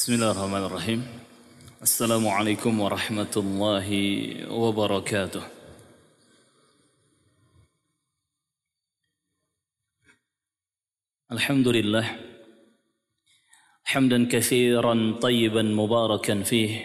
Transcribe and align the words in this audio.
بسم 0.00 0.12
الله 0.12 0.30
الرحمن 0.30 0.64
الرحيم 0.64 1.06
السلام 1.82 2.28
عليكم 2.28 2.80
ورحمة 2.80 3.34
الله 3.36 3.88
وبركاته 4.50 5.42
الحمد 11.32 11.68
لله 11.68 12.16
حمدا 13.84 14.28
كثيرا 14.28 15.18
طيبا 15.22 15.62
مباركا 15.62 16.42
فيه 16.42 16.84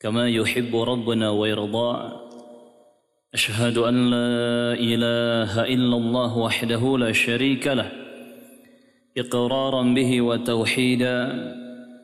كما 0.00 0.28
يحب 0.28 0.76
ربنا 0.76 1.30
ويرضى 1.30 2.12
أشهد 3.34 3.78
أن 3.78 4.10
لا 4.10 4.72
إله 4.72 5.64
إلا 5.64 5.96
الله 5.96 6.38
وحده 6.38 6.98
لا 6.98 7.12
شريك 7.12 7.66
له 7.66 8.03
إقرارا 9.16 9.82
به 9.82 10.22
وتوحيدا 10.22 11.18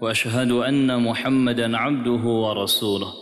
وأشهد 0.00 0.50
أن 0.50 1.02
محمدا 1.02 1.77
عبده 1.77 2.24
ورسوله. 2.28 3.12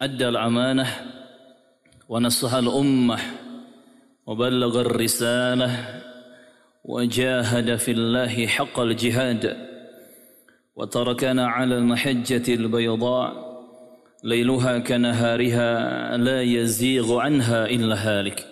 أدى 0.00 0.28
الأمانة 0.28 0.86
ونصح 2.08 2.54
الأمة 2.54 3.18
وبلغ 4.26 4.80
الرسالة 4.80 5.70
وجاهد 6.84 7.76
في 7.76 7.90
الله 7.90 8.46
حق 8.46 8.80
الجهاد 8.80 9.56
وتركنا 10.76 11.46
على 11.46 11.78
المحجة 11.78 12.54
البيضاء 12.54 13.50
ليلها 14.24 14.78
كنهارها 14.78 16.16
لا 16.16 16.42
يزيغ 16.42 17.18
عنها 17.18 17.66
إلا 17.66 17.94
هالك. 17.94 18.49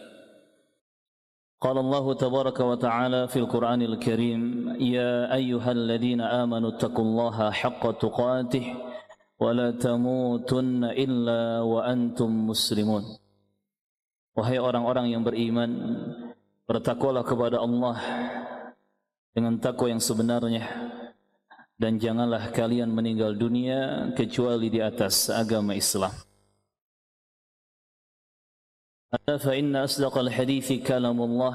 قال 1.63 1.77
الله 1.79 2.05
تبارك 2.13 2.59
وتعالى 2.59 3.21
في 3.31 3.39
القرآن 3.39 3.81
الكريم 3.81 4.41
يا 4.83 5.31
أيها 5.31 5.71
الذين 5.71 6.21
آمنوا 6.21 6.69
اتقوا 6.75 7.05
الله 7.05 7.37
حق 7.51 7.83
تقاته 8.03 8.65
ولا 9.39 9.71
تموتن 9.71 10.83
إلا 10.83 11.41
وأنتم 11.63 12.29
مسلمون 12.51 13.03
Wahai 14.33 14.57
orang-orang 14.57 15.13
yang 15.13 15.21
beriman 15.21 15.69
Bertakwalah 16.65 17.21
kepada 17.21 17.61
Allah 17.61 18.01
Dengan 19.29 19.61
takwa 19.61 19.93
yang 19.93 20.01
sebenarnya 20.01 20.65
Dan 21.77 22.01
janganlah 22.01 22.49
kalian 22.49 22.89
meninggal 22.89 23.37
dunia 23.37 24.09
Kecuali 24.17 24.73
di 24.73 24.81
atas 24.81 25.29
agama 25.29 25.77
Islam 25.77 26.26
فإن 29.12 29.76
أصدق 29.76 30.18
الحديث 30.18 30.72
كلام 30.72 31.22
الله 31.22 31.54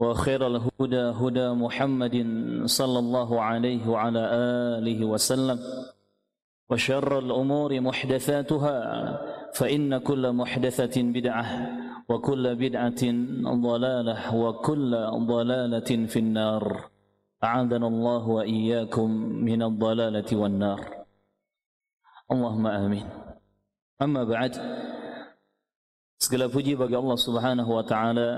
وخير 0.00 0.46
الهدى 0.46 1.04
هدى 1.20 1.48
محمد 1.48 2.16
صلى 2.64 2.98
الله 2.98 3.42
عليه 3.42 3.88
وعلى 3.88 4.22
آله 4.78 5.04
وسلم 5.04 5.58
وشر 6.70 7.18
الأمور 7.18 7.80
محدثاتها 7.80 8.76
فإن 9.54 9.98
كل 9.98 10.32
محدثة 10.32 11.02
بدعة 11.02 11.46
وكل 12.08 12.54
بدعة 12.54 13.02
ضلالة 13.42 14.34
وكل 14.34 14.90
ضلالة 15.14 15.90
في 16.06 16.18
النار. 16.18 16.90
أعاذنا 17.44 17.86
الله 17.86 18.28
وإياكم 18.28 19.10
من 19.20 19.62
الضلالة 19.62 20.30
والنار. 20.36 20.80
اللهم 22.32 22.66
آمين. 22.66 23.06
أما 24.02 24.24
بعد 24.24 24.52
Segala 26.18 26.50
puji 26.50 26.74
bagi 26.74 26.98
Allah 26.98 27.14
Subhanahu 27.14 27.78
wa 27.78 27.84
taala, 27.86 28.30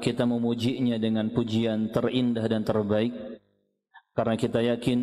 kita 0.00 0.24
memujinya 0.24 0.96
dengan 0.96 1.28
pujian 1.28 1.92
terindah 1.92 2.48
dan 2.48 2.64
terbaik 2.64 3.12
karena 4.16 4.34
kita 4.40 4.64
yakin 4.64 5.00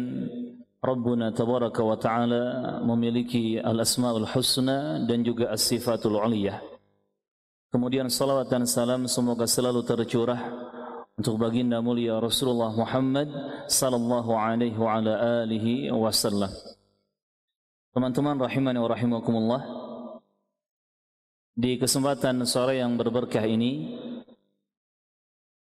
Rabbuna 0.81 1.29
tabaraka 1.29 1.85
wa 1.85 1.93
taala 1.93 2.43
memiliki 2.81 3.61
al-asmaul 3.61 4.25
husna 4.33 5.05
dan 5.05 5.21
juga 5.21 5.53
as-sifatul 5.53 6.17
uliyah. 6.17 6.57
Kemudian 7.69 8.09
salawat 8.09 8.49
dan 8.49 8.65
salam 8.65 9.05
semoga 9.05 9.45
selalu 9.45 9.85
tercurah 9.85 10.41
untuk 11.13 11.37
baginda 11.37 11.85
mulia 11.85 12.17
Rasulullah 12.17 12.73
Muhammad 12.73 13.29
sallallahu 13.69 14.33
alaihi 14.33 14.73
wa 14.73 14.97
ala 14.97 15.45
alihi 15.45 15.93
wasallam. 15.93 16.49
Teman-teman 17.93 18.41
rahimani 18.41 18.81
wa 18.81 18.89
rahimakumullah, 18.89 19.61
di 21.53 21.77
kesempatan 21.77 22.41
sore 22.49 22.81
yang 22.81 22.97
berberkah 22.97 23.45
ini 23.45 23.93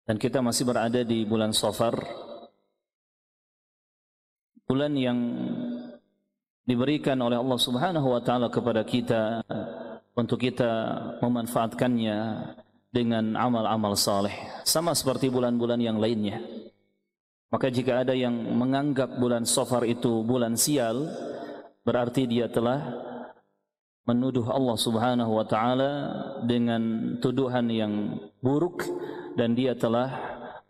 dan 0.05 0.21
kita 0.21 0.41
masih 0.41 0.69
berada 0.69 1.01
di 1.01 1.25
bulan 1.25 1.49
Safar 1.49 1.97
bulan 4.69 4.93
yang 4.93 5.17
diberikan 6.61 7.17
oleh 7.17 7.41
Allah 7.41 7.57
Subhanahu 7.57 8.13
wa 8.13 8.21
taala 8.21 8.53
kepada 8.53 8.85
kita 8.85 9.41
untuk 10.13 10.37
kita 10.37 10.69
memanfaatkannya 11.25 12.17
dengan 12.93 13.33
amal-amal 13.33 13.97
saleh 13.97 14.61
sama 14.61 14.93
seperti 14.93 15.33
bulan-bulan 15.33 15.81
yang 15.81 15.97
lainnya. 15.97 16.37
Maka 17.49 17.73
jika 17.73 18.05
ada 18.05 18.13
yang 18.13 18.33
menganggap 18.53 19.17
bulan 19.17 19.49
Safar 19.49 19.89
itu 19.89 20.21
bulan 20.21 20.53
sial 20.53 21.09
berarti 21.81 22.29
dia 22.29 22.45
telah 22.45 23.08
menuduh 24.09 24.49
Allah 24.49 24.73
Subhanahu 24.73 25.31
wa 25.37 25.45
taala 25.45 25.91
dengan 26.41 27.13
tuduhan 27.21 27.69
yang 27.69 28.17
buruk 28.41 28.81
dan 29.37 29.53
dia 29.53 29.77
telah 29.77 30.09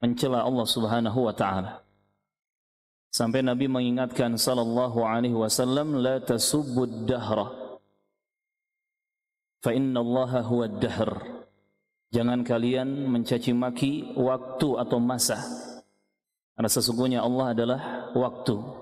mencela 0.04 0.44
Allah 0.44 0.68
Subhanahu 0.68 1.20
wa 1.24 1.32
taala. 1.32 1.80
Sampai 3.10 3.40
Nabi 3.42 3.72
mengingatkan 3.72 4.36
sallallahu 4.36 5.02
alaihi 5.02 5.34
wasallam 5.34 6.04
la 6.04 6.20
tasubbud 6.20 7.08
dahra 7.08 7.48
fa 9.64 9.72
inna 9.72 10.04
Allah 10.04 10.44
huwa 10.44 10.68
dahr. 10.68 11.12
Jangan 12.10 12.42
kalian 12.42 13.06
mencaci 13.06 13.54
maki 13.54 14.18
waktu 14.18 14.70
atau 14.82 14.98
masa. 14.98 15.38
Karena 16.58 16.70
sesungguhnya 16.70 17.20
Allah 17.22 17.54
adalah 17.54 17.82
waktu 18.18 18.79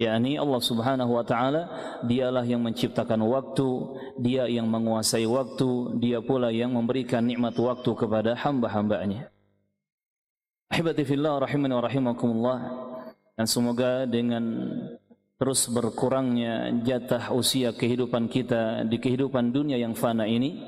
yakni 0.00 0.40
Allah 0.40 0.60
Subhanahu 0.62 1.14
wa 1.14 1.24
taala 1.26 1.62
dialah 2.02 2.42
yang 2.42 2.62
menciptakan 2.62 3.20
waktu 3.24 3.68
dia 4.18 4.50
yang 4.50 4.66
menguasai 4.66 5.26
waktu 5.26 5.98
dia 6.02 6.18
pula 6.22 6.50
yang 6.50 6.74
memberikan 6.74 7.22
nikmat 7.22 7.54
waktu 7.58 7.90
kepada 7.94 8.34
hamba-hambanya. 8.38 9.30
Ahibati 10.70 11.06
fillah 11.06 11.38
rahimani 11.38 11.72
wa 11.78 11.82
rahimakumullah. 11.84 12.58
Dan 13.34 13.46
semoga 13.50 14.06
dengan 14.06 14.70
terus 15.34 15.66
berkurangnya 15.66 16.70
jatah 16.86 17.34
usia 17.34 17.74
kehidupan 17.74 18.30
kita 18.30 18.86
di 18.86 19.02
kehidupan 19.02 19.50
dunia 19.50 19.74
yang 19.74 19.98
fana 19.98 20.30
ini 20.30 20.62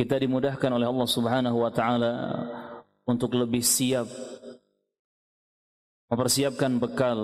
kita 0.00 0.16
dimudahkan 0.16 0.72
oleh 0.72 0.88
Allah 0.88 1.08
Subhanahu 1.08 1.60
wa 1.60 1.68
taala 1.68 2.12
untuk 3.04 3.36
lebih 3.36 3.60
siap 3.60 4.08
mempersiapkan 6.10 6.82
bekal 6.82 7.18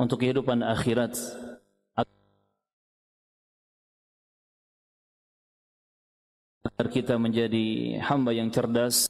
untuk 0.00 0.24
kehidupan 0.24 0.64
akhirat 0.64 1.12
agar 6.76 6.86
kita 6.92 7.14
menjadi 7.20 7.96
hamba 8.00 8.32
yang 8.32 8.48
cerdas, 8.48 9.08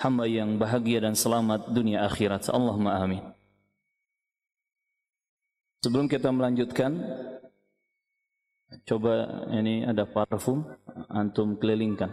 hamba 0.00 0.24
yang 0.24 0.56
bahagia 0.56 1.04
dan 1.04 1.16
selamat 1.16 1.68
dunia 1.72 2.04
akhirat. 2.08 2.48
Allahumma 2.48 3.00
amin. 3.00 3.24
Sebelum 5.84 6.10
kita 6.10 6.32
melanjutkan, 6.34 7.00
coba 8.84 9.44
ini 9.52 9.86
ada 9.86 10.04
parfum, 10.04 10.66
antum 11.08 11.54
kelilingkan. 11.56 12.12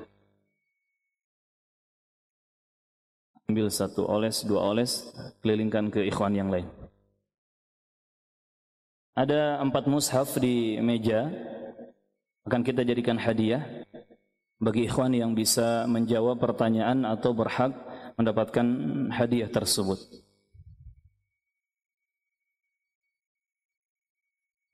Ambil 3.46 3.70
satu 3.70 4.06
oles, 4.10 4.42
dua 4.42 4.62
oles, 4.74 5.06
kelilingkan 5.42 5.94
ke 5.94 6.02
ikhwan 6.10 6.34
yang 6.34 6.50
lain. 6.50 6.66
Ada 9.16 9.64
empat 9.64 9.88
mushaf 9.88 10.36
di 10.42 10.76
meja, 10.84 11.32
akan 12.46 12.62
kita 12.62 12.84
jadikan 12.84 13.16
hadiah 13.16 13.64
bagi 14.60 14.86
ikhwan 14.90 15.16
yang 15.16 15.32
bisa 15.32 15.88
menjawab 15.88 16.38
pertanyaan 16.38 17.08
atau 17.08 17.32
berhak 17.32 17.72
mendapatkan 18.20 18.68
hadiah 19.16 19.48
tersebut. 19.48 20.00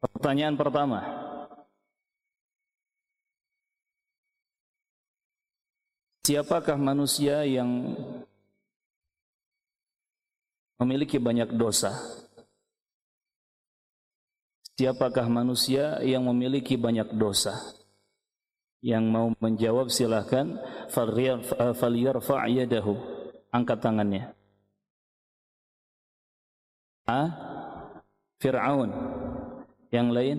Pertanyaan 0.02 0.58
pertama. 0.58 1.06
Siapakah 6.22 6.78
manusia 6.78 7.42
yang 7.46 7.98
memiliki 10.82 11.22
banyak 11.22 11.54
dosa. 11.54 11.94
Siapakah 14.82 15.30
manusia 15.30 16.02
yang 16.02 16.26
memiliki 16.26 16.74
banyak 16.74 17.14
dosa? 17.14 17.54
Yang 18.82 19.06
mau 19.14 19.28
menjawab 19.38 19.94
silahkan 19.94 20.58
falyarfa' 21.78 22.50
yadahu. 22.50 22.98
Angkat 23.54 23.78
tangannya. 23.78 24.34
Ah? 27.06 27.30
Fir'aun. 28.42 28.90
Yang 29.94 30.08
lain? 30.10 30.38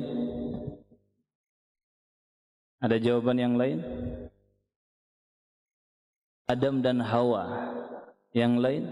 Ada 2.82 2.98
jawaban 2.98 3.38
yang 3.38 3.54
lain? 3.54 3.78
Adam 6.50 6.82
dan 6.82 6.98
Hawa. 6.98 7.46
Yang 8.34 8.54
lain? 8.58 8.84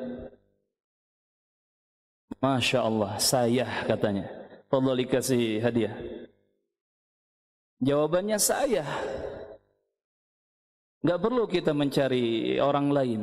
Masya 2.41 2.79
Allah, 2.81 3.21
saya 3.21 3.69
katanya. 3.85 4.25
Allah 4.73 4.95
dikasih 4.97 5.61
hadiah. 5.61 5.93
Jawabannya 7.85 8.39
saya. 8.41 8.85
Gak 11.01 11.21
perlu 11.21 11.45
kita 11.49 11.77
mencari 11.77 12.57
orang 12.61 12.89
lain. 12.89 13.23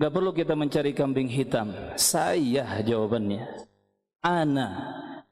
Gak 0.00 0.12
perlu 0.12 0.32
kita 0.32 0.56
mencari 0.56 0.96
kambing 0.96 1.28
hitam. 1.28 1.72
Saya 1.96 2.80
jawabannya. 2.80 3.44
Ana. 4.24 4.68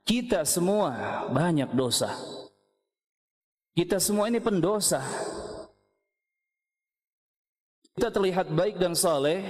Kita 0.06 0.44
semua 0.44 1.24
banyak 1.32 1.72
dosa. 1.72 2.12
Kita 3.76 3.96
semua 4.00 4.28
ini 4.28 4.40
pendosa. 4.40 5.02
Kita 7.96 8.12
terlihat 8.12 8.52
baik 8.52 8.76
dan 8.76 8.92
saleh 8.92 9.40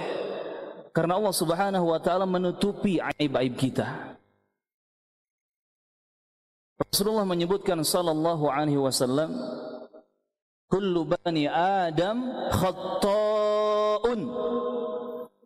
karena 0.97 1.13
Allah 1.21 1.29
Subhanahu 1.29 1.93
wa 1.93 2.01
taala 2.01 2.25
menutupi 2.25 2.97
aib-aib 2.97 3.53
kita. 3.53 4.17
Rasulullah 6.81 7.21
menyebutkan 7.21 7.85
sallallahu 7.85 8.49
alaihi 8.49 8.81
wasallam 8.81 9.37
kullu 10.65 11.05
bani 11.05 11.45
adam 11.45 12.49
khatta'un 12.49 14.21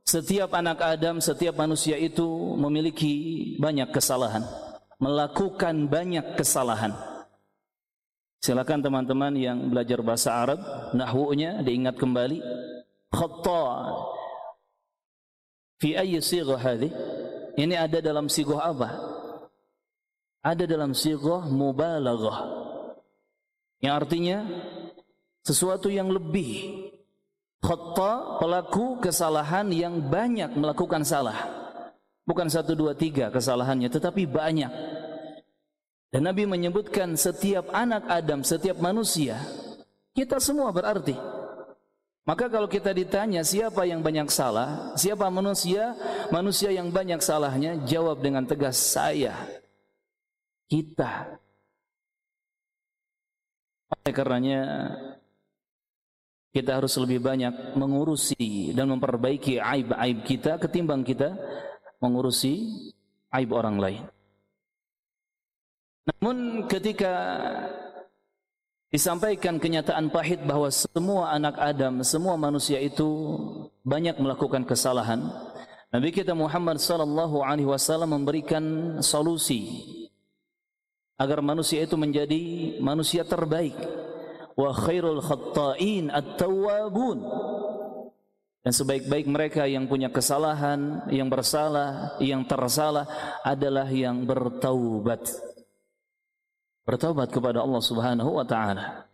setiap 0.07 0.51
anak 0.56 0.83
Adam, 0.83 1.24
setiap 1.24 1.56
manusia 1.56 1.95
itu 1.95 2.27
memiliki 2.59 3.56
banyak 3.63 3.95
kesalahan, 3.95 4.44
melakukan 5.00 5.88
banyak 5.88 6.36
kesalahan. 6.36 6.92
Silakan 8.44 8.83
teman-teman 8.83 9.31
yang 9.39 9.71
belajar 9.71 10.04
bahasa 10.04 10.36
Arab, 10.36 10.59
nahwunya 10.92 11.63
diingat 11.63 11.95
kembali. 11.95 12.44
Khata 13.07 13.63
fi 15.81 15.98
ayyi 15.98 16.22
sighah 16.22 16.62
hadhi? 16.62 16.94
Ini 17.57 17.75
ada 17.75 17.98
dalam 18.00 18.30
sighah 18.30 18.69
apa? 18.69 18.89
Ada 20.45 20.69
dalam 20.69 20.94
sighah 20.94 21.50
mubalaghah. 21.50 22.48
Yang 23.81 23.94
artinya 23.98 24.38
sesuatu 25.42 25.89
yang 25.89 26.13
lebih. 26.13 26.88
Khata 27.62 28.42
pelaku 28.42 28.98
kesalahan 28.98 29.69
yang 29.69 30.01
banyak 30.01 30.57
melakukan 30.57 31.06
salah. 31.06 31.38
Bukan 32.25 32.50
satu 32.50 32.74
dua 32.74 32.98
tiga 32.98 33.30
kesalahannya, 33.30 33.86
tetapi 33.86 34.25
banyak. 34.25 34.69
Dan 36.10 36.25
Nabi 36.25 36.50
menyebutkan 36.50 37.13
setiap 37.13 37.69
anak 37.69 38.10
Adam, 38.10 38.42
setiap 38.42 38.81
manusia, 38.81 39.38
kita 40.18 40.42
semua 40.42 40.74
berarti. 40.74 41.13
Maka 42.21 42.53
kalau 42.53 42.69
kita 42.69 42.94
ditanya 42.94 43.41
siapa 43.41 43.81
yang 43.89 44.06
banyak 44.06 44.29
salah, 44.29 44.94
siapa 44.94 45.25
manusia, 45.33 45.97
manusia 46.29 46.69
yang 46.69 46.94
banyak 46.94 47.18
salahnya, 47.18 47.81
jawab 47.89 48.21
dengan 48.21 48.45
tegas 48.45 48.77
saya. 48.77 49.33
Kita. 50.69 51.41
Oleh 53.91 54.13
karenanya 54.13 54.62
kita 56.53 56.77
harus 56.77 56.94
lebih 57.01 57.25
banyak 57.25 57.75
mengurusi 57.79 58.71
dan 58.75 58.91
memperbaiki 58.91 59.57
aib-aib 59.57 60.23
kita 60.27 60.59
ketimbang 60.59 61.01
kita 61.01 61.35
mengurusi 62.03 62.69
aib 63.33 63.50
orang 63.56 63.77
lain. 63.81 64.03
Namun 66.06 66.68
ketika 66.68 67.13
disampaikan 68.91 69.57
kenyataan 69.57 70.11
pahit 70.11 70.43
bahwa 70.43 70.67
semua 70.67 71.31
anak 71.31 71.55
Adam, 71.57 72.03
semua 72.03 72.35
manusia 72.35 72.77
itu 72.77 73.07
banyak 73.88 74.19
melakukan 74.19 74.67
kesalahan, 74.67 75.31
Nabi 75.91 76.15
kita 76.15 76.31
Muhammad 76.31 76.79
sallallahu 76.79 77.43
alaihi 77.43 77.67
wasallam 77.67 78.15
memberikan 78.15 78.63
solusi 79.03 79.83
agar 81.19 81.43
manusia 81.43 81.83
itu 81.83 81.99
menjadi 81.99 82.79
manusia 82.79 83.27
terbaik. 83.27 83.75
Wa 84.55 84.71
khairul 84.71 85.19
khatta'in 85.19 86.07
at-tawwabun. 86.07 87.19
Dan 88.61 88.71
sebaik-baik 88.71 89.27
mereka 89.27 89.67
yang 89.67 89.89
punya 89.91 90.07
kesalahan, 90.07 91.11
yang 91.11 91.27
bersalah, 91.27 92.15
yang 92.23 92.47
tersalah 92.47 93.09
adalah 93.44 93.89
yang 93.91 94.23
bertaubat 94.23 95.50
bertaubat 96.86 97.30
kepada 97.30 97.62
Allah 97.62 97.81
Subhanahu 97.81 98.42
wa 98.42 98.45
taala. 98.45 99.06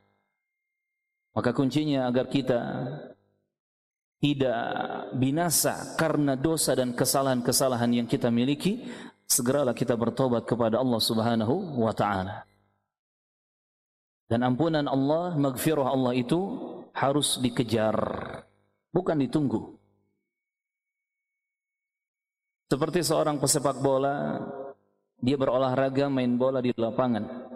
Maka 1.35 1.53
kuncinya 1.53 2.09
agar 2.09 2.25
kita 2.31 2.59
tidak 4.17 4.61
binasa 5.13 5.93
karena 5.93 6.33
dosa 6.33 6.73
dan 6.73 6.97
kesalahan-kesalahan 6.97 8.01
yang 8.01 8.07
kita 8.09 8.33
miliki, 8.33 8.89
segeralah 9.29 9.77
kita 9.77 9.93
bertobat 9.93 10.49
kepada 10.49 10.81
Allah 10.81 10.97
Subhanahu 10.97 11.77
wa 11.77 11.93
taala. 11.93 12.47
Dan 14.27 14.43
ampunan 14.43 14.89
Allah, 14.89 15.37
magfirah 15.37 15.87
Allah 15.87 16.11
itu 16.17 16.39
harus 16.91 17.37
dikejar, 17.39 17.95
bukan 18.91 19.15
ditunggu. 19.23 19.77
Seperti 22.67 22.99
seorang 22.99 23.39
pesepak 23.39 23.79
bola, 23.79 24.43
dia 25.21 25.39
berolahraga 25.39 26.11
main 26.11 26.35
bola 26.35 26.59
di 26.59 26.75
lapangan 26.75 27.46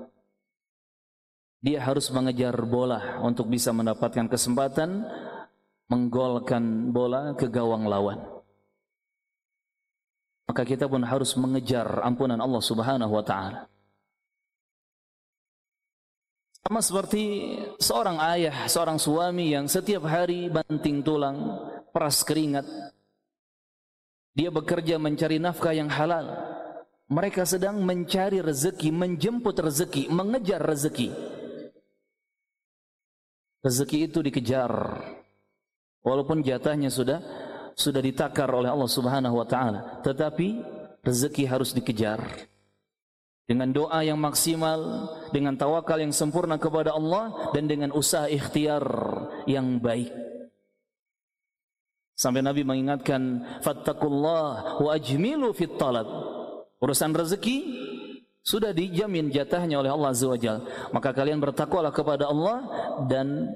dia 1.61 1.77
harus 1.85 2.09
mengejar 2.09 2.57
bola 2.65 3.21
untuk 3.21 3.45
bisa 3.45 3.69
mendapatkan 3.69 4.25
kesempatan 4.25 5.05
menggolkan 5.91 6.89
bola 6.89 7.37
ke 7.37 7.45
gawang 7.45 7.85
lawan. 7.85 8.17
Maka 10.49 10.63
kita 10.63 10.89
pun 10.89 11.05
harus 11.05 11.37
mengejar 11.37 12.01
ampunan 12.01 12.39
Allah 12.39 12.63
Subhanahu 12.63 13.13
wa 13.13 13.23
taala. 13.23 13.69
Sama 16.65 16.79
seperti 16.81 17.55
seorang 17.77 18.17
ayah, 18.31 18.65
seorang 18.65 18.95
suami 18.95 19.51
yang 19.51 19.67
setiap 19.67 20.07
hari 20.07 20.47
banting 20.47 21.03
tulang, 21.03 21.59
peras 21.91 22.23
keringat. 22.23 22.63
Dia 24.31 24.47
bekerja 24.47 24.95
mencari 24.95 25.37
nafkah 25.37 25.75
yang 25.75 25.91
halal. 25.91 26.31
Mereka 27.11 27.43
sedang 27.43 27.83
mencari 27.83 28.39
rezeki, 28.39 28.87
menjemput 28.95 29.59
rezeki, 29.59 30.07
mengejar 30.07 30.63
rezeki. 30.63 31.11
Rezeki 33.61 34.09
itu 34.09 34.25
dikejar. 34.25 34.73
Walaupun 36.01 36.41
jatahnya 36.41 36.89
sudah 36.89 37.21
sudah 37.77 38.01
ditakar 38.01 38.49
oleh 38.49 38.73
Allah 38.73 38.89
Subhanahu 38.89 39.37
wa 39.37 39.45
taala, 39.45 40.01
tetapi 40.01 40.61
rezeki 41.05 41.45
harus 41.45 41.73
dikejar. 41.73 42.21
Dengan 43.45 43.69
doa 43.69 44.01
yang 44.01 44.17
maksimal, 44.17 45.11
dengan 45.29 45.53
tawakal 45.59 46.01
yang 46.01 46.15
sempurna 46.15 46.57
kepada 46.57 46.95
Allah 46.95 47.51
dan 47.53 47.67
dengan 47.69 47.93
usaha 47.93 48.25
ikhtiar 48.25 48.81
yang 49.45 49.77
baik. 49.77 50.09
Sampai 52.17 52.45
Nabi 52.45 52.61
mengingatkan, 52.61 53.43
"Fattakullah 53.65 54.77
wa 54.77 54.89
ajmilu 54.93 55.53
fit 55.53 55.73
talab." 55.77 56.05
Urusan 56.81 57.13
rezeki 57.13 57.57
sudah 58.41 58.73
dijamin 58.73 59.29
jatahnya 59.29 59.77
oleh 59.77 59.93
Allah 59.93 60.09
Azza 60.13 60.25
wa. 60.25 60.37
Maka 60.93 61.09
kalian 61.13 61.37
bertakwalah 61.37 61.93
kepada 61.93 62.25
Allah 62.29 62.65
dan 63.05 63.53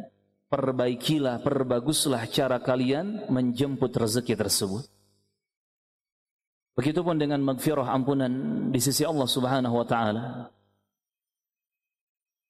perbaikilah, 0.49 1.41
perbaguslah 1.41 2.29
cara 2.29 2.61
kalian 2.61 3.27
menjemput 3.33 3.91
rezeki 3.91 4.37
tersebut. 4.37 4.85
Begitupun 6.75 7.15
dengan 7.15 7.39
magfirah 7.41 7.87
ampunan 7.87 8.31
di 8.69 8.79
sisi 8.83 9.07
Allah 9.07 9.25
Subhanahu 9.25 9.75
wa 9.79 9.87
taala. 9.87 10.25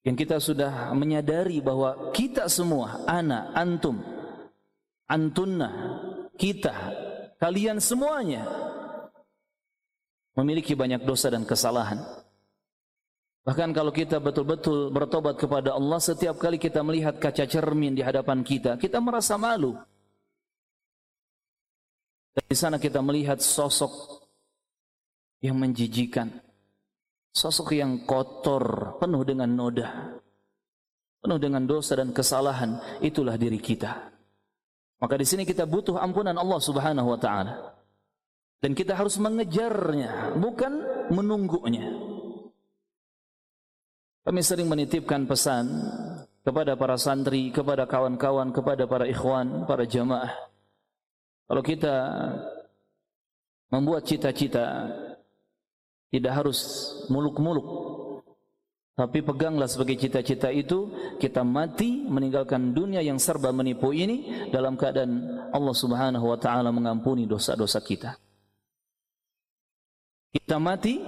Yang 0.05 0.15
kita 0.25 0.37
sudah 0.37 0.93
menyadari 0.93 1.61
bahwa 1.65 2.13
kita 2.13 2.45
semua, 2.45 3.05
ana, 3.09 3.53
antum, 3.57 4.01
antunna, 5.09 5.69
kita, 6.37 6.93
kalian 7.41 7.81
semuanya 7.81 8.45
memiliki 10.37 10.77
banyak 10.77 11.01
dosa 11.05 11.33
dan 11.33 11.41
kesalahan. 11.41 12.24
Bahkan 13.45 13.77
kalau 13.77 13.93
kita 13.93 14.17
betul-betul 14.17 14.89
bertobat 14.89 15.37
kepada 15.37 15.77
Allah, 15.77 16.01
setiap 16.01 16.41
kali 16.41 16.57
kita 16.57 16.81
melihat 16.81 17.21
kaca 17.21 17.45
cermin 17.45 17.93
di 17.93 18.01
hadapan 18.01 18.41
kita, 18.41 18.73
kita 18.81 18.97
merasa 18.97 19.37
malu. 19.37 19.77
Dan 22.33 22.43
di 22.49 22.57
sana 22.57 22.81
kita 22.81 23.05
melihat 23.05 23.37
sosok 23.37 24.25
yang 25.45 25.61
menjijikan. 25.61 26.41
Sosok 27.29 27.77
yang 27.77 28.09
kotor, 28.09 28.97
penuh 28.97 29.21
dengan 29.21 29.53
noda. 29.53 30.17
Penuh 31.21 31.37
dengan 31.37 31.69
dosa 31.69 32.01
dan 32.01 32.09
kesalahan. 32.17 32.81
Itulah 32.97 33.37
diri 33.37 33.61
kita. 33.61 34.09
Maka 34.97 35.21
di 35.21 35.25
sini 35.27 35.45
kita 35.45 35.69
butuh 35.69 36.01
ampunan 36.01 36.33
Allah 36.33 36.57
subhanahu 36.57 37.13
wa 37.13 37.19
ta'ala. 37.21 37.77
Dan 38.57 38.73
kita 38.73 38.97
harus 38.97 39.21
mengejarnya, 39.21 40.33
bukan 40.39 40.73
menunggunya. 41.13 42.14
Kami 44.25 44.41
sering 44.41 44.65
menitipkan 44.65 45.29
pesan 45.29 45.69
kepada 46.41 46.73
para 46.73 46.97
santri, 46.97 47.53
kepada 47.53 47.85
kawan-kawan, 47.85 48.49
kepada 48.49 48.89
para 48.89 49.05
ikhwan, 49.05 49.69
para 49.69 49.85
jamaah. 49.85 50.33
Kalau 51.45 51.61
kita 51.61 51.95
membuat 53.69 54.09
cita-cita 54.09 54.89
tidak 56.09 56.33
harus 56.33 56.57
muluk-muluk 57.13 57.67
tapi 58.95 59.19
peganglah 59.19 59.67
sebagai 59.67 59.99
cita-cita 59.99 60.47
itu 60.47 60.87
kita 61.19 61.43
mati 61.43 62.07
meninggalkan 62.07 62.71
dunia 62.71 63.03
yang 63.03 63.19
serba 63.19 63.51
menipu 63.51 63.91
ini 63.91 64.47
dalam 64.55 64.79
keadaan 64.79 65.51
Allah 65.51 65.75
Subhanahu 65.75 66.31
wa 66.31 66.39
taala 66.39 66.71
mengampuni 66.71 67.27
dosa-dosa 67.27 67.83
kita. 67.83 68.15
Kita 70.31 70.63
mati 70.63 71.03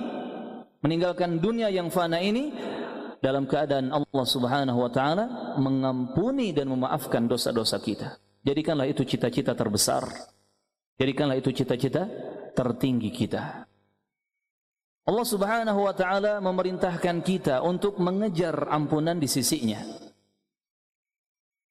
meninggalkan 0.84 1.40
dunia 1.40 1.72
yang 1.72 1.88
fana 1.88 2.20
ini 2.20 2.52
dalam 3.22 3.50
keadaan 3.50 3.90
Allah 3.90 4.26
Subhanahu 4.26 4.80
wa 4.82 4.92
taala 4.92 5.26
mengampuni 5.58 6.54
dan 6.54 6.70
memaafkan 6.70 7.26
dosa-dosa 7.26 7.82
kita. 7.82 8.18
Jadikanlah 8.46 8.88
itu 8.88 9.04
cita-cita 9.04 9.58
terbesar. 9.58 10.08
Jadikanlah 10.98 11.38
itu 11.38 11.54
cita-cita 11.54 12.08
tertinggi 12.54 13.10
kita. 13.14 13.68
Allah 15.08 15.26
Subhanahu 15.28 15.88
wa 15.88 15.94
taala 15.96 16.44
memerintahkan 16.44 17.24
kita 17.24 17.64
untuk 17.64 17.96
mengejar 18.02 18.68
ampunan 18.68 19.16
di 19.16 19.30
sisinya. 19.30 19.80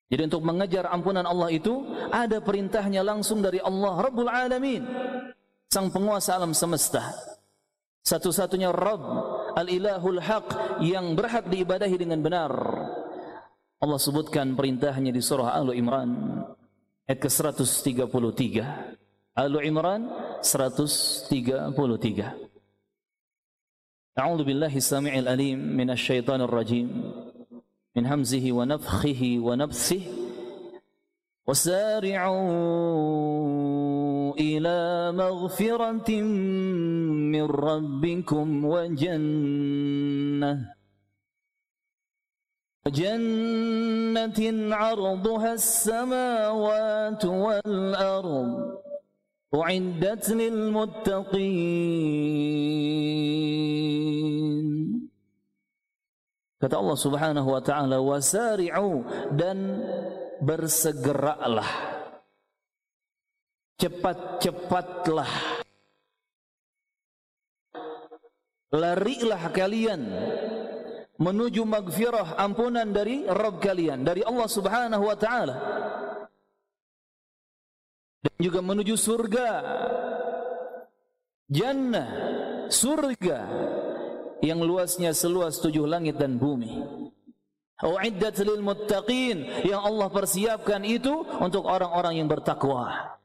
Jadi 0.07 0.23
untuk 0.31 0.47
mengejar 0.47 0.87
ampunan 0.87 1.27
Allah 1.27 1.51
itu 1.51 1.83
ada 2.15 2.39
perintahnya 2.39 3.03
langsung 3.03 3.43
dari 3.43 3.59
Allah 3.59 4.07
Rabbul 4.07 4.31
Alamin, 4.31 4.87
sang 5.67 5.91
penguasa 5.91 6.39
alam 6.39 6.55
semesta. 6.55 7.11
Satu-satunya 8.07 8.71
Rabb, 8.71 9.03
al-ilahul 9.57 10.21
haq 10.21 10.53
yang 10.85 11.17
berhak 11.17 11.49
diibadahi 11.49 11.97
dengan 11.97 12.21
benar. 12.21 12.53
Allah 13.81 14.01
sebutkan 14.01 14.53
perintahnya 14.53 15.13
di 15.13 15.21
surah 15.25 15.57
Al 15.57 15.73
Imran 15.73 16.45
ayat 17.09 17.19
ke-133. 17.25 18.61
Al 19.37 19.53
Imran 19.65 20.09
133. 20.45 22.45
أعوذ 24.17 24.49
بالله 24.49 24.73
السميع 24.81 25.29
الأليم 25.29 25.77
من 25.77 25.93
الشيطان 25.93 26.41
rajim. 26.49 26.89
Min 27.93 28.09
همزه 28.09 28.49
ونفخه 28.49 29.23
ونبثه 29.45 30.27
wa 31.47 31.55
إلى 34.39 35.13
مغفرة 35.13 36.11
من 36.21 37.47
ربكم 37.47 38.65
وجنة 38.65 40.53
جنة 42.87 44.41
عرضها 44.77 45.53
السماوات 45.53 47.25
والأرض 47.25 48.51
أعدت 49.55 50.31
للمتقين. 50.31 51.67
Kata 56.57 56.81
Allah 56.81 56.97
Subhanahu 56.97 57.53
wa 57.53 57.61
taala 57.61 58.01
wasari'u 58.01 59.05
dan 59.37 59.77
bersegeralah 60.41 61.96
cepat-cepatlah. 63.77 65.33
Larilah 68.77 69.43
kalian 69.55 70.01
menuju 71.17 71.65
magfirah 71.65 72.37
ampunan 72.37 72.89
dari 72.93 73.25
Rabb 73.25 73.63
kalian 73.63 74.05
dari 74.05 74.21
Allah 74.21 74.49
Subhanahu 74.49 75.05
wa 75.07 75.17
taala. 75.17 75.57
Dan 78.21 78.37
juga 78.43 78.61
menuju 78.61 78.95
surga. 78.99 79.49
Jannah 81.47 82.11
surga 82.75 83.39
yang 84.43 84.61
luasnya 84.67 85.15
seluas 85.15 85.63
tujuh 85.63 85.87
langit 85.87 86.19
dan 86.19 86.37
bumi. 86.37 86.83
Uiddat 87.81 88.41
lil 88.43 88.67
muttaqin. 88.67 89.63
Yang 89.63 89.81
Allah 89.85 90.09
persiapkan 90.11 90.83
itu 90.83 91.23
untuk 91.39 91.65
orang-orang 91.71 92.19
yang 92.19 92.29
bertakwa. 92.29 93.16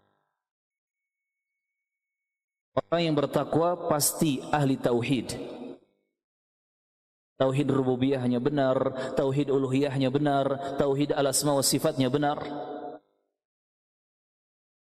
Orang 2.88 3.04
yang 3.04 3.18
bertakwa 3.18 3.92
pasti 3.92 4.42
ahli 4.50 4.80
tauhid. 4.80 5.36
Tauhid 7.42 7.68
rububiyahnya 7.74 8.38
benar, 8.38 8.78
tauhid 9.18 9.50
uluhiyahnya 9.50 10.14
benar, 10.14 10.78
tauhid 10.78 11.10
al-asma 11.14 11.58
wa 11.58 11.66
sifatnya 11.66 12.10
benar. 12.10 12.38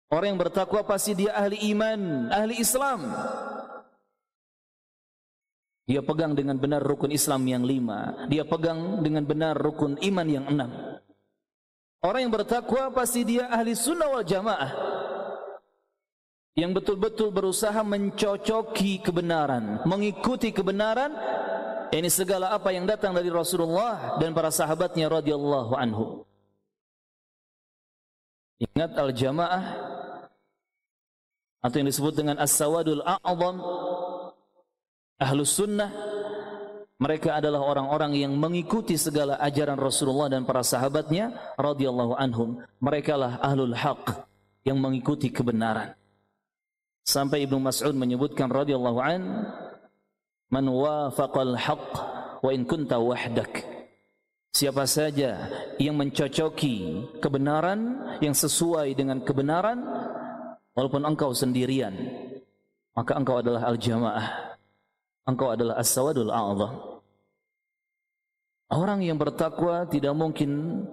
Orang 0.10 0.34
yang 0.34 0.42
bertakwa 0.42 0.82
pasti 0.82 1.14
dia 1.14 1.38
ahli 1.38 1.62
iman, 1.70 2.34
ahli 2.34 2.58
Islam. 2.58 3.06
Dia 5.86 6.02
pegang 6.02 6.34
dengan 6.34 6.58
benar 6.58 6.82
rukun 6.82 7.14
Islam 7.14 7.46
yang 7.46 7.62
lima. 7.62 8.26
Dia 8.30 8.46
pegang 8.46 9.06
dengan 9.06 9.26
benar 9.26 9.54
rukun 9.54 10.02
iman 10.02 10.28
yang 10.30 10.46
enam. 10.50 10.70
Orang 12.02 12.26
yang 12.26 12.34
bertakwa 12.34 12.90
pasti 12.90 13.26
dia 13.26 13.50
ahli 13.50 13.78
sunnah 13.78 14.10
wal 14.10 14.26
jamaah. 14.26 14.99
Yang 16.60 16.84
betul-betul 16.84 17.32
berusaha 17.32 17.80
mencocoki 17.88 19.00
kebenaran. 19.00 19.80
Mengikuti 19.88 20.52
kebenaran. 20.52 21.16
Ini 21.90 22.12
segala 22.12 22.52
apa 22.52 22.76
yang 22.76 22.84
datang 22.84 23.16
dari 23.16 23.32
Rasulullah 23.32 24.20
dan 24.20 24.36
para 24.36 24.52
sahabatnya 24.52 25.08
radhiyallahu 25.08 25.74
anhu. 25.74 26.28
Ingat 28.60 28.92
al-jamaah 29.00 29.64
atau 31.64 31.76
yang 31.80 31.88
disebut 31.88 32.14
dengan 32.16 32.36
as-sawadul 32.44 33.04
a'zam 33.04 33.56
ahlus 35.20 35.56
sunnah 35.56 35.92
mereka 37.00 37.40
adalah 37.40 37.64
orang-orang 37.64 38.16
yang 38.20 38.36
mengikuti 38.36 38.96
segala 39.00 39.40
ajaran 39.44 39.80
Rasulullah 39.80 40.32
dan 40.32 40.48
para 40.48 40.64
sahabatnya 40.64 41.36
radhiyallahu 41.60 42.16
anhum 42.16 42.64
mereka 42.80 43.20
lah 43.20 43.40
ahlul 43.44 43.76
haq 43.76 44.24
yang 44.64 44.80
mengikuti 44.80 45.32
kebenaran 45.32 45.96
sampai 47.06 47.46
Ibnu 47.48 47.62
Mas'ud 47.62 47.96
menyebutkan 47.96 48.50
radhiyallahu 48.52 49.00
an 49.00 49.22
man 50.50 50.66
wafaqal 50.66 51.56
haqq 51.56 51.94
wa 52.42 52.50
in 52.54 52.66
kunta 52.66 52.98
wahdak. 52.98 53.66
Siapa 54.50 54.90
saja 54.90 55.46
yang 55.78 55.94
mencocoki 55.94 57.06
kebenaran 57.22 58.02
yang 58.20 58.34
sesuai 58.34 58.98
dengan 58.98 59.22
kebenaran 59.22 59.78
walaupun 60.74 61.06
engkau 61.06 61.32
sendirian 61.38 61.94
maka 62.98 63.16
engkau 63.16 63.40
adalah 63.40 63.70
al-jamaah. 63.70 64.58
Engkau 65.30 65.54
adalah 65.54 65.78
as-sawadul 65.78 66.34
a'zam. 66.34 67.00
Orang 68.70 69.06
yang 69.06 69.16
bertakwa 69.16 69.86
tidak 69.86 70.14
mungkin 70.18 70.84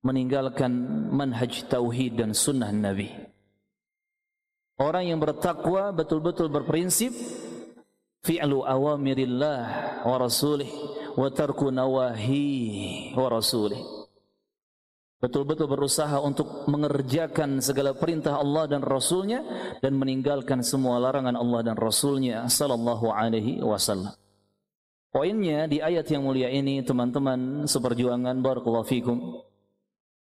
meninggalkan 0.00 0.72
manhaj 1.12 1.68
tauhid 1.68 2.16
dan 2.16 2.32
sunnah 2.32 2.72
nabi 2.72 3.29
orang 4.80 5.12
yang 5.12 5.20
bertakwa 5.20 5.92
betul-betul 5.92 6.48
berprinsip 6.48 7.12
fi'lu 8.24 8.64
awamirillah 8.64 9.60
wa 10.08 10.16
rasulih 10.16 10.68
wa 11.14 11.28
tarku 11.28 11.68
nawahi 11.68 13.12
wa 13.12 13.28
rasulih. 13.28 14.00
Betul-betul 15.20 15.68
berusaha 15.68 16.16
untuk 16.24 16.64
mengerjakan 16.64 17.60
segala 17.60 17.92
perintah 17.92 18.40
Allah 18.40 18.64
dan 18.64 18.80
Rasulnya 18.80 19.44
dan 19.84 20.00
meninggalkan 20.00 20.64
semua 20.64 20.96
larangan 20.96 21.36
Allah 21.36 21.60
dan 21.60 21.76
Rasulnya 21.76 22.48
sallallahu 22.48 23.12
alaihi 23.12 23.60
wasallam. 23.60 24.16
Poinnya 25.12 25.68
di 25.68 25.84
ayat 25.84 26.08
yang 26.08 26.24
mulia 26.24 26.48
ini 26.48 26.80
teman-teman 26.80 27.68
seperjuangan 27.68 28.40
barakallahu 28.40 28.88
fikum. 28.88 29.44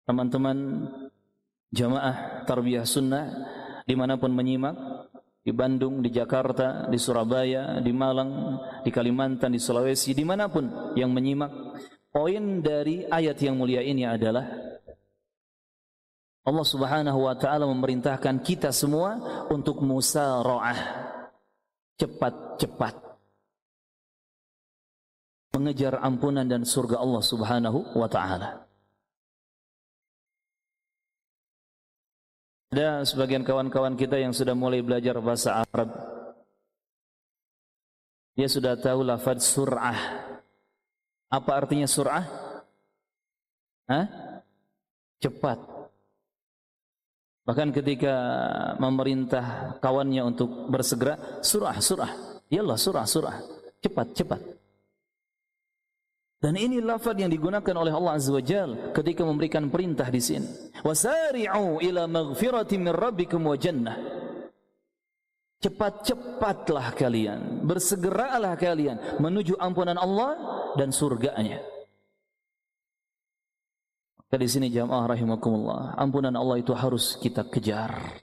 Teman-teman 0.07 0.88
jamaah 1.75 2.47
tarbiyah 2.47 2.88
sunnah 2.88 3.35
di 3.85 3.93
mana 3.93 4.17
pun 4.17 4.33
menyimak 4.33 4.75
di 5.45 5.53
Bandung, 5.53 6.01
di 6.01 6.09
Jakarta, 6.09 6.89
di 6.89 6.97
Surabaya, 6.97 7.77
di 7.77 7.93
Malang, 7.93 8.57
di 8.81 8.89
Kalimantan, 8.89 9.53
di 9.53 9.61
Sulawesi, 9.61 10.17
di 10.17 10.25
mana 10.25 10.49
pun 10.49 10.97
yang 10.97 11.13
menyimak. 11.13 11.53
Poin 12.09 12.65
dari 12.65 13.05
ayat 13.05 13.37
yang 13.45 13.61
mulia 13.61 13.85
ini 13.85 14.09
adalah 14.09 14.47
Allah 16.45 16.65
Subhanahu 16.65 17.29
wa 17.29 17.35
taala 17.37 17.69
memerintahkan 17.69 18.41
kita 18.41 18.73
semua 18.73 19.45
untuk 19.53 19.85
musara'ah. 19.85 21.05
Cepat-cepat 21.95 23.05
mengejar 25.55 26.03
ampunan 26.03 26.43
dan 26.43 26.67
surga 26.67 26.99
Allah 26.99 27.23
Subhanahu 27.23 27.95
wa 27.95 28.07
taala. 28.11 28.67
Ada 32.75 33.08
sebagian 33.08 33.48
kawan-kawan 33.48 33.96
kita 33.96 34.20
yang 34.20 34.36
sudah 34.36 34.51
mulai 34.51 34.84
belajar 34.84 35.15
bahasa 35.24 35.63
Arab. 35.63 35.96
Dia 38.36 38.51
sudah 38.51 38.75
tahu 38.75 39.00
lafaz 39.00 39.48
surah. 39.48 39.96
Apa 41.32 41.51
artinya 41.55 41.88
surah? 41.88 42.27
Hah? 43.88 44.05
Cepat. 45.24 45.55
Bahkan 47.48 47.72
ketika 47.79 48.15
memerintah 48.75 49.79
kawannya 49.79 50.36
untuk 50.36 50.67
bersegera, 50.67 51.39
surah, 51.39 51.79
surah. 51.79 52.12
Yalah, 52.51 52.75
surah, 52.75 53.08
surah. 53.08 53.39
Cepat, 53.79 54.12
cepat. 54.12 54.44
Dan 56.35 56.59
ini 56.59 56.83
lafaz 56.83 57.15
yang 57.15 57.31
digunakan 57.31 57.73
oleh 57.73 57.89
Allah 57.95 58.19
Azza 58.19 58.29
wa 58.29 58.43
Jal 58.43 58.91
ketika 58.93 59.25
memberikan 59.25 59.71
perintah 59.71 60.05
di 60.11 60.21
sini. 60.21 60.45
Wasari'u 60.83 61.81
ila 61.81 62.05
maghfiratin 62.05 62.79
min 62.85 62.93
rabbikum 62.93 63.41
wa. 63.47 63.57
Cepat-cepatlah 65.65 66.93
kalian, 66.93 67.65
bersegeralah 67.65 68.53
kalian 68.53 69.17
menuju 69.17 69.57
ampunan 69.57 69.97
Allah 69.97 70.37
dan 70.77 70.93
surganya. 70.93 71.63
Di 74.35 74.51
sini 74.51 74.67
jamaah 74.67 75.15
rahimakumullah, 75.15 75.95
ampunan 75.95 76.35
Allah 76.35 76.59
itu 76.59 76.75
harus 76.75 77.15
kita 77.23 77.47
kejar. 77.47 78.19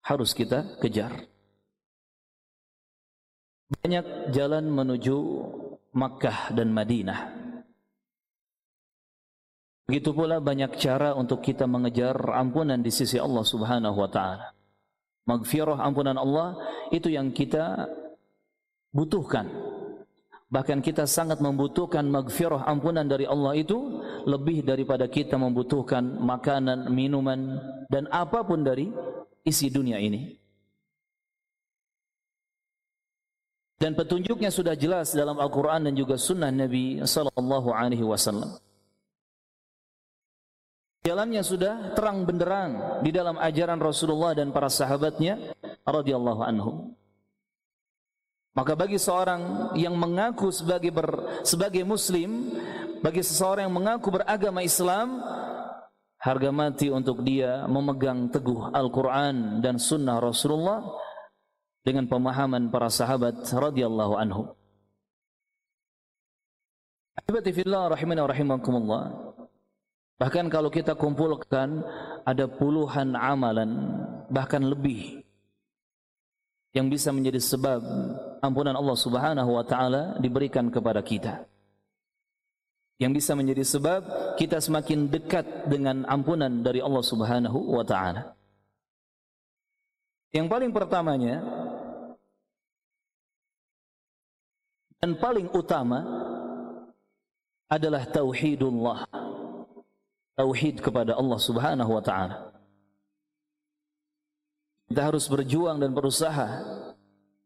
Harus 0.00 0.32
kita 0.32 0.80
kejar. 0.80 1.12
Banyak 3.68 4.32
jalan 4.32 4.72
menuju 4.72 5.16
Makkah 5.96 6.52
dan 6.52 6.76
Madinah. 6.76 7.20
Begitu 9.86 10.10
pula 10.12 10.42
banyak 10.42 10.76
cara 10.76 11.16
untuk 11.16 11.40
kita 11.40 11.64
mengejar 11.64 12.18
ampunan 12.36 12.76
di 12.76 12.92
sisi 12.92 13.16
Allah 13.16 13.46
Subhanahu 13.46 13.96
wa 13.96 14.10
taala. 14.10 14.52
Maghfirah 15.26 15.78
ampunan 15.80 16.18
Allah 16.20 16.58
itu 16.92 17.08
yang 17.08 17.32
kita 17.32 17.86
butuhkan. 18.90 19.46
Bahkan 20.46 20.78
kita 20.78 21.10
sangat 21.10 21.42
membutuhkan 21.42 22.06
maghfirah 22.06 22.70
ampunan 22.70 23.02
dari 23.02 23.26
Allah 23.26 23.58
itu 23.58 23.98
lebih 24.26 24.62
daripada 24.62 25.10
kita 25.10 25.34
membutuhkan 25.34 26.22
makanan, 26.22 26.90
minuman 26.90 27.58
dan 27.90 28.06
apa 28.14 28.46
pun 28.46 28.62
dari 28.62 28.90
isi 29.42 29.70
dunia 29.70 29.98
ini. 29.98 30.45
Dan 33.76 33.92
petunjuknya 33.92 34.48
sudah 34.48 34.72
jelas 34.72 35.12
dalam 35.12 35.36
Al-Quran 35.36 35.88
dan 35.88 35.94
juga 35.96 36.16
Sunnah 36.16 36.48
Nabi 36.48 37.04
Sallallahu 37.04 37.68
Alaihi 37.72 38.04
Wasallam. 38.04 38.56
Jalannya 41.06 41.42
sudah 41.46 41.94
terang 41.94 42.26
benderang 42.26 42.98
di 43.06 43.14
dalam 43.14 43.38
ajaran 43.38 43.78
Rasulullah 43.78 44.34
dan 44.34 44.50
para 44.50 44.66
sahabatnya 44.66 45.38
radhiyallahu 45.86 46.42
anhum. 46.42 46.98
Maka 48.56 48.72
bagi 48.74 48.96
seorang 48.96 49.70
yang 49.78 49.94
mengaku 49.94 50.48
sebagai 50.50 50.90
ber, 50.90 51.44
sebagai 51.44 51.84
muslim, 51.84 52.56
bagi 53.04 53.20
seseorang 53.22 53.68
yang 53.68 53.76
mengaku 53.76 54.18
beragama 54.18 54.64
Islam, 54.64 55.20
harga 56.18 56.50
mati 56.50 56.88
untuk 56.90 57.22
dia 57.22 57.68
memegang 57.70 58.32
teguh 58.32 58.74
Al-Quran 58.74 59.60
dan 59.62 59.78
Sunnah 59.78 60.18
Rasulullah 60.18 60.82
dengan 61.86 62.10
pemahaman 62.10 62.66
para 62.66 62.90
sahabat 62.90 63.46
radhiyallahu 63.46 64.18
anhum. 64.18 64.50
Ahibati 67.14 67.54
fillah 67.54 67.86
rahimana 67.86 68.26
rahimakumullah. 68.26 69.14
Bahkan 70.18 70.50
kalau 70.50 70.66
kita 70.66 70.98
kumpulkan 70.98 71.86
ada 72.26 72.50
puluhan 72.50 73.14
amalan 73.14 74.02
bahkan 74.26 74.66
lebih 74.66 75.22
yang 76.74 76.90
bisa 76.90 77.14
menjadi 77.14 77.38
sebab 77.38 77.80
ampunan 78.42 78.74
Allah 78.74 78.96
Subhanahu 78.98 79.50
wa 79.54 79.64
taala 79.64 80.18
diberikan 80.18 80.66
kepada 80.68 81.00
kita. 81.06 81.46
Yang 82.96 83.22
bisa 83.22 83.32
menjadi 83.36 83.62
sebab 83.62 84.00
kita 84.40 84.58
semakin 84.58 85.06
dekat 85.06 85.68
dengan 85.68 86.02
ampunan 86.08 86.64
dari 86.64 86.80
Allah 86.80 87.04
Subhanahu 87.04 87.76
wa 87.76 87.84
taala. 87.84 88.36
Yang 90.32 90.46
paling 90.52 90.72
pertamanya 90.72 91.40
dan 95.06 95.14
paling 95.22 95.46
utama 95.54 96.02
adalah 97.70 98.02
tauhidullah. 98.10 99.06
Tauhid 100.34 100.82
kepada 100.82 101.14
Allah 101.14 101.38
Subhanahu 101.38 101.94
wa 101.94 102.02
taala. 102.02 102.50
Kita 104.90 105.06
harus 105.06 105.30
berjuang 105.30 105.78
dan 105.78 105.94
berusaha 105.94 106.58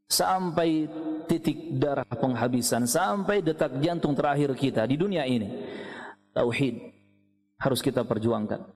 sampai 0.09 0.89
titik 1.29 1.77
darah 1.77 2.09
penghabisan, 2.09 2.89
sampai 2.89 3.45
detak 3.45 3.77
jantung 3.85 4.17
terakhir 4.17 4.57
kita 4.57 4.89
di 4.89 4.97
dunia 4.97 5.29
ini. 5.29 5.61
Tauhid 6.33 6.81
harus 7.61 7.85
kita 7.85 8.09
perjuangkan. 8.09 8.73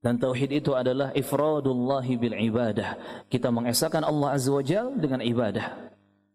Dan 0.00 0.16
tauhid 0.16 0.64
itu 0.64 0.72
adalah 0.72 1.12
ifradullah 1.12 2.08
bil 2.08 2.40
ibadah. 2.40 2.96
Kita 3.28 3.52
mengesahkan 3.52 4.00
Allah 4.00 4.32
Azza 4.32 4.48
wa 4.48 4.64
Jalla 4.64 4.96
dengan 4.96 5.20
ibadah 5.20 5.91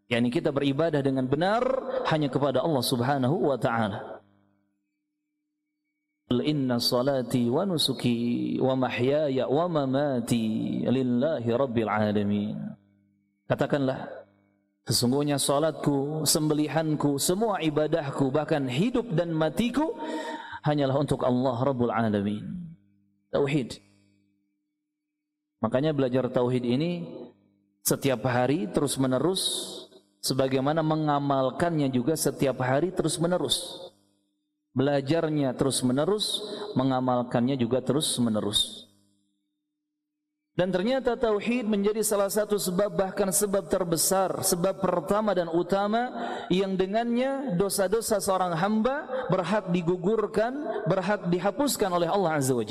yakni 0.08 0.32
kita 0.32 0.56
beribadah 0.56 1.04
dengan 1.04 1.28
benar 1.28 1.64
hanya 2.08 2.32
kepada 2.32 2.64
Allah 2.64 2.84
Subhanahu 2.84 3.52
wa 3.52 3.60
taala. 3.60 4.18
Inna 6.28 6.76
salati 6.76 7.48
wa 7.48 7.64
nusuki 7.64 8.60
wa 8.60 8.76
mahyaya 8.76 9.48
wa 9.48 9.64
mamati 9.72 10.84
lillahi 10.84 11.56
rabbil 11.56 11.88
alamin. 11.88 12.56
Katakanlah 13.48 14.12
sesungguhnya 14.84 15.40
salatku, 15.40 16.28
sembelihanku, 16.28 17.16
semua 17.16 17.64
ibadahku 17.64 18.28
bahkan 18.28 18.68
hidup 18.68 19.08
dan 19.16 19.32
matiku 19.32 19.96
hanyalah 20.68 21.00
untuk 21.00 21.24
Allah 21.24 21.56
Rabbul 21.64 21.96
alamin. 21.96 22.44
Tauhid. 23.32 23.80
Makanya 25.64 25.96
belajar 25.96 26.28
tauhid 26.28 26.68
ini 26.68 27.08
setiap 27.88 28.28
hari 28.28 28.68
terus 28.68 29.00
menerus 29.00 29.44
sebagaimana 30.28 30.84
mengamalkannya 30.84 31.88
juga 31.88 32.20
setiap 32.20 32.60
hari 32.60 32.92
terus 32.92 33.16
menerus 33.16 33.88
belajarnya 34.76 35.56
terus 35.56 35.80
menerus 35.82 36.44
mengamalkannya 36.76 37.56
juga 37.56 37.80
terus 37.80 38.12
menerus 38.20 38.86
dan 40.58 40.74
ternyata 40.74 41.14
tauhid 41.14 41.70
menjadi 41.70 42.02
salah 42.02 42.30
satu 42.34 42.58
sebab 42.58 42.92
bahkan 42.92 43.30
sebab 43.30 43.70
terbesar 43.72 44.42
sebab 44.44 44.82
pertama 44.84 45.32
dan 45.32 45.48
utama 45.48 46.10
yang 46.52 46.76
dengannya 46.76 47.56
dosa-dosa 47.56 48.20
seorang 48.20 48.58
hamba 48.58 49.28
berhak 49.32 49.70
digugurkan 49.72 50.84
berhak 50.90 51.26
dihapuskan 51.32 51.90
oleh 51.94 52.10
Allah 52.10 52.42
Azza 52.42 52.54
wa 52.58 52.66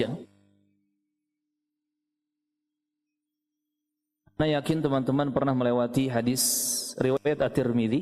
Nah 4.36 4.44
yakin 4.52 4.84
teman-teman 4.84 5.32
pernah 5.32 5.56
melewati 5.56 6.12
hadis 6.12 6.44
riwayat 6.96 7.44
At-Tirmidzi. 7.44 8.00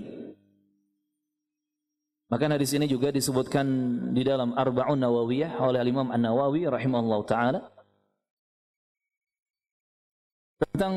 Maka 2.32 2.50
hadis 2.50 2.74
ini 2.74 2.90
juga 2.90 3.14
disebutkan 3.14 3.66
di 4.10 4.26
dalam 4.26 4.56
Arba'un 4.56 4.98
Nawawiyah 4.98 5.60
oleh 5.60 5.84
Imam 5.86 6.10
An-Nawawi 6.10 6.66
rahimahullah 6.66 7.20
taala 7.28 7.60
tentang 10.58 10.94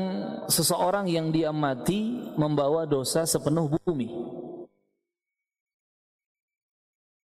seseorang 0.48 1.06
yang 1.06 1.28
dia 1.30 1.52
mati 1.52 2.32
membawa 2.34 2.88
dosa 2.88 3.22
sepenuh 3.28 3.70
bumi. 3.84 4.08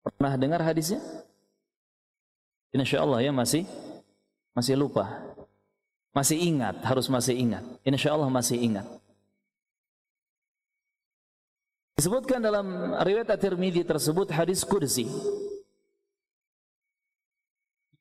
Pernah 0.05 0.37
dengar 0.37 0.61
hadisnya? 0.61 1.01
Insya 2.71 3.01
Allah 3.03 3.25
ya 3.25 3.31
masih 3.33 3.65
masih 4.55 4.79
lupa. 4.79 5.35
Masih 6.15 6.39
ingat, 6.39 6.79
harus 6.87 7.11
masih 7.11 7.35
ingat. 7.35 7.63
Insya 7.83 8.15
Allah 8.15 8.31
masih 8.31 8.55
ingat. 8.55 8.87
Disebutkan 11.95 12.43
dalam 12.43 12.91
riwayat 12.91 13.31
At-Tirmidzi 13.31 13.87
tersebut 13.87 14.27
hadis 14.35 14.67
kursi. 14.67 15.07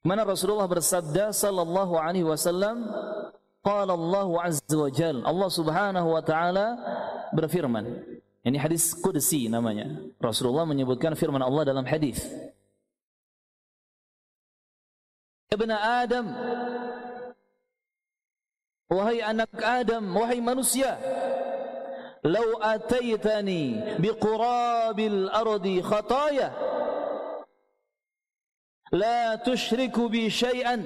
Mana 0.03 0.27
Rasulullah 0.27 0.67
bersabda 0.67 1.31
sallallahu 1.31 1.95
alaihi 1.97 2.27
wasallam, 2.27 2.91
qala 3.63 3.95
Allah 3.95 4.29
azza 4.51 4.77
wa 4.77 4.91
jalla, 4.91 5.23
Allah 5.25 5.49
Subhanahu 5.49 6.09
wa 6.11 6.23
taala 6.27 6.67
berfirman. 7.33 8.03
Ini 8.45 8.59
hadis 8.61 8.93
kursi 8.99 9.49
namanya. 9.49 9.89
Rasulullah 10.21 10.69
menyebutkan 10.69 11.17
firman 11.17 11.41
Allah 11.41 11.65
dalam 11.65 11.87
hadis. 11.89 12.21
Ibn 15.55 15.71
Adam 15.71 16.27
Wahai 18.95 19.25
anak 19.25 19.51
Adam, 19.65 20.05
wahai 20.13 20.39
manusia, 20.45 20.95
"Lau 22.25 22.57
ataitani 22.61 23.97
biqurabil 24.01 25.29
ardi 25.29 25.85
khataya 25.85 26.49
la 28.97 29.37
tushriku 29.45 30.09
bi 30.09 30.33
syai'an 30.33 30.81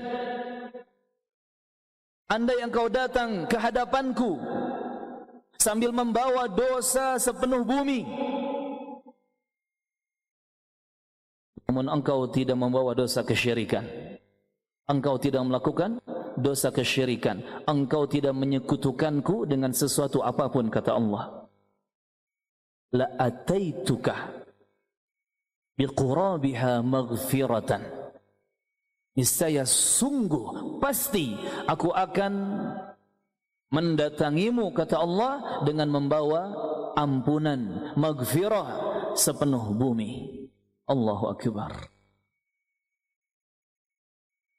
Andai 2.29 2.61
engkau 2.61 2.93
datang 2.93 3.49
ke 3.49 3.57
hadapanku 3.57 4.37
sambil 5.57 5.97
membawa 5.97 6.45
dosa 6.45 7.17
sepenuh 7.17 7.65
bumi. 7.65 8.05
Namun 11.65 11.89
engkau 11.89 12.29
tidak 12.29 12.61
membawa 12.61 12.93
dosa 12.93 13.25
kesyirikan. 13.25 13.81
Engkau 14.93 15.17
tidak 15.17 15.41
melakukan 15.41 16.05
dosa 16.41 16.73
kesyirikan. 16.73 17.43
Engkau 17.67 18.07
tidak 18.07 18.35
menyekutukanku 18.35 19.45
dengan 19.45 19.75
sesuatu 19.75 20.23
apa 20.23 20.49
pun 20.49 20.71
kata 20.71 20.95
Allah. 20.95 21.47
La 22.95 23.07
ataituka 23.21 24.39
biqurabiha 25.77 26.81
maghfiratan. 26.81 27.83
Niscaya 29.19 29.67
sungguh 29.67 30.79
pasti 30.79 31.35
aku 31.67 31.91
akan 31.91 32.33
mendatangimu 33.75 34.71
kata 34.73 34.97
Allah 35.03 35.63
dengan 35.67 35.91
membawa 35.91 36.55
ampunan 36.95 37.93
maghfirah 37.99 38.69
sepenuh 39.19 39.75
bumi. 39.75 40.47
Allahu 40.89 41.35
akbar. 41.35 41.98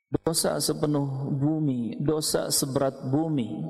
Dosa 0.09 0.57
sepenuh 0.57 1.29
bumi, 1.37 1.93
dosa 2.01 2.49
seberat 2.49 2.97
bumi. 3.13 3.61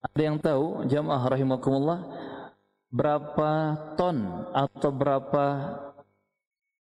Ada 0.00 0.20
yang 0.32 0.40
tahu 0.40 0.88
jamaah 0.88 1.28
rahimakumullah 1.28 2.00
berapa 2.88 3.50
ton 4.00 4.48
atau 4.56 4.90
berapa 4.92 5.44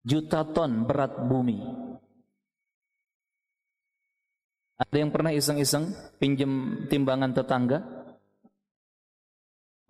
juta 0.02 0.46
ton 0.50 0.90
berat 0.90 1.14
bumi. 1.30 1.62
Ada 4.76 4.96
yang 4.98 5.14
pernah 5.14 5.32
iseng-iseng 5.32 5.94
pinjam 6.18 6.84
timbangan 6.90 7.32
tetangga? 7.32 7.80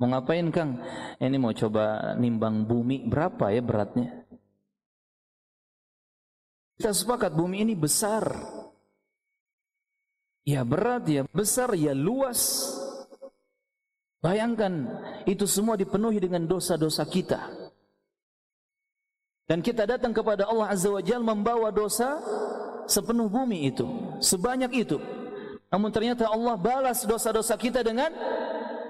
Mau 0.04 0.12
ngapain 0.12 0.52
Kang? 0.52 0.84
Ini 1.24 1.40
mau 1.40 1.56
coba 1.56 2.14
nimbang 2.20 2.68
bumi 2.68 3.08
berapa 3.08 3.56
ya 3.56 3.64
beratnya? 3.64 4.25
Kita 6.76 6.92
sepakat 6.92 7.32
bumi 7.32 7.64
ini 7.64 7.74
besar. 7.74 8.28
Ya 10.46 10.62
berat, 10.62 11.08
ya 11.08 11.26
besar, 11.32 11.74
ya 11.74 11.96
luas. 11.96 12.70
Bayangkan 14.20 14.90
itu 15.26 15.48
semua 15.48 15.80
dipenuhi 15.80 16.20
dengan 16.20 16.46
dosa-dosa 16.46 17.08
kita. 17.08 17.50
Dan 19.46 19.62
kita 19.62 19.86
datang 19.86 20.10
kepada 20.10 20.50
Allah 20.50 20.74
Azza 20.74 20.90
wa 20.90 21.02
Jal 21.02 21.22
membawa 21.22 21.70
dosa 21.70 22.18
sepenuh 22.90 23.30
bumi 23.30 23.70
itu, 23.70 23.86
sebanyak 24.18 24.72
itu. 24.74 24.98
Namun 25.70 25.94
ternyata 25.94 26.30
Allah 26.30 26.58
balas 26.58 27.06
dosa-dosa 27.06 27.54
kita 27.54 27.86
dengan 27.86 28.10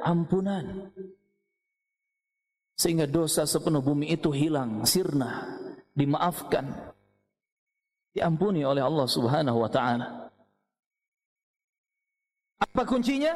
ampunan. 0.03 0.91
Sehingga 2.75 3.07
dosa 3.07 3.43
sepenuh 3.43 3.83
bumi 3.83 4.11
itu 4.11 4.31
hilang, 4.31 4.83
sirna, 4.87 5.59
dimaafkan. 5.95 6.94
Diampuni 8.15 8.63
oleh 8.63 8.79
Allah 8.79 9.07
Subhanahu 9.11 9.59
wa 9.59 9.67
taala. 9.67 10.31
Apa 12.63 12.87
kuncinya? 12.87 13.35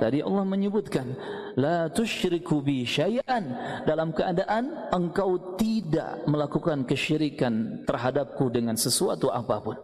Tadi 0.00 0.24
Allah 0.24 0.48
menyebutkan 0.48 1.12
la 1.60 1.92
tusyriku 1.92 2.64
bi 2.64 2.88
syai'an 2.88 3.44
dalam 3.84 4.16
keadaan 4.16 4.88
engkau 4.88 5.60
tidak 5.60 6.24
melakukan 6.24 6.88
kesyirikan 6.88 7.84
terhadapku 7.84 8.48
dengan 8.48 8.80
sesuatu 8.80 9.28
apa 9.28 9.60
pun. 9.60 9.76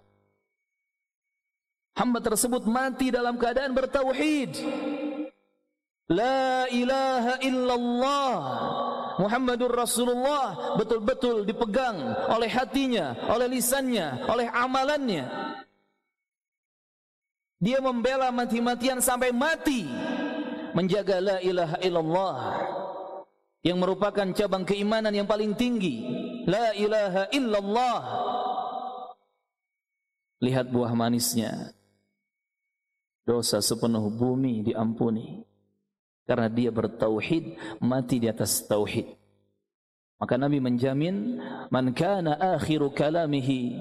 Hamba 2.01 2.25
tersebut 2.25 2.65
mati 2.65 3.13
dalam 3.13 3.37
keadaan 3.37 3.77
bertauhid. 3.77 4.57
La 6.09 6.65
ilaha 6.73 7.35
illallah 7.45 8.33
Muhammadur 9.17 9.73
Rasulullah 9.73 10.77
betul-betul 10.77 11.49
dipegang 11.49 11.97
oleh 12.29 12.53
hatinya, 12.53 13.17
oleh 13.33 13.49
lisannya, 13.49 14.29
oleh 14.29 14.47
amalannya. 14.53 15.25
Dia 17.57 17.81
membela 17.81 18.29
mati-matian 18.29 19.01
sampai 19.01 19.33
mati 19.33 19.89
menjaga 20.77 21.17
la 21.25 21.37
ilaha 21.41 21.77
illallah 21.81 22.37
yang 23.65 23.81
merupakan 23.81 24.29
cabang 24.37 24.69
keimanan 24.69 25.17
yang 25.17 25.25
paling 25.25 25.57
tinggi. 25.57 26.05
La 26.45 26.77
ilaha 26.77 27.27
illallah. 27.33 28.01
Lihat 30.45 30.69
buah 30.69 30.93
manisnya. 30.93 31.73
Dosa 33.27 33.59
sepenuh 33.59 34.07
bumi 34.13 34.63
diampuni. 34.63 35.43
Karena 36.27 36.51
dia 36.51 36.75
bertauhid, 36.75 37.79
mati 37.79 38.19
di 38.19 38.27
atas 38.27 38.67
tauhid. 38.67 39.15
Maka 40.19 40.35
Nabi 40.35 40.59
menjamin, 40.59 41.39
Man 41.71 41.95
kana 41.95 42.35
akhiru 42.59 42.91
kalamihi 42.91 43.79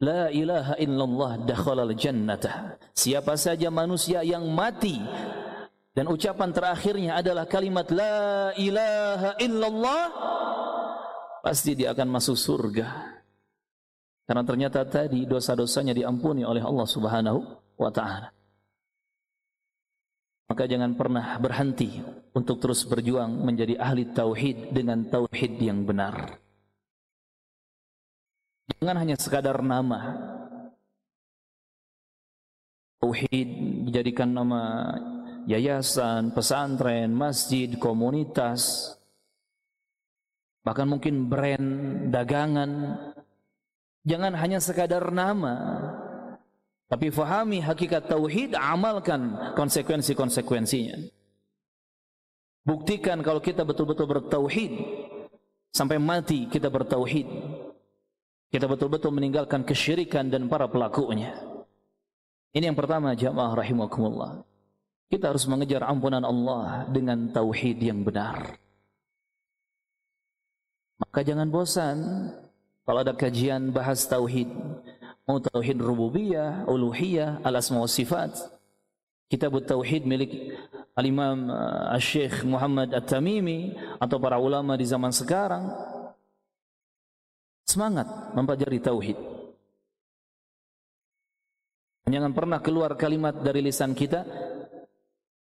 La 0.00 0.32
ilaha 0.32 0.80
illallah 0.80 1.44
dakhalal 1.44 1.92
jannata. 1.92 2.80
Siapa 2.96 3.36
saja 3.36 3.68
manusia 3.68 4.24
yang 4.24 4.48
mati 4.48 4.96
dan 5.92 6.08
ucapan 6.08 6.56
terakhirnya 6.56 7.20
adalah 7.20 7.44
kalimat 7.44 7.84
la 7.92 8.48
ilaha 8.56 9.36
illallah 9.36 10.04
pasti 11.44 11.76
dia 11.76 11.92
akan 11.92 12.08
masuk 12.16 12.32
surga. 12.32 12.86
Karena 14.24 14.40
ternyata 14.40 14.80
tadi 14.88 15.28
dosa-dosanya 15.28 15.92
diampuni 15.92 16.48
oleh 16.48 16.64
Allah 16.64 16.88
Subhanahu 16.88 17.40
wa 17.76 17.92
taala. 17.92 18.32
Maka 20.50 20.66
jangan 20.66 20.98
pernah 20.98 21.38
berhenti 21.38 22.02
untuk 22.34 22.58
terus 22.58 22.82
berjuang 22.82 23.30
menjadi 23.30 23.78
ahli 23.78 24.10
tauhid 24.10 24.74
dengan 24.74 25.06
tauhid 25.06 25.62
yang 25.62 25.86
benar. 25.86 26.42
Jangan 28.74 28.96
hanya 28.98 29.14
sekadar 29.14 29.62
nama. 29.62 30.18
Tauhid 32.98 33.48
dijadikan 33.86 34.34
nama 34.34 34.90
yayasan, 35.46 36.34
pesantren, 36.34 37.14
masjid, 37.14 37.70
komunitas, 37.78 38.94
bahkan 40.66 40.90
mungkin 40.90 41.30
brand 41.30 41.68
dagangan. 42.10 42.98
Jangan 44.02 44.32
hanya 44.34 44.58
sekadar 44.58 45.14
nama, 45.14 45.54
tapi 46.90 47.06
fahami 47.14 47.62
hakikat 47.62 48.10
tauhid, 48.10 48.58
amalkan 48.58 49.54
konsekuensi-konsekuensinya. 49.54 50.98
Buktikan 52.66 53.22
kalau 53.22 53.38
kita 53.38 53.62
betul-betul 53.62 54.10
bertauhid 54.10 54.74
sampai 55.70 56.02
mati 56.02 56.50
kita 56.50 56.66
bertauhid. 56.66 57.30
Kita 58.50 58.66
betul-betul 58.66 59.14
meninggalkan 59.14 59.62
kesyirikan 59.62 60.26
dan 60.26 60.50
para 60.50 60.66
pelakunya. 60.66 61.38
Ini 62.50 62.74
yang 62.74 62.74
pertama 62.74 63.14
jamaah 63.14 63.54
rahimakumullah. 63.54 64.42
Kita 65.06 65.30
harus 65.30 65.46
mengejar 65.46 65.86
ampunan 65.86 66.26
Allah 66.26 66.90
dengan 66.90 67.30
tauhid 67.30 67.78
yang 67.78 68.02
benar. 68.02 68.58
Maka 70.98 71.22
jangan 71.22 71.46
bosan 71.46 71.96
kalau 72.82 73.06
ada 73.06 73.14
kajian 73.14 73.70
bahas 73.70 74.02
tauhid. 74.10 74.50
Mau 75.30 75.38
tauhid 75.38 75.78
rububiyah, 75.78 76.66
uluhiyah, 76.66 77.38
al-asma 77.46 77.78
wa 77.78 77.86
sifat. 77.86 78.34
Kitab 79.30 79.54
tauhid 79.62 80.02
milik 80.02 80.58
al-imam 80.98 81.46
uh, 81.54 81.94
Muhammad 82.42 82.90
at-Tamimi 82.90 83.78
atau 84.02 84.18
para 84.18 84.42
ulama 84.42 84.74
di 84.74 84.82
zaman 84.82 85.14
sekarang 85.14 85.70
Semangat 87.70 88.34
mempelajari 88.34 88.82
tauhid. 88.82 89.14
Jangan 92.10 92.34
pernah 92.34 92.58
keluar 92.58 92.98
kalimat 92.98 93.30
dari 93.30 93.62
lisan 93.62 93.94
kita. 93.94 94.26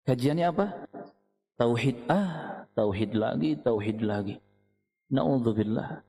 Kajiannya 0.06 0.46
apa? 0.46 0.66
Tauhid 1.58 2.06
ah, 2.14 2.70
tauhid 2.78 3.18
lagi, 3.18 3.58
tauhid 3.58 4.06
lagi. 4.06 4.38
Nauzubillah. 5.10 6.06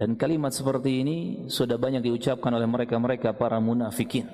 Dan 0.00 0.16
kalimat 0.16 0.48
seperti 0.48 1.04
ini 1.04 1.18
sudah 1.52 1.76
banyak 1.76 2.00
diucapkan 2.00 2.48
oleh 2.56 2.64
mereka-mereka 2.64 3.36
para 3.36 3.60
munafikin. 3.60 4.24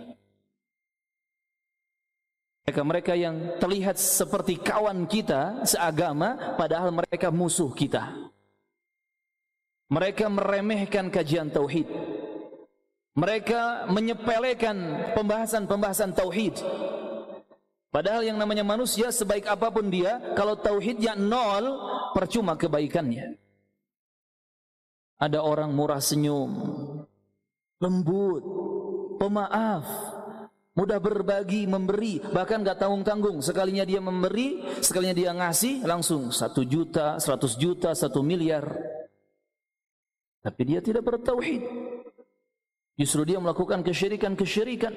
Mereka-mereka 2.62 3.18
yang 3.18 3.58
terlihat 3.58 3.98
seperti 3.98 4.62
kawan 4.62 5.10
kita 5.10 5.66
seagama 5.66 6.54
padahal 6.54 6.94
mereka 6.94 7.34
musuh 7.34 7.74
kita. 7.74 8.14
Mereka 9.90 10.30
meremehkan 10.30 11.10
kajian 11.10 11.50
tauhid. 11.50 11.90
Mereka 13.18 13.90
menyepelekan 13.90 14.76
pembahasan-pembahasan 15.18 16.14
tauhid. 16.14 16.62
Padahal 17.90 18.22
yang 18.22 18.38
namanya 18.38 18.62
manusia 18.62 19.10
sebaik 19.10 19.50
apa 19.50 19.66
pun 19.74 19.90
dia, 19.90 20.22
kalau 20.38 20.54
tauhidnya 20.54 21.18
nol, 21.18 21.74
percuma 22.14 22.54
kebaikannya. 22.54 23.45
Ada 25.16 25.40
orang 25.40 25.72
murah 25.72 25.96
senyum, 25.96 26.52
lembut, 27.80 28.44
pemaaf, 29.16 29.84
mudah 30.76 31.00
berbagi, 31.00 31.64
memberi, 31.64 32.20
bahkan 32.20 32.60
gak 32.60 32.84
tanggung-tanggung. 32.84 33.40
Sekalinya 33.40 33.88
dia 33.88 33.96
memberi, 33.96 34.60
sekalinya 34.84 35.16
dia 35.16 35.32
ngasih, 35.32 35.88
langsung 35.88 36.28
satu 36.28 36.68
juta, 36.68 37.16
seratus 37.16 37.56
juta, 37.56 37.96
satu 37.96 38.20
miliar. 38.20 38.68
Tapi 40.44 40.62
dia 40.68 40.84
tidak 40.84 41.08
bertauhid. 41.08 41.64
Justru 43.00 43.24
dia 43.24 43.40
melakukan 43.40 43.80
kesyirikan-kesyirikan. 43.80 44.94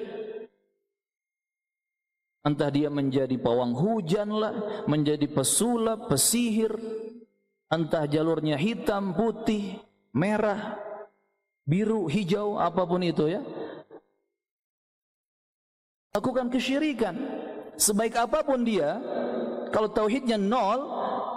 Entah 2.40 2.72
dia 2.72 2.88
menjadi 2.88 3.36
pawang 3.36 3.76
hujan 3.76 4.32
lah, 4.32 4.84
menjadi 4.88 5.28
pesulap, 5.28 6.08
pesihir, 6.08 6.72
entah 7.68 8.08
jalurnya 8.08 8.56
hitam, 8.56 9.12
putih, 9.12 9.76
merah, 10.14 10.78
biru, 11.66 12.10
hijau, 12.10 12.58
apa 12.58 12.82
pun 12.86 13.02
itu 13.02 13.30
ya. 13.30 13.42
Lakukan 16.10 16.50
kesyirikan. 16.50 17.14
Sebaik 17.78 18.18
apa 18.18 18.42
pun 18.42 18.66
dia, 18.66 18.98
kalau 19.70 19.88
tauhidnya 19.88 20.36
nol, 20.36 20.84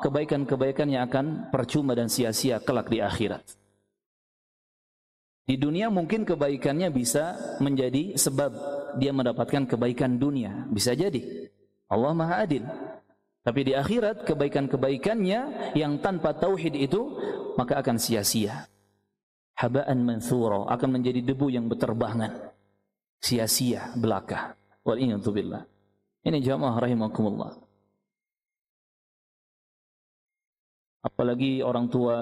kebaikan-kebaikannya 0.02 1.00
akan 1.08 1.26
percuma 1.54 1.94
dan 1.96 2.10
sia-sia 2.10 2.60
kelak 2.60 2.90
di 2.90 3.00
akhirat. 3.00 3.46
Di 5.44 5.60
dunia 5.60 5.92
mungkin 5.92 6.24
kebaikannya 6.24 6.88
bisa 6.92 7.36
menjadi 7.60 8.16
sebab 8.16 8.52
dia 8.96 9.12
mendapatkan 9.12 9.68
kebaikan 9.68 10.16
dunia. 10.16 10.68
Bisa 10.72 10.96
jadi. 10.96 11.52
Allah 11.92 12.12
Maha 12.16 12.48
Adil. 12.48 12.64
Tapi 13.44 13.60
di 13.68 13.74
akhirat 13.76 14.24
kebaikan-kebaikannya 14.24 15.76
yang 15.76 16.00
tanpa 16.00 16.32
tauhid 16.32 16.80
itu 16.80 17.20
maka 17.60 17.76
akan 17.84 18.00
sia-sia. 18.00 18.72
Haba'an 19.60 20.00
manthura 20.00 20.72
akan 20.72 20.90
menjadi 21.00 21.20
debu 21.20 21.52
yang 21.52 21.68
berterbangan. 21.68 22.56
Sia-sia 23.20 23.92
belaka. 24.00 24.56
Wal 24.88 25.00
billah. 25.20 25.64
Ini 26.24 26.40
jamaah 26.40 26.76
rahimakumullah. 26.80 27.52
Apalagi 31.04 31.60
orang 31.60 31.92
tua 31.92 32.16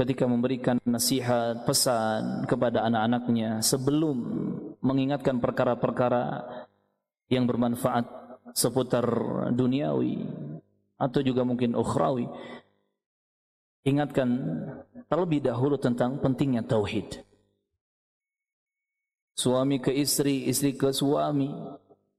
ketika 0.00 0.24
memberikan 0.24 0.80
nasihat, 0.88 1.68
pesan 1.68 2.48
kepada 2.48 2.88
anak-anaknya 2.88 3.60
sebelum 3.60 4.16
mengingatkan 4.80 5.36
perkara-perkara 5.36 6.48
yang 7.28 7.44
bermanfaat 7.44 8.19
seputar 8.54 9.04
duniawi 9.54 10.26
atau 11.00 11.20
juga 11.24 11.42
mungkin 11.46 11.72
ukhrawi. 11.74 12.28
Ingatkan 13.80 14.28
terlebih 15.08 15.40
dahulu 15.40 15.80
tentang 15.80 16.20
pentingnya 16.20 16.60
tauhid. 16.60 17.24
Suami 19.32 19.80
ke 19.80 19.88
istri, 19.88 20.44
istri 20.44 20.76
ke 20.76 20.92
suami, 20.92 21.48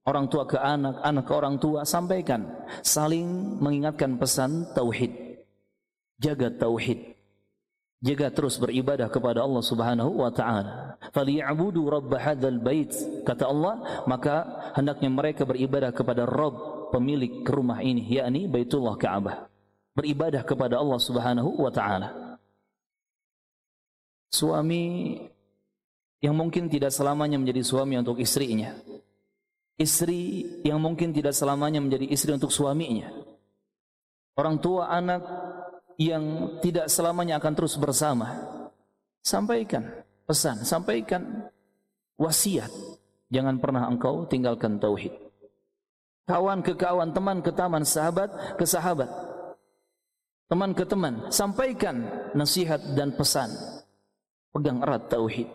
orang 0.10 0.26
tua 0.26 0.50
ke 0.50 0.58
anak, 0.58 0.98
anak 1.06 1.30
ke 1.30 1.34
orang 1.38 1.62
tua, 1.62 1.86
sampaikan. 1.86 2.50
Saling 2.82 3.62
mengingatkan 3.62 4.17
pesan 4.17 4.74
tauhid. 4.74 5.13
Jaga 6.17 6.50
tauhid 6.50 7.11
jaga 8.02 8.34
terus 8.34 8.58
beribadah 8.58 9.08
kepada 9.08 9.46
Allah 9.46 9.62
Subhanahu 9.62 10.26
wa 10.26 10.34
taala. 10.34 10.98
Falyabudu 11.14 11.86
rabb 11.86 12.12
hadzal 12.18 12.58
bait. 12.58 12.90
Kata 13.24 13.48
Allah, 13.48 14.04
maka 14.10 14.50
hendaknya 14.74 15.10
mereka 15.14 15.46
beribadah 15.46 15.94
kepada 15.94 16.26
Rabb 16.26 16.90
pemilik 16.92 17.46
rumah 17.46 17.80
ini, 17.86 18.04
yakni 18.10 18.50
Baitullah 18.50 18.98
Ka'bah. 18.98 19.48
Beribadah 19.94 20.42
kepada 20.42 20.82
Allah 20.82 21.00
Subhanahu 21.00 21.62
wa 21.62 21.72
taala. 21.72 22.10
Suami 24.32 25.16
yang 26.24 26.34
mungkin 26.34 26.72
tidak 26.72 26.90
selamanya 26.94 27.38
menjadi 27.38 27.62
suami 27.62 28.00
untuk 28.02 28.18
istrinya. 28.18 28.74
Istri 29.76 30.22
yang 30.62 30.78
mungkin 30.78 31.10
tidak 31.10 31.34
selamanya 31.34 31.82
menjadi 31.82 32.06
istri 32.14 32.32
untuk 32.32 32.54
suaminya. 32.54 33.10
Orang 34.38 34.62
tua 34.62 34.88
anak 34.94 35.26
yang 36.02 36.58
tidak 36.66 36.90
selamanya 36.90 37.38
akan 37.38 37.54
terus 37.54 37.78
bersama. 37.78 38.42
Sampaikan 39.22 39.86
pesan, 40.26 40.66
sampaikan 40.66 41.46
wasiat. 42.18 42.70
Jangan 43.30 43.62
pernah 43.62 43.86
engkau 43.86 44.26
tinggalkan 44.26 44.82
tauhid. 44.82 45.14
Kawan 46.26 46.66
ke 46.66 46.74
kawan, 46.74 47.14
teman 47.14 47.38
ke 47.46 47.52
teman, 47.54 47.86
sahabat 47.86 48.58
ke 48.58 48.66
sahabat. 48.66 49.08
Teman 50.50 50.76
ke 50.76 50.84
teman, 50.84 51.32
sampaikan 51.32 52.28
nasihat 52.36 52.82
dan 52.98 53.16
pesan. 53.16 53.54
Pegang 54.52 54.84
erat 54.84 55.08
tauhid. 55.08 55.48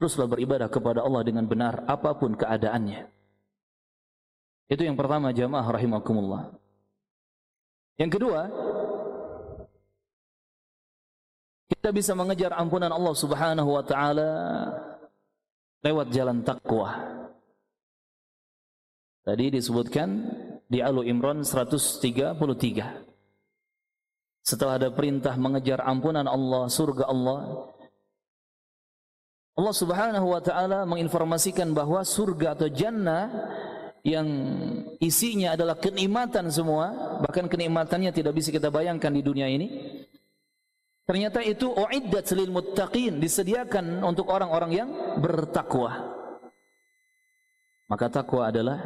Teruslah 0.00 0.24
beribadah 0.24 0.72
kepada 0.72 1.04
Allah 1.04 1.20
dengan 1.20 1.44
benar 1.44 1.84
apa 1.84 2.16
pun 2.16 2.32
keadaannya. 2.32 3.04
Itu 4.72 4.86
yang 4.86 4.96
pertama 4.96 5.34
jamaah 5.34 5.66
rahimakumullah. 5.66 6.56
Yang 8.00 8.16
kedua, 8.16 8.48
kita 11.70 11.94
bisa 11.94 12.18
mengejar 12.18 12.50
ampunan 12.58 12.90
Allah 12.90 13.14
Subhanahu 13.14 13.70
wa 13.78 13.84
taala 13.86 14.30
lewat 15.86 16.10
jalan 16.10 16.42
takwa. 16.42 16.98
Tadi 19.22 19.54
disebutkan 19.54 20.08
di 20.66 20.82
Alu 20.82 21.06
Imran 21.06 21.46
133. 21.46 22.02
Setelah 24.40 24.82
ada 24.82 24.88
perintah 24.90 25.36
mengejar 25.38 25.84
ampunan 25.84 26.26
Allah, 26.26 26.66
surga 26.66 27.06
Allah, 27.06 27.70
Allah 29.54 29.74
Subhanahu 29.76 30.26
wa 30.32 30.40
taala 30.40 30.88
menginformasikan 30.88 31.70
bahwa 31.76 32.00
surga 32.00 32.56
atau 32.56 32.72
jannah 32.72 33.28
yang 34.00 34.26
isinya 34.96 35.52
adalah 35.52 35.76
kenikmatan 35.76 36.48
semua, 36.48 37.20
bahkan 37.20 37.44
kenikmatannya 37.44 38.08
tidak 38.16 38.32
bisa 38.32 38.48
kita 38.48 38.72
bayangkan 38.72 39.12
di 39.12 39.20
dunia 39.20 39.44
ini. 39.44 39.99
Ternyata 41.08 41.42
itu 41.42 41.70
uiddat 41.74 42.30
lil 42.38 42.50
muttaqin, 42.54 43.18
disediakan 43.18 44.02
untuk 44.04 44.30
orang-orang 44.30 44.72
yang 44.72 44.88
bertakwa. 45.18 46.16
Maka 47.90 48.06
takwa 48.06 48.46
adalah 48.46 48.78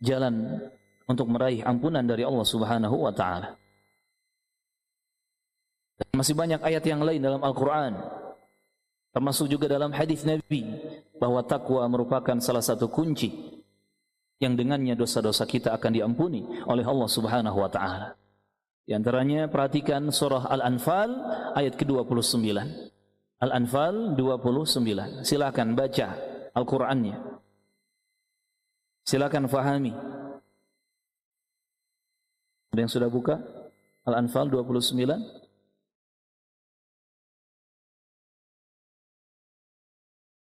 jalan 0.00 0.64
untuk 1.04 1.28
meraih 1.28 1.60
ampunan 1.60 2.00
dari 2.00 2.24
Allah 2.24 2.46
Subhanahu 2.48 2.96
wa 3.04 3.12
taala. 3.12 3.60
Masih 6.16 6.32
banyak 6.32 6.64
ayat 6.64 6.80
yang 6.88 7.04
lain 7.04 7.20
dalam 7.20 7.44
Al-Qur'an. 7.44 7.92
Termasuk 9.10 9.50
juga 9.50 9.66
dalam 9.68 9.92
hadis 9.92 10.22
Nabi 10.22 10.64
bahwa 11.18 11.42
takwa 11.44 11.84
merupakan 11.90 12.38
salah 12.38 12.62
satu 12.62 12.88
kunci 12.88 13.60
yang 14.40 14.56
dengannya 14.56 14.96
dosa-dosa 14.96 15.44
kita 15.44 15.76
akan 15.76 15.92
diampuni 15.92 16.46
oleh 16.64 16.86
Allah 16.86 17.08
Subhanahu 17.10 17.58
wa 17.60 17.68
taala. 17.68 18.19
Di 18.84 18.92
antaranya 18.96 19.46
perhatikan 19.46 20.10
surah 20.10 20.50
Al-Anfal 20.50 21.10
ayat 21.54 21.76
ke-29. 21.78 22.46
Al-Anfal 23.40 24.16
29. 24.16 25.24
Silakan 25.24 25.72
baca 25.72 26.08
Al-Qur'annya. 26.52 27.16
Silakan 29.06 29.48
fahami. 29.48 29.92
Ada 32.70 32.80
yang 32.86 32.92
sudah 32.92 33.10
buka? 33.10 33.40
Al-Anfal 34.06 34.46
29. 34.52 35.40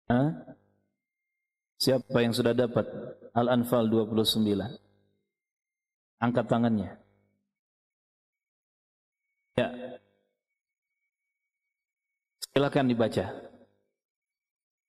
Hah? 0.08 0.30
Siapa 1.82 2.17
yang 2.24 2.32
sudah 2.32 2.56
dapat 2.56 2.88
Al-Anfal 3.36 3.91
29? 3.91 4.39
Angkat 6.24 6.46
tangannya. 6.48 7.03
Ya. 9.54 9.70
Silakan 12.54 12.86
dibaca. 12.89 13.26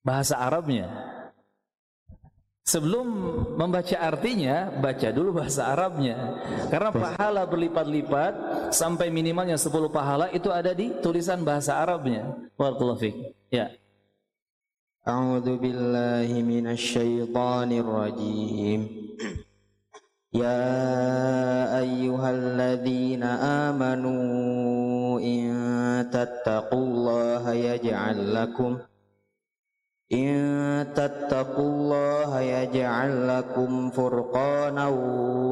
Bahasa 0.04 0.36
Arabnya. 0.36 0.88
Sebelum 2.64 3.04
membaca 3.60 3.92
artinya, 4.00 4.72
baca 4.72 5.08
dulu 5.12 5.36
bahasa 5.36 5.68
Arabnya. 5.68 6.16
Karena 6.72 6.90
pahala 6.92 7.44
berlipat-lipat 7.44 8.32
sampai 8.72 9.12
minimalnya 9.12 9.60
10 9.60 9.92
pahala 9.92 10.32
itu 10.32 10.48
ada 10.48 10.72
di 10.72 10.92
tulisan 11.04 11.44
bahasa 11.44 11.76
Arabnya. 11.76 12.24
Barakallahu 12.56 13.04
Ya. 13.52 13.68
A'udzu 15.04 15.60
billahi 15.60 16.40
minasy 16.40 16.96
syaithanir 16.96 17.84
rajim. 17.84 18.80
يا 20.33 21.79
أيها 21.79 22.29
الذين 22.31 23.23
آمنوا 23.73 25.19
إن 25.19 25.49
تتقوا 26.13 26.79
الله 26.79 27.53
يجعل 27.53 28.35
لكم 28.35 28.77
إن 30.13 30.33
تتقوا 30.93 31.69
الله 31.69 32.39
يجعل 32.39 33.11
لكم 33.27 33.89
فرقانا 33.89 34.87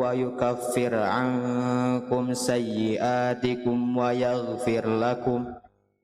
ويكفر 0.01 0.93
عنكم 0.95 2.33
سيئاتكم 2.33 3.97
ويغفر 3.97 4.83
لكم 4.99 5.39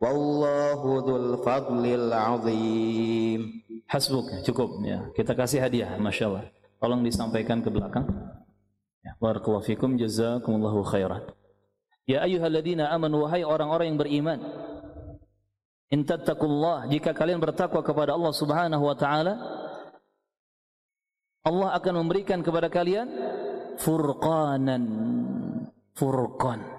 والله 0.01 0.81
ذو 1.07 1.15
الفضل 1.17 1.83
العظيم 1.85 3.41
Hasbuk, 3.83 4.25
cukup 4.41 4.81
ya. 4.81 5.05
Kita 5.13 5.37
kasih 5.37 5.61
hadiah, 5.61 6.01
Masya 6.01 6.25
Allah. 6.25 6.49
Tolong 6.81 7.05
disampaikan 7.05 7.61
ke 7.61 7.69
belakang. 7.69 8.09
Barakallahu 9.16 9.64
fikum, 9.64 9.96
jazakumullahu 9.96 10.84
khairan. 10.84 11.24
Ya 12.04 12.24
ayyuhalladzina 12.24 12.92
amanu 12.92 13.24
wahai 13.24 13.44
orang-orang 13.44 13.92
yang 13.92 14.00
beriman. 14.00 14.38
In 15.88 16.04
tattaqullah, 16.04 16.92
jika 16.92 17.16
kalian 17.16 17.40
bertakwa 17.40 17.80
kepada 17.80 18.12
Allah 18.12 18.32
Subhanahu 18.36 18.84
wa 18.84 18.96
taala, 18.96 19.34
Allah 21.48 21.72
akan 21.80 22.04
memberikan 22.04 22.44
kepada 22.44 22.68
kalian 22.68 23.08
furqanan. 23.80 24.84
Furqan 25.96 26.78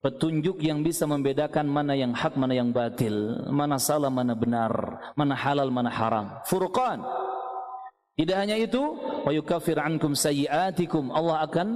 petunjuk 0.00 0.64
yang 0.64 0.80
bisa 0.80 1.04
membedakan 1.04 1.68
mana 1.68 1.92
yang 1.92 2.16
hak, 2.16 2.34
mana 2.34 2.56
yang 2.56 2.72
batil, 2.72 3.46
mana 3.52 3.76
salah, 3.76 4.08
mana 4.08 4.32
benar, 4.32 4.72
mana 5.12 5.36
halal, 5.36 5.68
mana 5.68 5.92
haram. 5.92 6.26
Furqan. 6.48 7.04
Tidak 8.18 8.36
hanya 8.36 8.56
itu, 8.58 8.80
wa 9.26 9.30
yukaffir 9.30 9.78
ankum 9.78 10.12
sayyi'atikum. 10.12 11.14
Allah 11.14 11.46
akan 11.46 11.68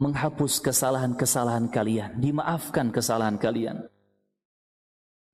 menghapus 0.00 0.64
kesalahan-kesalahan 0.64 1.68
kalian, 1.68 2.16
dimaafkan 2.18 2.88
kesalahan 2.88 3.36
kalian. 3.36 3.84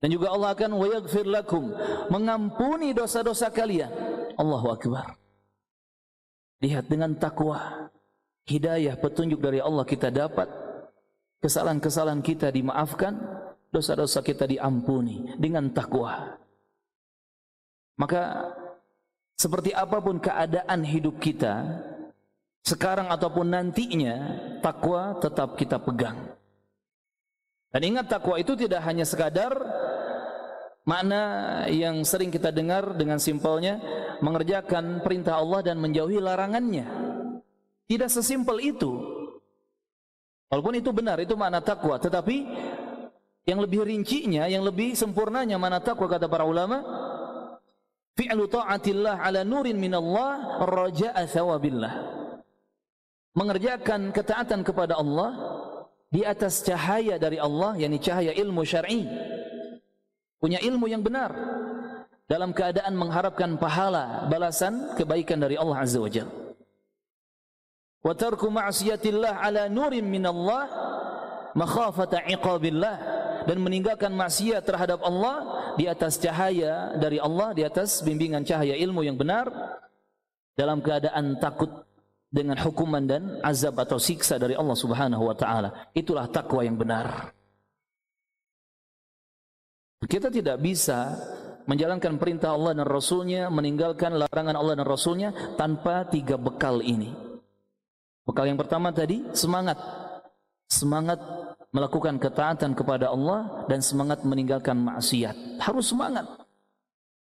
Dan 0.03 0.09
juga 0.13 0.35
Allah 0.35 0.53
akan 0.53 0.71
wa 0.77 0.87
yaghfir 0.91 1.25
lakum, 1.25 1.73
mengampuni 2.13 2.93
dosa-dosa 2.93 3.49
kalian. 3.49 3.89
Allahu 4.37 4.69
akbar. 4.75 5.17
Lihat 6.61 6.91
dengan 6.91 7.17
takwa, 7.17 7.89
hidayah, 8.45 8.99
petunjuk 9.01 9.41
dari 9.41 9.63
Allah 9.63 9.85
kita 9.89 10.13
dapat 10.13 10.49
kesalahan-kesalahan 11.41 12.21
kita 12.21 12.53
dimaafkan, 12.53 13.17
dosa-dosa 13.71 14.21
kita 14.21 14.45
diampuni 14.49 15.37
dengan 15.37 15.69
takwa. 15.73 16.37
Maka 17.97 18.53
seperti 19.37 19.71
apa 19.77 20.01
pun 20.01 20.17
keadaan 20.17 20.81
hidup 20.81 21.21
kita, 21.21 21.85
sekarang 22.65 23.13
ataupun 23.13 23.47
nantinya, 23.53 24.17
takwa 24.65 25.21
tetap 25.21 25.55
kita 25.61 25.77
pegang. 25.79 26.19
Dan 27.71 27.93
ingat 27.93 28.09
takwa 28.09 28.41
itu 28.41 28.57
tidak 28.57 28.81
hanya 28.89 29.05
sekadar 29.05 29.53
makna 30.89 31.23
yang 31.69 32.01
sering 32.09 32.33
kita 32.33 32.49
dengar 32.49 32.97
dengan 32.97 33.21
simpelnya 33.21 33.77
mengerjakan 34.25 35.05
perintah 35.05 35.37
Allah 35.37 35.61
dan 35.61 35.77
menjauhi 35.77 36.17
larangannya. 36.17 36.89
Tidak 37.87 38.09
sesimpel 38.09 38.65
itu. 38.65 38.99
Walaupun 40.49 40.81
itu 40.81 40.91
benar, 40.91 41.21
itu 41.21 41.37
makna 41.37 41.61
takwa, 41.61 42.01
tetapi 42.01 42.49
yang 43.47 43.63
lebih 43.63 43.87
rincinya, 43.87 44.51
yang 44.51 44.67
lebih 44.67 44.99
sempurnanya 44.99 45.55
mana 45.59 45.79
takwa 45.79 46.11
kata 46.11 46.27
para 46.27 46.43
ulama, 46.43 46.83
fi'lu 48.17 48.49
ta'atillah 48.49 49.23
ala 49.23 49.45
nurin 49.45 49.77
minallah 49.77 50.65
raja'a 50.65 51.23
thawabillah. 51.29 51.95
Mengerjakan 53.37 54.17
ketaatan 54.17 54.65
kepada 54.65 54.97
Allah 54.97 55.37
di 56.09 56.25
atas 56.25 56.65
cahaya 56.65 57.21
dari 57.21 57.37
Allah, 57.37 57.77
yakni 57.77 58.01
cahaya 58.01 58.33
ilmu 58.33 58.65
syar'i. 58.65 59.05
Punya 60.41 60.61
ilmu 60.65 60.89
yang 60.89 61.05
benar 61.05 61.33
dalam 62.27 62.57
keadaan 62.57 62.97
mengharapkan 62.97 63.61
pahala, 63.61 64.25
balasan 64.27 64.97
kebaikan 64.97 65.39
dari 65.39 65.61
Allah 65.61 65.85
Azza 65.85 66.01
wa 66.01 66.09
wa 68.07 68.15
tarku 68.15 68.47
ma'siyatillah 68.47 69.43
ala 69.43 69.67
nurin 69.67 70.07
minallah 70.07 70.71
makhafata 71.59 72.23
iqabillah 72.31 73.16
dan 73.47 73.63
meninggalkan 73.63 74.11
maksiat 74.11 74.67
terhadap 74.67 75.01
Allah 75.07 75.71
di 75.79 75.87
atas 75.87 76.19
cahaya 76.19 76.99
dari 76.99 77.23
Allah 77.23 77.55
di 77.55 77.63
atas 77.63 78.03
bimbingan 78.03 78.43
cahaya 78.43 78.75
ilmu 78.75 79.07
yang 79.07 79.15
benar 79.15 79.49
dalam 80.59 80.83
keadaan 80.83 81.39
takut 81.39 81.71
dengan 82.27 82.59
hukuman 82.59 83.07
dan 83.07 83.23
azab 83.41 83.79
atau 83.79 83.97
siksa 83.97 84.37
dari 84.37 84.59
Allah 84.59 84.75
Subhanahu 84.77 85.25
wa 85.31 85.37
taala. 85.39 85.89
Itulah 85.95 86.27
takwa 86.27 86.67
yang 86.67 86.75
benar. 86.77 87.31
Kita 90.05 90.29
tidak 90.29 90.61
bisa 90.61 91.17
menjalankan 91.67 92.19
perintah 92.21 92.55
Allah 92.55 92.79
dan 92.79 92.87
Rasulnya 92.87 93.51
meninggalkan 93.51 94.15
larangan 94.15 94.55
Allah 94.55 94.75
dan 94.79 94.87
Rasulnya 94.87 95.31
tanpa 95.59 96.07
tiga 96.07 96.39
bekal 96.39 96.83
ini. 96.83 97.11
Bekal 98.27 98.51
yang 98.51 98.59
pertama 98.59 98.91
tadi 98.91 99.23
semangat. 99.35 99.79
Semangat 100.67 101.23
melakukan 101.77 102.17
ketaatan 102.17 102.73
kepada 102.73 103.13
Allah 103.13 103.69
dan 103.69 103.85
semangat 103.85 104.25
meninggalkan 104.25 104.81
maksiat. 104.81 105.61
Harus 105.61 105.93
semangat. 105.93 106.25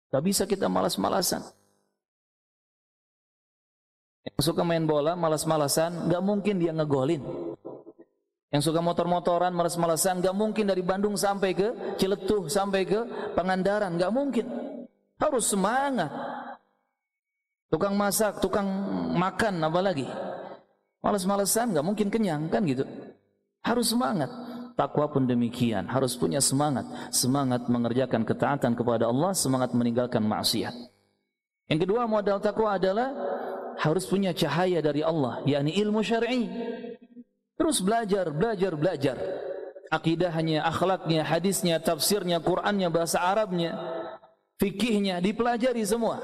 Gak 0.08 0.24
bisa 0.24 0.48
kita 0.48 0.72
malas-malasan. 0.72 1.44
Yang 4.24 4.40
suka 4.40 4.64
main 4.64 4.88
bola, 4.88 5.12
malas-malasan, 5.12 6.08
gak 6.08 6.22
mungkin 6.24 6.56
dia 6.56 6.72
ngegolin. 6.72 7.20
Yang 8.48 8.72
suka 8.72 8.80
motor-motoran, 8.80 9.52
malas-malasan, 9.52 10.24
gak 10.24 10.32
mungkin 10.32 10.64
dari 10.64 10.80
Bandung 10.80 11.20
sampai 11.20 11.52
ke 11.52 11.68
Ciletuh, 12.00 12.48
sampai 12.48 12.88
ke 12.88 13.00
Pangandaran, 13.36 14.00
gak 14.00 14.08
mungkin. 14.08 14.48
Harus 15.20 15.52
semangat. 15.52 16.08
Tukang 17.68 17.92
masak, 17.92 18.40
tukang 18.40 18.64
makan, 19.12 19.60
apalagi. 19.60 20.08
Malas-malesan 20.98 21.70
nggak 21.76 21.86
mungkin 21.86 22.08
kenyang 22.10 22.50
kan 22.50 22.66
gitu. 22.66 22.82
Harus 23.62 23.92
semangat. 23.92 24.30
Takwa 24.78 25.10
pun 25.10 25.26
demikian, 25.26 25.90
harus 25.90 26.14
punya 26.14 26.38
semangat, 26.38 26.86
semangat 27.10 27.66
mengerjakan 27.66 28.22
ketaatan 28.22 28.78
kepada 28.78 29.10
Allah, 29.10 29.34
semangat 29.34 29.74
meninggalkan 29.74 30.22
maksiat. 30.22 30.70
Yang 31.66 31.80
kedua 31.82 32.06
modal 32.06 32.38
takwa 32.38 32.78
adalah 32.78 33.10
harus 33.74 34.06
punya 34.06 34.30
cahaya 34.30 34.78
dari 34.78 35.02
Allah, 35.02 35.42
yakni 35.42 35.74
ilmu 35.82 35.98
syar'i. 36.06 36.46
Terus 37.58 37.82
belajar, 37.82 38.30
belajar, 38.30 38.72
belajar. 38.78 39.16
Akidahnya, 39.90 40.62
akhlaknya, 40.62 41.26
hadisnya, 41.26 41.82
tafsirnya, 41.82 42.38
Qur'annya, 42.38 42.86
bahasa 42.86 43.18
Arabnya, 43.18 43.74
fikihnya 44.62 45.18
dipelajari 45.18 45.82
semua. 45.82 46.22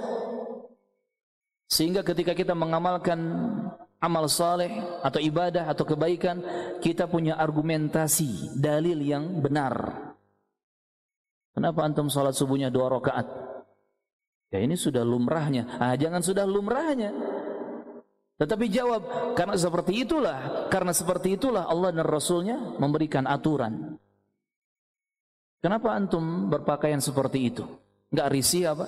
Sehingga 1.67 2.07
ketika 2.07 2.37
kita 2.37 2.55
mengamalkan 2.55 3.19
amal 4.05 4.29
saleh 4.29 4.69
atau 5.01 5.17
ibadah 5.17 5.73
atau 5.73 5.89
kebaikan, 5.89 6.45
kita 6.85 7.09
punya 7.09 7.41
argumentasi, 7.41 8.53
dalil 8.61 9.01
yang 9.01 9.41
benar. 9.41 9.73
Kenapa 11.57 11.87
antum 11.87 12.13
salat 12.13 12.37
subuhnya 12.37 12.69
dua 12.69 12.93
rakaat? 12.93 13.27
Ya 14.53 14.61
ini 14.61 14.77
sudah 14.77 15.01
lumrahnya. 15.03 15.81
Ah 15.81 15.97
jangan 15.97 16.21
sudah 16.21 16.45
lumrahnya. 16.45 17.11
Tetapi 18.35 18.67
jawab, 18.67 19.03
karena 19.39 19.55
seperti 19.55 20.03
itulah, 20.03 20.67
karena 20.67 20.91
seperti 20.91 21.39
itulah 21.39 21.71
Allah 21.71 21.95
dan 21.95 22.03
Rasulnya 22.03 22.59
memberikan 22.83 23.31
aturan. 23.31 23.95
Kenapa 25.63 25.95
antum 25.95 26.51
berpakaian 26.51 26.99
seperti 26.99 27.55
itu? 27.55 27.65
Enggak 28.11 28.29
risih 28.35 28.75
apa? 28.75 28.87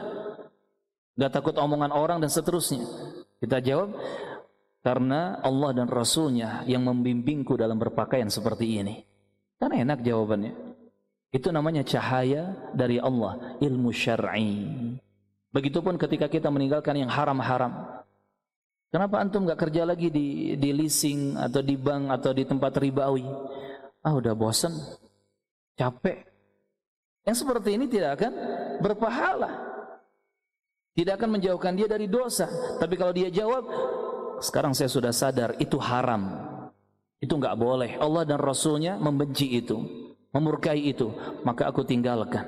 Gak 1.22 1.38
takut 1.38 1.54
omongan 1.54 1.94
orang 1.94 2.18
dan 2.18 2.34
seterusnya. 2.34 2.82
Kita 3.38 3.62
jawab, 3.62 3.94
karena 4.82 5.38
Allah 5.46 5.70
dan 5.78 5.86
Rasulnya 5.86 6.66
yang 6.66 6.82
membimbingku 6.82 7.54
dalam 7.54 7.78
berpakaian 7.78 8.26
seperti 8.26 8.82
ini. 8.82 9.06
Kan 9.62 9.70
enak 9.70 10.02
jawabannya. 10.02 10.58
Itu 11.30 11.54
namanya 11.54 11.86
cahaya 11.86 12.58
dari 12.74 12.98
Allah, 12.98 13.54
ilmu 13.62 13.94
syar'i. 13.94 14.98
Begitupun 15.54 16.02
ketika 16.02 16.26
kita 16.26 16.50
meninggalkan 16.50 16.98
yang 16.98 17.14
haram-haram. 17.14 18.02
Kenapa 18.90 19.22
antum 19.22 19.46
gak 19.46 19.62
kerja 19.70 19.86
lagi 19.86 20.10
di, 20.10 20.58
di 20.58 20.70
leasing 20.74 21.38
atau 21.38 21.62
di 21.62 21.78
bank 21.78 22.18
atau 22.18 22.34
di 22.34 22.50
tempat 22.50 22.82
ribawi? 22.82 23.24
Ah 24.02 24.18
udah 24.18 24.34
bosan, 24.34 24.74
capek. 25.78 26.26
Yang 27.30 27.46
seperti 27.46 27.78
ini 27.78 27.86
tidak 27.86 28.18
akan 28.18 28.34
berpahala. 28.82 29.71
Tidak 31.02 31.18
akan 31.18 31.42
menjauhkan 31.42 31.74
dia 31.74 31.90
dari 31.90 32.06
dosa. 32.06 32.46
Tapi 32.78 32.94
kalau 32.94 33.10
dia 33.10 33.34
jawab, 33.34 33.66
sekarang 34.38 34.78
saya 34.78 34.86
sudah 34.86 35.10
sadar 35.10 35.58
itu 35.58 35.82
haram. 35.82 36.30
Itu 37.18 37.42
enggak 37.42 37.58
boleh. 37.58 37.98
Allah 37.98 38.22
dan 38.22 38.38
Rasulnya 38.38 39.02
membenci 39.02 39.50
itu. 39.50 39.82
Memurkai 40.30 40.78
itu. 40.94 41.10
Maka 41.42 41.74
aku 41.74 41.82
tinggalkan. 41.82 42.46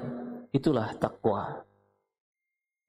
Itulah 0.53 0.93
takwa. 1.01 1.65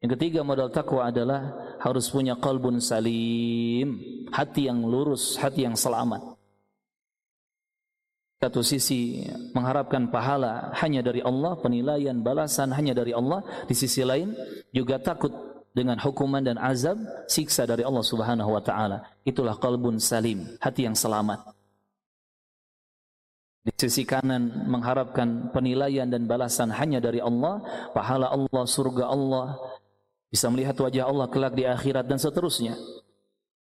Yang 0.05 0.21
ketiga 0.21 0.45
modal 0.45 0.69
takwa 0.69 1.09
adalah 1.09 1.57
harus 1.81 2.13
punya 2.13 2.37
kalbun 2.37 2.77
salim. 2.85 4.05
Hati 4.37 4.69
yang 4.69 4.85
lurus, 4.85 5.41
hati 5.41 5.65
yang 5.65 5.81
selamat. 5.81 6.37
Satu 8.37 8.61
sisi 8.61 9.25
mengharapkan 9.57 10.13
pahala 10.13 10.77
hanya 10.77 11.01
dari 11.01 11.25
Allah, 11.25 11.57
penilaian 11.57 12.21
balasan 12.21 12.69
hanya 12.77 12.93
dari 12.93 13.17
Allah. 13.17 13.41
Di 13.65 13.73
sisi 13.73 14.05
lain 14.05 14.37
juga 14.69 15.01
takut 15.01 15.54
dengan 15.75 15.99
hukuman 15.99 16.41
dan 16.41 16.57
azab, 16.57 16.97
siksa 17.27 17.67
dari 17.67 17.83
Allah 17.83 18.07
Subhanahu 18.07 18.55
wa 18.55 18.63
taala. 18.63 19.11
Itulah 19.27 19.59
qalbun 19.59 19.99
salim, 19.99 20.55
hati 20.63 20.87
yang 20.87 20.95
selamat. 20.95 21.43
Di 23.65 23.73
sisi 23.75 24.07
kanan 24.07 24.71
mengharapkan 24.71 25.51
penilaian 25.51 26.07
dan 26.07 26.31
balasan 26.31 26.71
hanya 26.71 27.03
dari 27.03 27.19
Allah, 27.19 27.65
pahala 27.91 28.31
Allah, 28.31 28.65
surga 28.69 29.05
Allah, 29.11 29.59
bisa 30.31 30.47
melihat 30.53 30.79
wajah 30.79 31.11
Allah 31.11 31.27
kelak 31.27 31.59
di 31.59 31.67
akhirat 31.67 32.07
dan 32.07 32.23
seterusnya. 32.23 32.79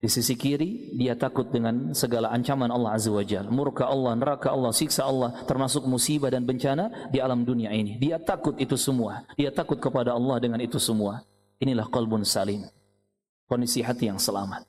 Di 0.02 0.10
sisi 0.10 0.34
kiri 0.34 0.98
dia 0.98 1.14
takut 1.14 1.46
dengan 1.54 1.94
segala 1.94 2.34
ancaman 2.34 2.74
Allah 2.74 2.98
Azza 2.98 3.14
wa 3.14 3.22
Jalla, 3.22 3.54
murka 3.54 3.86
Allah, 3.86 4.18
neraka 4.18 4.50
Allah, 4.50 4.74
siksa 4.74 5.06
Allah, 5.06 5.46
termasuk 5.46 5.86
musibah 5.86 6.34
dan 6.34 6.42
bencana 6.42 7.12
di 7.14 7.22
alam 7.22 7.46
dunia 7.46 7.70
ini. 7.70 8.02
Dia 8.02 8.18
takut 8.18 8.58
itu 8.58 8.74
semua. 8.74 9.22
Dia 9.38 9.54
takut 9.54 9.78
kepada 9.78 10.18
Allah 10.18 10.42
dengan 10.42 10.58
itu 10.58 10.82
semua. 10.82 11.22
Inilah 11.62 11.86
qalbun 11.94 12.26
salim. 12.26 12.66
Kondisi 13.46 13.86
hati 13.86 14.10
yang 14.10 14.18
selamat. 14.18 14.66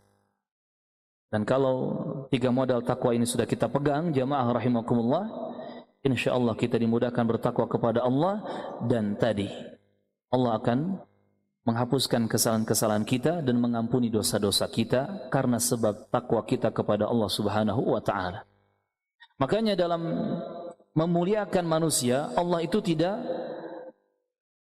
Dan 1.33 1.49
kalau 1.49 1.97
tiga 2.29 2.53
modal 2.53 2.85
takwa 2.85 3.17
ini 3.17 3.25
sudah 3.25 3.49
kita 3.49 3.73
pegang, 3.73 4.13
jamaah 4.13 4.53
rahimakumullah, 4.53 5.25
insya 6.05 6.37
Allah 6.37 6.53
kita 6.53 6.77
dimudahkan 6.77 7.25
bertakwa 7.25 7.65
kepada 7.65 8.05
Allah 8.05 8.45
dan 8.85 9.17
tadi 9.17 9.49
Allah 10.29 10.61
akan 10.61 11.01
menghapuskan 11.65 12.29
kesalahan-kesalahan 12.29 13.07
kita 13.09 13.41
dan 13.41 13.57
mengampuni 13.57 14.13
dosa-dosa 14.13 14.69
kita 14.69 15.33
karena 15.33 15.57
sebab 15.57 16.13
takwa 16.13 16.45
kita 16.45 16.69
kepada 16.75 17.09
Allah 17.09 17.31
Subhanahu 17.33 17.97
wa 17.97 18.03
taala. 18.05 18.45
Makanya 19.41 19.73
dalam 19.73 20.03
memuliakan 20.93 21.65
manusia, 21.65 22.29
Allah 22.37 22.61
itu 22.61 22.83
tidak 22.85 23.17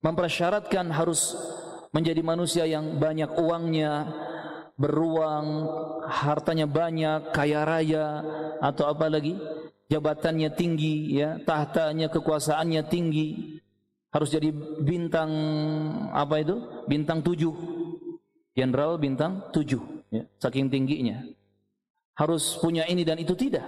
mempersyaratkan 0.01 0.89
harus 0.95 1.35
menjadi 1.95 2.21
manusia 2.27 2.67
yang 2.67 2.99
banyak 2.99 3.31
uangnya, 3.39 4.11
beruang, 4.75 5.71
hartanya 6.11 6.67
banyak, 6.67 7.31
kaya 7.31 7.63
raya 7.63 8.07
atau 8.59 8.91
apa 8.91 9.07
lagi? 9.07 9.39
Jabatannya 9.87 10.51
tinggi 10.59 11.23
ya, 11.23 11.39
tahtanya 11.47 12.11
kekuasaannya 12.11 12.83
tinggi. 12.91 13.63
Harus 14.11 14.35
jadi 14.35 14.51
bintang 14.83 15.31
apa 16.11 16.43
itu? 16.43 16.59
Bintang 16.91 17.23
tujuh. 17.23 17.55
Jenderal 18.55 18.99
bintang 18.99 19.51
tujuh 19.55 19.83
ya, 20.11 20.23
saking 20.43 20.71
tingginya. 20.71 21.23
Harus 22.15 22.59
punya 22.59 22.87
ini 22.87 23.03
dan 23.03 23.19
itu 23.19 23.35
tidak. 23.35 23.67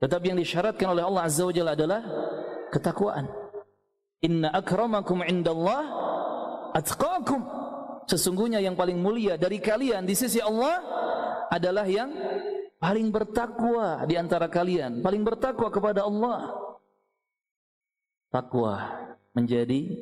Tetapi 0.00 0.32
yang 0.32 0.40
disyaratkan 0.40 0.96
oleh 0.96 1.04
Allah 1.04 1.28
Azza 1.28 1.44
wa 1.44 1.52
Jalla 1.52 1.76
adalah 1.76 2.00
ketakwaan. 2.72 3.28
Inna 4.24 4.48
akramakum 4.52 5.20
indallah 5.24 6.09
atqakum 6.74 7.42
Sesungguhnya 8.10 8.58
yang 8.58 8.74
paling 8.74 8.98
mulia 8.98 9.38
dari 9.38 9.62
kalian 9.62 10.02
di 10.02 10.18
sisi 10.18 10.42
Allah 10.42 10.82
adalah 11.46 11.86
yang 11.86 12.10
paling 12.82 13.06
bertakwa 13.14 14.02
di 14.02 14.18
antara 14.18 14.50
kalian, 14.50 14.98
paling 14.98 15.22
bertakwa 15.22 15.70
kepada 15.70 16.02
Allah. 16.02 16.50
Takwa 18.34 18.74
menjadi 19.30 19.94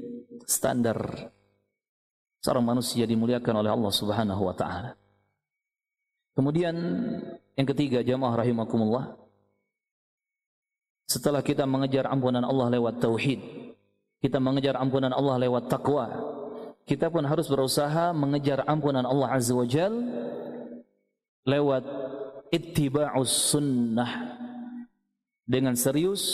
standar 0.49 1.29
seorang 2.41 2.65
manusia 2.65 3.05
dimuliakan 3.05 3.61
oleh 3.61 3.77
Allah 3.77 3.93
Subhanahu 3.93 4.41
wa 4.41 4.57
taala. 4.57 4.97
Kemudian 6.33 6.77
yang 7.61 7.69
ketiga 7.69 8.01
jamaah 8.01 8.41
rahimakumullah 8.41 9.21
setelah 11.09 11.45
kita 11.45 11.69
mengejar 11.69 12.09
ampunan 12.09 12.45
Allah 12.45 12.73
lewat 12.73 13.05
tauhid, 13.05 13.41
kita 14.21 14.41
mengejar 14.41 14.77
ampunan 14.81 15.13
Allah 15.13 15.41
lewat 15.41 15.73
takwa, 15.73 16.28
kita 16.89 17.13
pun 17.13 17.21
harus 17.29 17.45
berusaha 17.53 18.17
mengejar 18.17 18.65
ampunan 18.65 19.05
Allah 19.05 19.37
Azza 19.37 19.53
wa 19.53 19.69
Jal 19.69 19.93
lewat 21.45 21.85
ittiba'us 22.49 23.53
sunnah 23.53 24.41
dengan 25.45 25.77
serius 25.77 26.25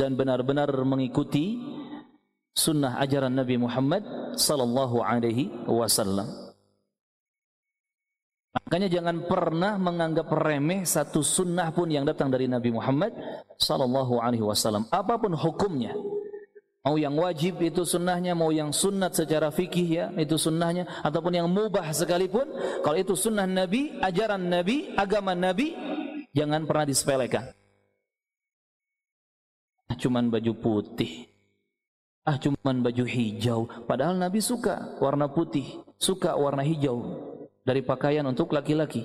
dan 0.00 0.16
benar-benar 0.16 0.72
mengikuti 0.88 1.60
sunnah 2.56 2.96
ajaran 3.04 3.36
Nabi 3.36 3.60
Muhammad 3.60 4.02
sallallahu 4.36 5.04
alaihi 5.04 5.52
wasallam. 5.68 6.48
Makanya 8.48 8.88
jangan 8.90 9.28
pernah 9.28 9.76
menganggap 9.76 10.32
remeh 10.32 10.82
satu 10.82 11.20
sunnah 11.20 11.70
pun 11.70 11.92
yang 11.92 12.02
datang 12.08 12.32
dari 12.32 12.48
Nabi 12.48 12.72
Muhammad 12.72 13.12
sallallahu 13.60 14.18
alaihi 14.18 14.42
wasallam 14.42 14.88
apa 14.88 15.20
pun 15.20 15.36
hukumnya. 15.36 15.92
Mau 16.88 16.96
yang 16.96 17.20
wajib 17.20 17.60
itu 17.60 17.84
sunnahnya, 17.84 18.32
mau 18.32 18.48
yang 18.48 18.72
sunnat 18.72 19.12
secara 19.12 19.52
fikih 19.52 19.88
ya, 19.92 20.06
itu 20.16 20.40
sunnahnya, 20.40 20.88
ataupun 21.04 21.36
yang 21.36 21.44
mubah 21.44 21.92
sekalipun, 21.92 22.48
kalau 22.80 22.96
itu 22.96 23.12
sunnah 23.12 23.44
Nabi, 23.44 24.00
ajaran 24.00 24.48
Nabi, 24.48 24.96
agama 24.96 25.36
Nabi, 25.36 25.76
jangan 26.32 26.64
pernah 26.64 26.88
disepelekan. 26.88 27.44
Ah, 29.92 30.00
cuman 30.00 30.32
baju 30.32 30.52
putih. 30.56 31.28
Ah, 32.24 32.40
cuman 32.40 32.80
baju 32.80 33.04
hijau. 33.04 33.68
Padahal 33.84 34.16
Nabi 34.16 34.40
suka 34.40 34.96
warna 34.96 35.28
putih, 35.28 35.84
suka 36.00 36.40
warna 36.40 36.64
hijau 36.64 37.04
dari 37.68 37.84
pakaian 37.84 38.24
untuk 38.24 38.56
laki-laki. 38.56 39.04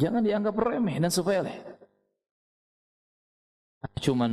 Jangan 0.00 0.24
dianggap 0.24 0.56
remeh 0.56 1.04
dan 1.04 1.12
sepele. 1.12 1.52
Ah, 3.84 3.92
cuman 4.00 4.32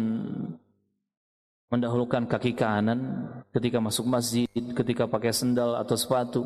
mendahulukan 1.69 2.29
kaki 2.29 2.53
kanan 2.53 3.29
ketika 3.49 3.81
masuk 3.81 4.05
masjid, 4.05 4.47
ketika 4.51 5.09
pakai 5.09 5.33
sendal 5.33 5.77
atau 5.79 5.95
sepatu. 5.97 6.41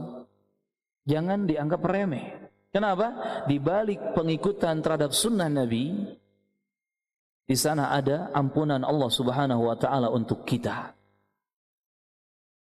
Jangan 1.07 1.49
dianggap 1.49 1.81
remeh. 1.83 2.49
Kenapa? 2.69 3.09
Di 3.49 3.57
balik 3.57 4.13
pengikutan 4.13 4.77
terhadap 4.79 5.09
sunnah 5.09 5.49
Nabi, 5.49 6.15
di 7.49 7.57
sana 7.57 7.89
ada 7.89 8.29
ampunan 8.29 8.85
Allah 8.85 9.09
Subhanahu 9.09 9.73
wa 9.73 9.73
taala 9.73 10.13
untuk 10.13 10.45
kita. 10.45 10.93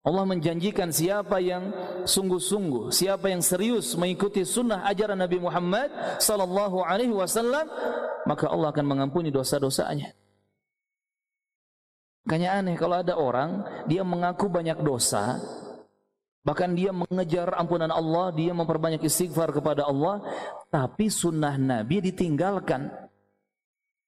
Allah 0.04 0.24
menjanjikan 0.28 0.92
siapa 0.92 1.40
yang 1.40 1.72
sungguh-sungguh, 2.04 2.92
siapa 2.92 3.32
yang 3.32 3.40
serius 3.40 3.96
mengikuti 3.96 4.44
sunnah 4.44 4.84
ajaran 4.84 5.16
Nabi 5.16 5.40
Muhammad 5.40 5.88
sallallahu 6.20 6.84
alaihi 6.84 7.14
wasallam, 7.14 7.64
maka 8.28 8.50
Allah 8.52 8.68
akan 8.68 8.84
mengampuni 8.84 9.32
dosa-dosanya. 9.32 10.12
Makanya 12.24 12.56
aneh 12.56 12.76
kalau 12.80 12.96
ada 13.04 13.14
orang 13.20 13.64
dia 13.84 14.00
mengaku 14.00 14.48
banyak 14.48 14.80
dosa, 14.80 15.36
bahkan 16.40 16.72
dia 16.72 16.88
mengejar 16.88 17.52
ampunan 17.52 17.92
Allah, 17.92 18.32
dia 18.32 18.56
memperbanyak 18.56 19.04
istighfar 19.04 19.52
kepada 19.52 19.84
Allah, 19.84 20.24
tapi 20.72 21.12
sunnah 21.12 21.60
Nabi 21.60 22.00
ditinggalkan. 22.00 22.88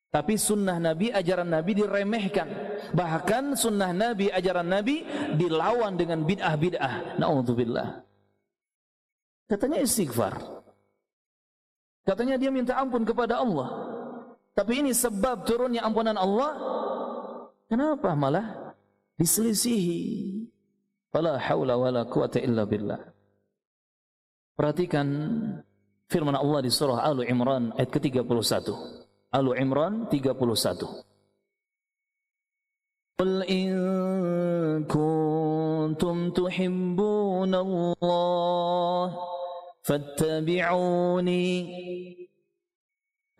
Tapi 0.08 0.40
sunnah 0.40 0.80
Nabi, 0.80 1.12
ajaran 1.12 1.44
Nabi 1.44 1.76
diremehkan. 1.76 2.48
Bahkan 2.96 3.52
sunnah 3.52 3.92
Nabi, 3.92 4.32
ajaran 4.32 4.64
Nabi 4.64 5.04
dilawan 5.36 5.92
dengan 6.00 6.24
bid'ah-bid'ah. 6.24 7.20
Na'udzubillah. 7.20 8.00
Katanya 9.44 9.84
istighfar. 9.84 10.40
Katanya 12.06 12.40
dia 12.40 12.48
minta 12.48 12.80
ampun 12.80 13.04
kepada 13.04 13.44
Allah. 13.44 13.92
Tapi 14.56 14.80
ini 14.80 14.96
sebab 14.96 15.44
turunnya 15.44 15.84
ampunan 15.84 16.16
Allah 16.16 16.56
Kenapa 17.66 18.14
malah 18.14 18.74
diselisihi? 19.18 20.46
Wala 21.10 21.40
haula 21.40 21.74
wala 21.74 22.02
quwata 22.06 22.38
illa 22.38 22.62
billah. 22.68 23.00
Perhatikan 24.54 25.08
firman 26.06 26.36
Allah 26.38 26.62
di 26.62 26.70
surah 26.70 27.02
Al 27.02 27.26
Imran 27.26 27.74
ayat 27.74 27.90
ke-31. 27.90 28.70
Al 29.34 29.46
Imran 29.58 30.06
31. 30.12 31.06
Qul 33.16 33.48
in 33.48 33.72
kuntum 34.84 36.36
tuhibbuna 36.36 37.64
Allah 37.64 39.08
fattabi'uni 39.88 41.44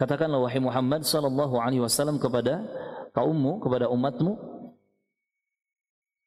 Katakanlah 0.01 0.41
wahai 0.45 0.61
Muhammad 0.61 1.05
sallallahu 1.05 1.61
alaihi 1.61 1.85
wasallam 1.85 2.17
kepada 2.17 2.65
kaummu, 3.17 3.65
kepada 3.65 3.89
umatmu. 3.89 4.37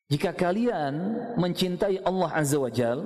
Jika 0.10 0.34
kalian 0.34 0.94
mencintai 1.38 2.02
Allah 2.02 2.34
Azza 2.34 2.58
wa 2.58 2.74
Jal, 2.74 3.06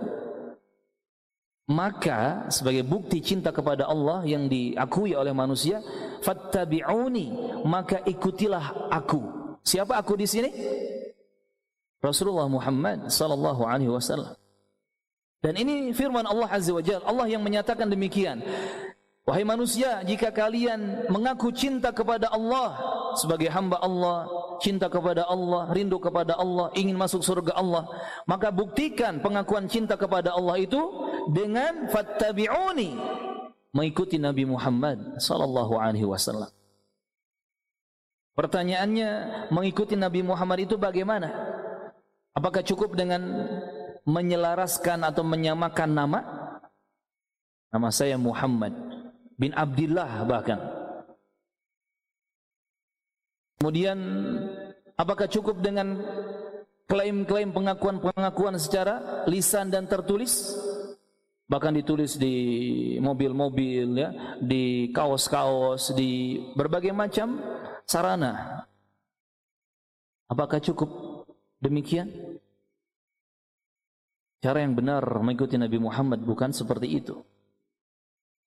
maka 1.68 2.48
sebagai 2.48 2.88
bukti 2.88 3.20
cinta 3.20 3.52
kepada 3.52 3.84
Allah 3.92 4.24
yang 4.24 4.48
diakui 4.48 5.12
oleh 5.12 5.36
manusia, 5.36 5.84
fattabi'uni, 6.24 7.60
maka 7.68 8.00
ikutilah 8.08 8.88
aku. 8.88 9.20
Siapa 9.68 10.00
aku 10.00 10.16
di 10.16 10.28
sini? 10.28 10.52
Rasulullah 12.04 12.48
Muhammad 12.52 13.12
sallallahu 13.12 13.64
alaihi 13.68 13.92
wasallam. 13.92 14.36
Dan 15.44 15.60
ini 15.60 15.92
firman 15.92 16.24
Allah 16.24 16.48
Azza 16.52 16.72
wa 16.72 16.80
Jalla, 16.80 17.04
Allah 17.04 17.28
yang 17.28 17.44
menyatakan 17.44 17.92
demikian. 17.92 18.40
Wahai 19.24 19.48
manusia, 19.48 20.04
jika 20.04 20.36
kalian 20.36 21.08
mengaku 21.08 21.56
cinta 21.56 21.96
kepada 21.96 22.28
Allah 22.28 22.76
sebagai 23.16 23.48
hamba 23.48 23.80
Allah, 23.80 24.28
cinta 24.60 24.92
kepada 24.92 25.24
Allah, 25.24 25.72
rindu 25.72 25.96
kepada 25.96 26.36
Allah, 26.36 26.68
ingin 26.76 27.00
masuk 27.00 27.24
surga 27.24 27.56
Allah, 27.56 27.88
maka 28.28 28.52
buktikan 28.52 29.24
pengakuan 29.24 29.72
cinta 29.72 29.96
kepada 29.96 30.36
Allah 30.36 30.60
itu 30.60 30.76
dengan 31.32 31.88
fattabi'uni, 31.88 33.00
mengikuti 33.72 34.20
Nabi 34.20 34.44
Muhammad 34.44 35.16
sallallahu 35.16 35.80
alaihi 35.80 36.04
wasallam. 36.04 36.52
Pertanyaannya, 38.36 39.10
mengikuti 39.56 39.96
Nabi 39.96 40.20
Muhammad 40.20 40.68
itu 40.68 40.76
bagaimana? 40.76 41.32
Apakah 42.36 42.60
cukup 42.60 43.00
dengan 43.00 43.24
menyelaraskan 44.04 45.08
atau 45.08 45.24
menyamakan 45.24 45.96
nama? 45.96 46.20
Nama 47.72 47.88
saya 47.88 48.20
Muhammad 48.20 48.93
bin 49.38 49.52
Abdullah 49.54 50.26
bahkan. 50.26 50.60
Kemudian 53.58 53.98
apakah 55.00 55.32
cukup 55.32 55.64
dengan 55.64 55.96
klaim-klaim 56.84 57.56
pengakuan-pengakuan 57.56 58.60
secara 58.60 59.24
lisan 59.26 59.72
dan 59.72 59.88
tertulis? 59.88 60.52
Bahkan 61.48 61.76
ditulis 61.80 62.16
di 62.20 62.36
mobil-mobil 63.00 63.88
ya, 64.00 64.10
di 64.40 64.90
kaos-kaos, 64.92 65.96
di 65.96 66.40
berbagai 66.56 66.92
macam 66.96 67.40
sarana. 67.88 68.64
Apakah 70.28 70.60
cukup 70.64 70.90
demikian? 71.60 72.10
Cara 74.44 74.60
yang 74.60 74.76
benar 74.76 75.04
mengikuti 75.24 75.56
Nabi 75.56 75.80
Muhammad 75.80 76.20
bukan 76.20 76.52
seperti 76.52 77.00
itu. 77.00 77.24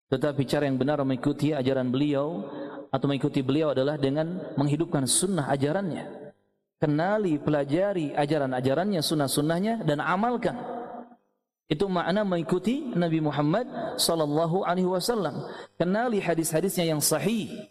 Tetapi 0.06 0.42
cara 0.46 0.70
yang 0.70 0.78
benar 0.78 1.02
mengikuti 1.02 1.50
ajaran 1.50 1.90
beliau 1.90 2.46
atau 2.94 3.06
mengikuti 3.10 3.42
beliau 3.42 3.74
adalah 3.74 3.98
dengan 3.98 4.54
menghidupkan 4.54 5.02
sunnah 5.04 5.50
ajarannya. 5.50 6.30
Kenali, 6.76 7.40
pelajari 7.40 8.12
ajaran-ajarannya, 8.12 9.00
sunnah-sunnahnya 9.00 9.82
dan 9.82 9.98
amalkan. 10.04 10.54
Itu 11.66 11.90
makna 11.90 12.22
mengikuti 12.22 12.94
Nabi 12.94 13.18
Muhammad 13.18 13.66
sallallahu 13.98 14.62
alaihi 14.62 14.86
wasallam. 14.86 15.42
Kenali 15.74 16.22
hadis-hadisnya 16.22 16.86
yang 16.86 17.02
sahih. 17.02 17.66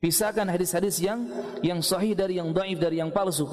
Pisahkan 0.00 0.48
hadis-hadis 0.48 0.96
yang 1.00 1.28
yang 1.60 1.84
sahih 1.84 2.16
dari 2.16 2.40
yang 2.40 2.56
dhaif 2.56 2.80
dari 2.80 3.04
yang 3.04 3.12
palsu. 3.12 3.44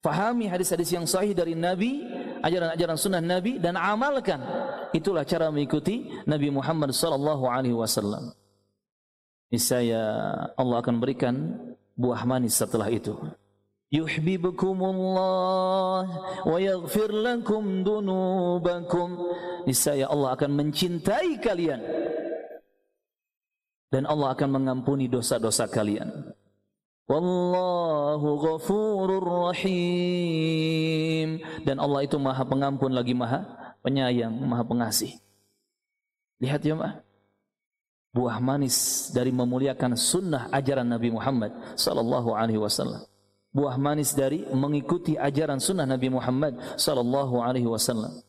Fahami 0.00 0.46
hadis-hadis 0.46 0.94
yang 0.94 1.04
sahih 1.04 1.34
dari 1.34 1.58
Nabi, 1.58 2.06
ajaran-ajaran 2.42 2.98
sunnah 2.98 3.22
Nabi 3.22 3.60
dan 3.60 3.76
amalkan. 3.76 4.40
Itulah 4.90 5.24
cara 5.24 5.50
mengikuti 5.52 6.10
Nabi 6.26 6.50
Muhammad 6.50 6.90
sallallahu 6.90 7.46
alaihi 7.46 7.76
wasallam. 7.76 8.34
Niscaya 9.50 9.98
Allah 10.54 10.78
akan 10.78 11.02
berikan 11.02 11.58
buah 11.98 12.22
manis 12.22 12.54
setelah 12.54 12.86
itu. 12.90 13.18
Yuhibbukumullah 13.90 16.06
wa 16.46 16.58
yaghfir 16.62 17.10
lakum 17.10 17.82
dunubakum. 17.82 19.18
Niscaya 19.66 20.06
Allah 20.06 20.38
akan 20.38 20.54
mencintai 20.54 21.42
kalian 21.42 21.82
dan 23.90 24.06
Allah 24.06 24.38
akan 24.38 24.54
mengampuni 24.54 25.10
dosa-dosa 25.10 25.66
kalian. 25.66 26.30
Wallahu 27.10 28.38
ghafurur 28.38 29.50
rahim. 29.50 31.42
Dan 31.66 31.82
Allah 31.82 32.06
itu 32.06 32.14
maha 32.22 32.46
pengampun 32.46 32.94
lagi 32.94 33.18
maha 33.18 33.42
penyayang, 33.82 34.30
maha 34.30 34.62
pengasih. 34.62 35.18
Lihat 36.38 36.62
ya 36.62 36.78
mak. 36.78 37.02
Buah 38.14 38.38
manis 38.38 39.10
dari 39.10 39.34
memuliakan 39.34 39.98
sunnah 39.98 40.46
ajaran 40.54 40.86
Nabi 40.86 41.10
Muhammad 41.10 41.50
sallallahu 41.74 42.30
alaihi 42.34 42.62
wasallam. 42.62 43.02
Buah 43.50 43.74
manis 43.74 44.14
dari 44.14 44.46
mengikuti 44.54 45.18
ajaran 45.18 45.58
sunnah 45.58 45.86
Nabi 45.86 46.14
Muhammad 46.14 46.54
sallallahu 46.78 47.42
alaihi 47.42 47.66
wasallam. 47.66 48.22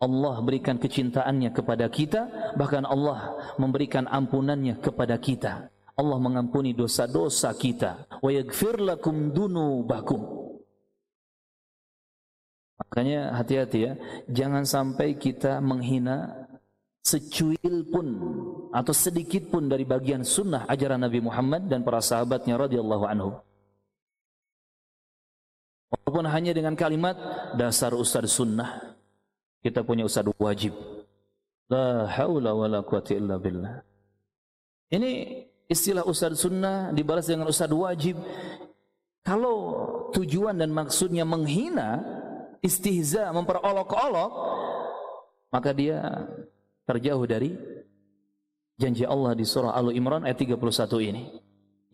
Allah 0.00 0.40
berikan 0.40 0.80
kecintaannya 0.80 1.52
kepada 1.52 1.88
kita, 1.92 2.52
bahkan 2.56 2.88
Allah 2.88 3.36
memberikan 3.60 4.08
ampunannya 4.08 4.80
kepada 4.80 5.16
kita. 5.20 5.72
Allah 5.94 6.18
mengampuni 6.18 6.74
dosa-dosa 6.74 7.54
kita. 7.54 8.10
Wa 8.18 8.30
yaghfir 8.30 8.82
lakum 8.82 9.30
dunubakum. 9.30 10.44
Makanya 12.74 13.38
hati-hati 13.38 13.78
ya, 13.78 13.92
jangan 14.26 14.66
sampai 14.66 15.14
kita 15.14 15.62
menghina 15.62 16.46
secuil 17.04 17.86
pun 17.86 18.06
atau 18.74 18.90
sedikit 18.90 19.46
pun 19.52 19.70
dari 19.70 19.86
bagian 19.86 20.26
sunnah 20.26 20.66
ajaran 20.66 20.98
Nabi 20.98 21.22
Muhammad 21.22 21.70
dan 21.70 21.86
para 21.86 22.02
sahabatnya 22.02 22.58
radhiyallahu 22.58 23.04
anhu. 23.06 23.30
Walaupun 25.94 26.26
hanya 26.26 26.50
dengan 26.50 26.74
kalimat 26.74 27.14
dasar 27.54 27.94
ustaz 27.94 28.26
sunnah, 28.34 28.98
kita 29.62 29.86
punya 29.86 30.02
ustaz 30.02 30.26
wajib. 30.42 30.74
La 31.70 32.10
haula 32.10 32.50
wala 32.50 32.82
quwata 32.82 33.14
illa 33.14 33.38
billah. 33.38 33.78
Ini 34.90 35.10
istilah 35.68 36.04
ustaz 36.04 36.36
sunnah 36.40 36.92
dibalas 36.92 37.28
dengan 37.28 37.48
ustaz 37.48 37.70
wajib. 37.72 38.20
Kalau 39.24 39.56
tujuan 40.12 40.60
dan 40.60 40.68
maksudnya 40.68 41.24
menghina 41.24 42.04
istihza 42.60 43.32
memperolok-olok 43.32 44.32
maka 45.48 45.70
dia 45.72 46.28
terjauh 46.84 47.24
dari 47.24 47.54
janji 48.76 49.06
Allah 49.06 49.32
di 49.38 49.46
surah 49.46 49.72
Al 49.72 49.94
Imran 49.94 50.26
ayat 50.28 50.42
31 50.42 51.08
ini. 51.08 51.22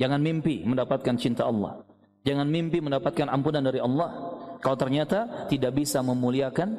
Jangan 0.01 0.19
mimpi 0.19 0.65
mendapatkan 0.65 1.15
cinta 1.21 1.45
Allah. 1.45 1.85
Jangan 2.25 2.49
mimpi 2.49 2.81
mendapatkan 2.81 3.29
ampunan 3.29 3.61
dari 3.61 3.79
Allah 3.85 4.09
kalau 4.65 4.77
ternyata 4.77 5.47
tidak 5.53 5.77
bisa 5.77 6.01
memuliakan 6.01 6.77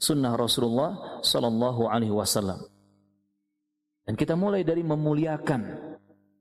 sunnah 0.00 0.34
Rasulullah 0.34 1.20
sallallahu 1.20 1.86
alaihi 1.86 2.12
wasallam. 2.12 2.64
Dan 4.02 4.18
kita 4.18 4.34
mulai 4.34 4.66
dari 4.66 4.82
memuliakan 4.82 5.91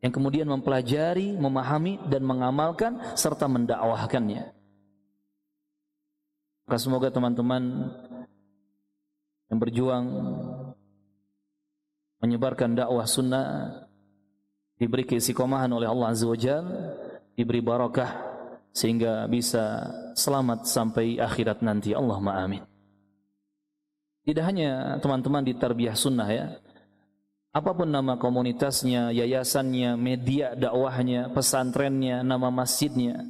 yang 0.01 0.09
kemudian 0.09 0.49
mempelajari, 0.49 1.37
memahami 1.37 2.01
dan 2.09 2.25
mengamalkan 2.25 2.97
serta 3.13 3.45
mendakwahkannya. 3.45 4.49
Maka 6.65 6.77
semoga 6.81 7.13
teman-teman 7.13 7.93
yang 9.53 9.59
berjuang 9.61 10.05
menyebarkan 12.21 12.73
dakwah 12.77 13.05
sunnah 13.05 13.45
diberi 14.81 15.05
keisikomahan 15.05 15.69
oleh 15.69 15.85
Allah 15.85 16.09
Azza 16.13 16.25
wa 16.25 16.37
diberi 17.37 17.61
barakah 17.61 18.31
sehingga 18.71 19.27
bisa 19.29 19.85
selamat 20.17 20.65
sampai 20.65 21.21
akhirat 21.21 21.61
nanti. 21.61 21.93
Allahumma 21.93 22.41
amin. 22.41 22.63
Tidak 24.21 24.45
hanya 24.45 25.01
teman-teman 25.01 25.45
di 25.45 25.53
tarbiyah 25.57 25.97
sunnah 25.97 26.29
ya, 26.29 26.45
apa 27.51 27.71
pun 27.75 27.87
nama 27.87 28.15
komunitasnya, 28.15 29.11
yayasannya, 29.11 29.99
media 29.99 30.55
dakwahnya, 30.55 31.35
pesantrennya, 31.35 32.23
nama 32.23 32.47
masjidnya, 32.47 33.27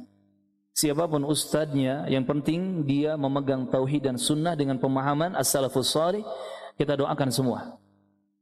siapa 0.70 1.10
pun 1.10 1.26
ustadznya, 1.26 2.06
yang 2.06 2.22
penting 2.22 2.86
dia 2.86 3.18
memegang 3.18 3.66
tauhid 3.66 4.06
dan 4.06 4.16
sunnah 4.16 4.54
dengan 4.54 4.78
pemahaman 4.78 5.34
as-salafus 5.34 5.90
salih, 5.90 6.22
kita 6.78 6.94
doakan 6.94 7.34
semua. 7.34 7.60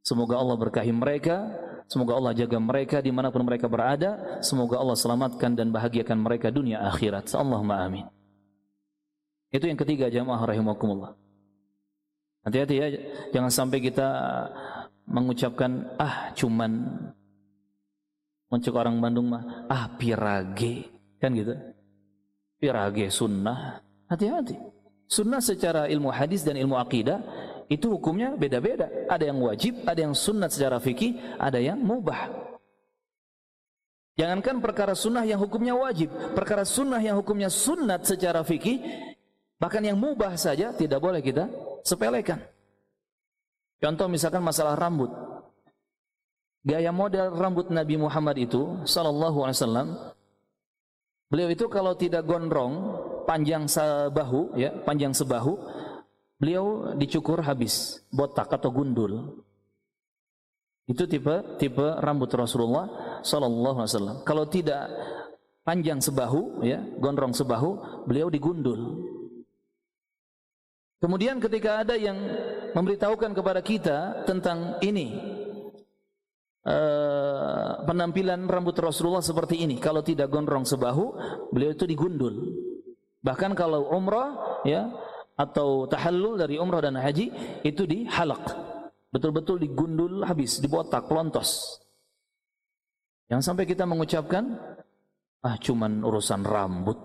Semoga 0.05 0.37
Allah 0.37 0.57
berkahi 0.61 0.93
mereka, 0.93 1.49
semoga 1.89 2.13
Allah 2.17 2.33
jaga 2.37 2.61
mereka 2.61 3.01
di 3.01 3.09
mana 3.09 3.33
pun 3.33 3.41
mereka 3.41 3.65
berada, 3.65 4.41
semoga 4.45 4.77
Allah 4.81 4.97
selamatkan 4.97 5.57
dan 5.57 5.73
bahagiakan 5.73 6.21
mereka 6.21 6.53
dunia 6.53 6.85
akhirat. 6.93 7.33
Allahumma 7.33 7.81
amin. 7.85 8.05
Itu 9.49 9.65
yang 9.65 9.81
ketiga 9.81 10.13
jamaah 10.13 10.45
rahimakumullah. 10.45 11.17
Hati-hati 12.41 12.75
ya, 12.81 12.87
jangan 13.37 13.53
sampai 13.53 13.85
kita 13.85 14.09
mengucapkan 15.11 15.91
ah 15.99 16.31
cuman. 16.39 16.73
Muncul 18.51 18.75
orang 18.75 18.99
Bandung 18.99 19.31
mah 19.31 19.67
ah 19.67 19.91
pirage. 19.95 20.87
Kan 21.19 21.35
gitu? 21.35 21.55
Pirage 22.59 23.11
sunnah. 23.11 23.83
Hati-hati. 24.11 24.59
Sunnah 25.11 25.43
secara 25.43 25.91
ilmu 25.91 26.11
hadis 26.11 26.47
dan 26.47 26.55
ilmu 26.59 26.79
akidah 26.79 27.19
itu 27.71 27.91
hukumnya 27.91 28.35
beda-beda. 28.35 28.91
Ada 29.07 29.31
yang 29.31 29.39
wajib 29.43 29.87
ada 29.87 30.01
yang 30.03 30.15
sunnah 30.15 30.51
secara 30.51 30.83
fikih 30.83 31.39
ada 31.39 31.59
yang 31.63 31.79
mubah. 31.79 32.51
Jangankan 34.19 34.59
perkara 34.59 34.93
sunnah 34.99 35.23
yang 35.23 35.39
hukumnya 35.39 35.73
wajib 35.79 36.11
perkara 36.35 36.67
sunnah 36.67 36.99
yang 36.99 37.17
hukumnya 37.17 37.49
sunnat 37.49 38.03
secara 38.05 38.43
fikih 38.43 38.83
bahkan 39.57 39.81
yang 39.81 39.97
mubah 39.97 40.35
saja 40.35 40.75
tidak 40.75 41.01
boleh 41.01 41.25
kita 41.25 41.49
sepelekan 41.87 42.43
Contoh 43.81 44.07
misalkan 44.13 44.45
masalah 44.45 44.77
rambut. 44.77 45.09
Gaya 46.61 46.93
model 46.93 47.33
rambut 47.33 47.73
Nabi 47.73 47.97
Muhammad 47.97 48.37
itu 48.37 48.85
sallallahu 48.85 49.49
alaihi 49.49 49.57
wasallam 49.57 49.89
beliau 51.33 51.49
itu 51.49 51.65
kalau 51.73 51.97
tidak 51.97 52.29
gondrong 52.29 53.01
panjang 53.25 53.65
sebahu 53.65 54.53
ya, 54.61 54.69
panjang 54.85 55.17
sebahu, 55.17 55.57
beliau 56.37 56.93
dicukur 57.01 57.41
habis, 57.41 58.05
botak 58.13 58.53
atau 58.53 58.69
gundul. 58.69 59.41
Itu 60.85 61.09
tipe 61.09 61.57
tipe 61.57 61.87
rambut 62.03 62.29
Rasulullah 62.35 63.21
sallallahu 63.25 63.81
alaihi 63.81 63.93
wasallam. 63.97 64.19
Kalau 64.29 64.45
tidak 64.51 64.91
panjang 65.65 66.03
sebahu 66.03 66.61
ya, 66.67 66.85
gondrong 67.01 67.33
sebahu, 67.33 68.05
beliau 68.05 68.29
digundul. 68.29 69.07
Kemudian 71.01 71.41
ketika 71.41 71.81
ada 71.81 71.97
yang 71.97 72.19
memberitahukan 72.77 73.33
kepada 73.35 73.61
kita 73.61 74.25
tentang 74.25 74.79
ini, 74.85 75.17
uh, 76.67 77.85
penampilan 77.85 78.47
rambut 78.47 78.77
Rasulullah 78.79 79.25
seperti 79.25 79.65
ini. 79.65 79.79
Kalau 79.81 80.05
tidak 80.05 80.29
gondrong 80.29 80.65
sebahu, 80.67 81.17
beliau 81.51 81.73
itu 81.73 81.85
digundul. 81.89 82.35
Bahkan 83.21 83.53
kalau 83.53 83.93
umrah 83.93 84.63
ya 84.65 84.89
atau 85.37 85.89
tahallul 85.89 86.41
dari 86.41 86.57
umrah 86.57 86.85
dan 86.85 86.97
haji 86.97 87.33
itu 87.65 87.85
dihalak. 87.85 88.43
Betul-betul 89.11 89.59
digundul 89.61 90.23
habis, 90.23 90.63
dibotak, 90.63 91.11
pelontos. 91.11 91.83
Yang 93.31 93.43
sampai 93.47 93.65
kita 93.67 93.87
mengucapkan 93.87 94.59
ah 95.41 95.57
cuman 95.59 96.03
urusan 96.03 96.43
rambut. 96.47 96.99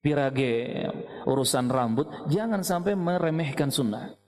Pirage 0.00 0.88
urusan 1.28 1.68
rambut, 1.68 2.08
jangan 2.32 2.64
sampai 2.64 2.96
meremehkan 2.96 3.68
sunnah. 3.68 4.19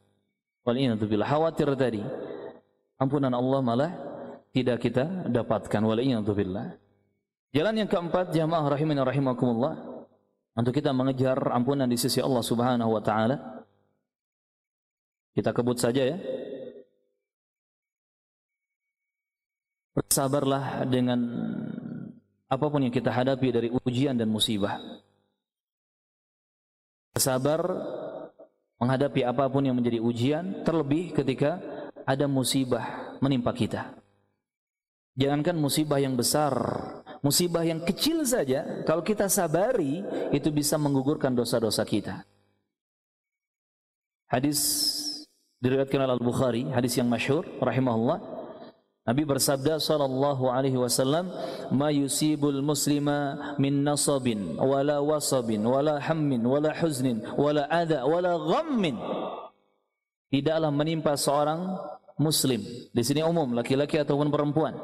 Waliyatubillah 0.63 1.27
khawatir 1.27 1.69
tadi. 1.75 2.03
Ampunan 3.03 3.35
Allah 3.35 3.61
malah 3.63 3.93
tidak 4.55 4.87
kita 4.87 5.27
dapatkan. 5.27 5.83
Waliyatubillah. 5.83 6.79
Jalan 7.53 7.85
yang 7.85 7.89
keempat 7.91 8.33
jamaah 8.33 8.65
rahimin 8.71 8.97
rahimakumullah 9.03 9.75
untuk 10.57 10.73
kita 10.73 10.95
mengejar 10.95 11.37
ampunan 11.53 11.85
di 11.85 12.01
sisi 12.01 12.23
Allah 12.23 12.41
Subhanahu 12.41 12.95
wa 12.95 13.03
taala. 13.03 13.67
Kita 15.33 15.53
kebut 15.53 15.81
saja 15.81 16.15
ya. 16.15 16.17
Bersabarlah 19.93 20.89
dengan 20.89 21.21
apa 22.49 22.67
pun 22.69 22.85
yang 22.85 22.93
kita 22.93 23.13
hadapi 23.13 23.49
dari 23.49 23.69
ujian 23.73 24.17
dan 24.17 24.29
musibah. 24.29 24.77
Sabar 27.17 27.61
menghadapi 28.83 29.23
apa 29.23 29.47
pun 29.47 29.63
yang 29.63 29.79
menjadi 29.79 30.03
ujian, 30.03 30.67
terlebih 30.67 31.15
ketika 31.15 31.63
ada 32.03 32.27
musibah 32.27 33.15
menimpa 33.23 33.55
kita. 33.55 33.95
Jangankan 35.15 35.55
musibah 35.55 36.03
yang 36.03 36.19
besar, 36.19 36.51
musibah 37.23 37.63
yang 37.63 37.79
kecil 37.87 38.27
saja, 38.27 38.83
kalau 38.83 39.07
kita 39.07 39.31
sabari, 39.31 40.03
itu 40.35 40.51
bisa 40.51 40.75
menggugurkan 40.83 41.31
dosa-dosa 41.31 41.87
kita. 41.87 42.27
Hadis 44.27 44.59
diriwayatkan 45.63 46.03
oleh 46.03 46.15
Al-Bukhari, 46.19 46.63
hadis 46.75 46.99
yang 46.99 47.07
masyhur 47.07 47.47
rahimahullah, 47.63 48.19
Nabi 49.03 49.27
bersabda 49.27 49.83
sallallahu 49.83 50.47
alaihi 50.47 50.79
wasallam, 50.79 51.27
"Ma 51.75 51.91
yusibul 51.91 52.63
muslima 52.63 53.55
min 53.59 53.83
nasabin 53.83 54.55
wala 54.63 55.03
wasabin 55.03 55.67
wala 55.67 55.99
hammin 55.99 56.39
wala 56.47 56.71
huznin 56.71 57.19
wala 57.35 57.67
adha 57.67 58.07
wala 58.07 58.39
ghammin." 58.39 58.95
Tidaklah 60.31 60.71
menimpa 60.71 61.19
seorang 61.19 61.77
muslim, 62.23 62.63
di 62.95 63.03
sini 63.03 63.27
umum 63.27 63.59
laki-laki 63.59 63.99
ataupun 63.99 64.31
perempuan, 64.31 64.79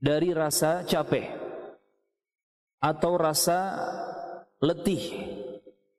dari 0.00 0.32
rasa 0.32 0.80
capek 0.88 1.28
atau 2.80 3.20
rasa 3.20 3.58
letih 4.64 5.28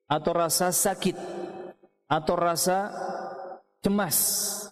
atau 0.09 0.31
rasa 0.33 0.73
sakit 0.73 1.17
atau 2.09 2.35
rasa 2.37 2.89
cemas 3.85 4.17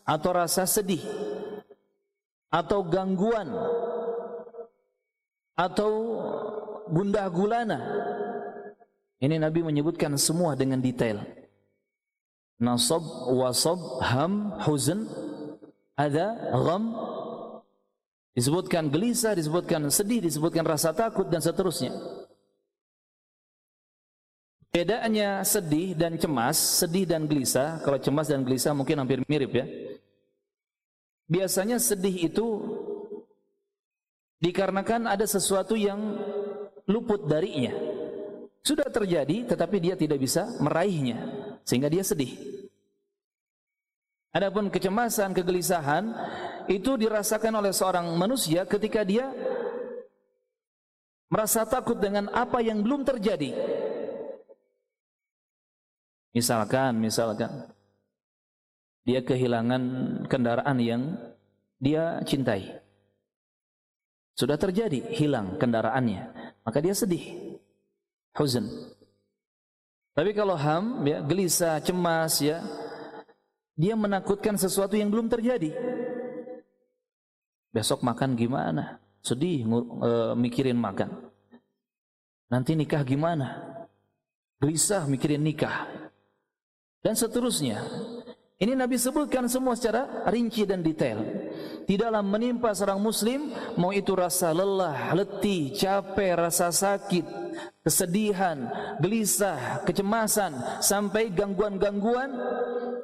atau 0.02 0.30
rasa 0.34 0.66
sedih 0.66 1.23
atau 2.54 2.86
gangguan 2.86 3.50
atau 5.58 5.92
gundah 6.86 7.26
gulana. 7.34 7.82
Ini 9.18 9.42
Nabi 9.42 9.66
menyebutkan 9.66 10.14
semua 10.22 10.54
dengan 10.54 10.78
detail. 10.78 11.26
Nasab, 12.62 13.02
wasab, 13.34 13.80
ham, 14.06 14.54
huzn, 14.62 15.10
ada, 15.98 16.54
gham. 16.54 16.94
Disebutkan 18.34 18.90
gelisah, 18.90 19.34
disebutkan 19.38 19.90
sedih, 19.90 20.22
disebutkan 20.22 20.66
rasa 20.66 20.94
takut 20.94 21.30
dan 21.30 21.42
seterusnya. 21.42 21.94
Bedanya 24.74 25.46
sedih 25.46 25.94
dan 25.94 26.18
cemas, 26.18 26.58
sedih 26.58 27.06
dan 27.06 27.30
gelisah, 27.30 27.78
kalau 27.86 28.02
cemas 28.02 28.26
dan 28.26 28.42
gelisah 28.42 28.74
mungkin 28.74 28.98
hampir 28.98 29.22
mirip 29.30 29.54
ya. 29.54 29.66
Biasanya 31.28 31.80
sedih 31.80 32.28
itu 32.28 32.48
dikarenakan 34.44 35.08
ada 35.08 35.24
sesuatu 35.24 35.74
yang 35.80 36.20
luput 36.88 37.26
darinya. 37.26 37.72
Sudah 38.64 38.88
terjadi 38.88 39.48
tetapi 39.48 39.78
dia 39.80 39.96
tidak 39.96 40.20
bisa 40.24 40.48
meraihnya 40.60 41.20
sehingga 41.64 41.88
dia 41.92 42.04
sedih. 42.04 42.36
Adapun 44.34 44.74
kecemasan, 44.74 45.32
kegelisahan 45.38 46.10
itu 46.66 46.98
dirasakan 46.98 47.54
oleh 47.54 47.70
seorang 47.70 48.08
manusia 48.18 48.66
ketika 48.66 49.06
dia 49.06 49.30
merasa 51.30 51.62
takut 51.70 52.02
dengan 52.02 52.34
apa 52.34 52.58
yang 52.66 52.82
belum 52.82 53.06
terjadi. 53.06 53.54
Misalkan, 56.34 56.98
misalkan 56.98 57.70
dia 59.04 59.20
kehilangan 59.24 59.84
kendaraan 60.32 60.78
yang 60.80 61.04
dia 61.80 62.24
cintai. 62.24 62.80
Sudah 64.34 64.58
terjadi, 64.58 65.04
hilang 65.14 65.62
kendaraannya, 65.62 66.34
maka 66.66 66.80
dia 66.82 66.96
sedih. 66.96 67.54
Huzn. 68.34 68.66
Tapi 70.18 70.34
kalau 70.34 70.58
ham, 70.58 71.06
ya, 71.06 71.22
gelisah, 71.22 71.78
cemas, 71.86 72.42
ya, 72.42 72.66
dia 73.78 73.94
menakutkan 73.94 74.58
sesuatu 74.58 74.98
yang 74.98 75.10
belum 75.10 75.30
terjadi. 75.30 75.74
Besok 77.74 78.06
makan 78.06 78.38
gimana? 78.38 79.02
Sedih 79.26 79.66
e, 79.66 80.12
mikirin 80.38 80.78
makan. 80.78 81.10
Nanti 82.54 82.78
nikah 82.78 83.02
gimana? 83.02 83.58
Gelisah 84.62 85.10
mikirin 85.10 85.42
nikah. 85.42 85.90
Dan 87.02 87.18
seterusnya. 87.18 87.82
Ini 88.64 88.80
Nabi 88.80 88.96
sebutkan 88.96 89.52
semua 89.52 89.76
secara 89.76 90.24
rinci 90.32 90.64
dan 90.64 90.80
detail. 90.80 91.20
Tidaklah 91.84 92.24
menimpa 92.24 92.72
seorang 92.72 92.96
muslim 92.96 93.52
mau 93.76 93.92
itu 93.92 94.16
rasa 94.16 94.56
lelah, 94.56 95.12
letih, 95.12 95.76
capek, 95.76 96.40
rasa 96.40 96.72
sakit, 96.72 97.28
kesedihan, 97.84 98.72
gelisah, 99.04 99.84
kecemasan 99.84 100.80
sampai 100.80 101.28
gangguan-gangguan 101.36 102.32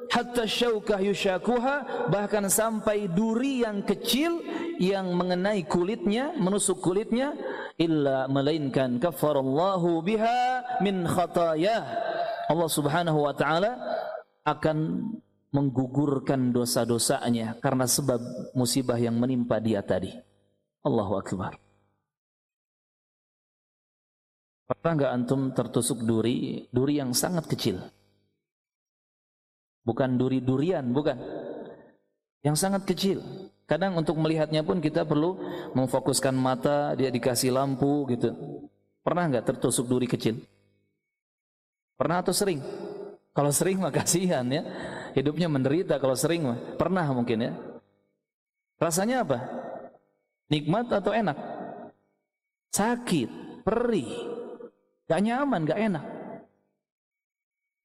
hatta 0.08 0.48
syaukah 0.48 0.96
yushakuha 0.96 2.08
bahkan 2.08 2.48
sampai 2.48 3.12
duri 3.12 3.60
yang 3.60 3.84
kecil 3.84 4.40
yang 4.80 5.12
mengenai 5.12 5.68
kulitnya, 5.68 6.32
menusuk 6.40 6.80
kulitnya 6.80 7.36
illa 7.76 8.24
melainkan 8.32 8.96
kafarallahu 8.96 10.00
biha 10.00 10.64
min 10.80 11.04
khatayah. 11.04 11.84
Allah 12.48 12.70
Subhanahu 12.72 13.28
wa 13.28 13.36
taala 13.36 13.76
akan 14.48 15.04
menggugurkan 15.50 16.54
dosa-dosanya 16.54 17.58
karena 17.58 17.86
sebab 17.86 18.18
musibah 18.54 18.98
yang 18.98 19.18
menimpa 19.18 19.58
dia 19.58 19.82
tadi. 19.82 20.14
Allahu 20.86 21.18
Akbar. 21.18 21.58
Pernah 24.70 24.92
nggak 24.94 25.12
antum 25.12 25.50
tertusuk 25.50 26.06
duri, 26.06 26.70
duri 26.70 27.02
yang 27.02 27.10
sangat 27.10 27.50
kecil? 27.50 27.82
Bukan 29.82 30.14
duri 30.14 30.38
durian, 30.38 30.86
bukan. 30.94 31.18
Yang 32.46 32.56
sangat 32.56 32.86
kecil. 32.86 33.18
Kadang 33.66 33.98
untuk 33.98 34.14
melihatnya 34.14 34.62
pun 34.62 34.78
kita 34.78 35.02
perlu 35.02 35.34
memfokuskan 35.74 36.34
mata, 36.38 36.94
dia 36.94 37.10
dikasih 37.10 37.50
lampu 37.50 38.06
gitu. 38.14 38.30
Pernah 39.02 39.26
nggak 39.26 39.46
tertusuk 39.50 39.90
duri 39.90 40.06
kecil? 40.06 40.38
Pernah 41.98 42.22
atau 42.22 42.30
sering? 42.30 42.62
Kalau 43.40 43.56
sering 43.56 43.80
mah 43.80 43.88
kasihan 43.88 44.44
ya. 44.52 44.60
Hidupnya 45.16 45.48
menderita 45.48 45.96
kalau 45.96 46.12
sering 46.12 46.44
mah. 46.44 46.60
Pernah 46.76 47.08
mungkin 47.16 47.40
ya. 47.40 47.56
Rasanya 48.76 49.24
apa? 49.24 49.40
Nikmat 50.52 50.92
atau 50.92 51.08
enak? 51.08 51.40
Sakit, 52.68 53.64
perih, 53.64 54.12
gak 55.08 55.24
nyaman, 55.24 55.64
gak 55.64 55.80
enak. 55.80 56.04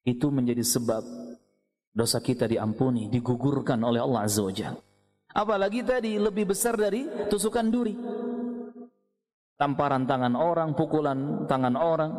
Itu 0.04 0.28
menjadi 0.28 0.60
sebab 0.60 1.02
dosa 1.88 2.20
kita 2.20 2.44
diampuni, 2.44 3.08
digugurkan 3.08 3.80
oleh 3.80 4.04
Allah 4.04 4.28
Azza 4.28 4.44
wa. 4.44 4.52
Apalagi 5.32 5.80
tadi 5.88 6.20
lebih 6.20 6.52
besar 6.52 6.76
dari 6.76 7.08
tusukan 7.32 7.64
duri. 7.72 7.96
Tamparan 9.56 10.04
tangan 10.04 10.36
orang, 10.36 10.76
pukulan 10.76 11.48
tangan 11.48 11.80
orang, 11.80 12.12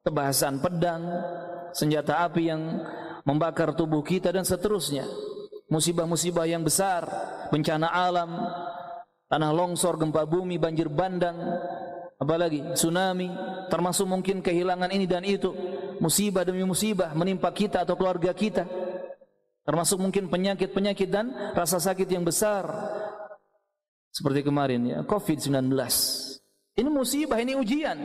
tebasan 0.00 0.56
pedang, 0.58 1.04
senjata 1.72 2.24
api 2.24 2.42
yang 2.48 2.62
membakar 3.24 3.72
tubuh 3.76 4.04
kita 4.04 4.32
dan 4.32 4.44
seterusnya. 4.46 5.04
Musibah-musibah 5.72 6.44
yang 6.44 6.60
besar, 6.60 7.08
bencana 7.48 7.88
alam, 7.88 8.44
tanah 9.32 9.50
longsor, 9.56 9.96
gempa 9.96 10.28
bumi, 10.28 10.60
banjir 10.60 10.92
bandang, 10.92 11.36
apalagi 12.20 12.76
tsunami, 12.76 13.32
termasuk 13.72 14.04
mungkin 14.04 14.44
kehilangan 14.44 14.92
ini 14.92 15.08
dan 15.08 15.24
itu, 15.24 15.48
musibah 15.96 16.44
demi 16.44 16.60
musibah 16.62 17.16
menimpa 17.16 17.48
kita 17.56 17.88
atau 17.88 17.96
keluarga 17.96 18.36
kita. 18.36 18.68
Termasuk 19.62 20.02
mungkin 20.02 20.26
penyakit-penyakit 20.26 21.08
dan 21.08 21.30
rasa 21.54 21.78
sakit 21.78 22.10
yang 22.10 22.26
besar. 22.26 22.66
Seperti 24.12 24.44
kemarin 24.44 24.82
ya, 24.84 24.98
COVID-19. 25.08 25.72
Ini 26.72 26.88
musibah, 26.88 27.36
ini 27.36 27.52
ujian. 27.52 27.98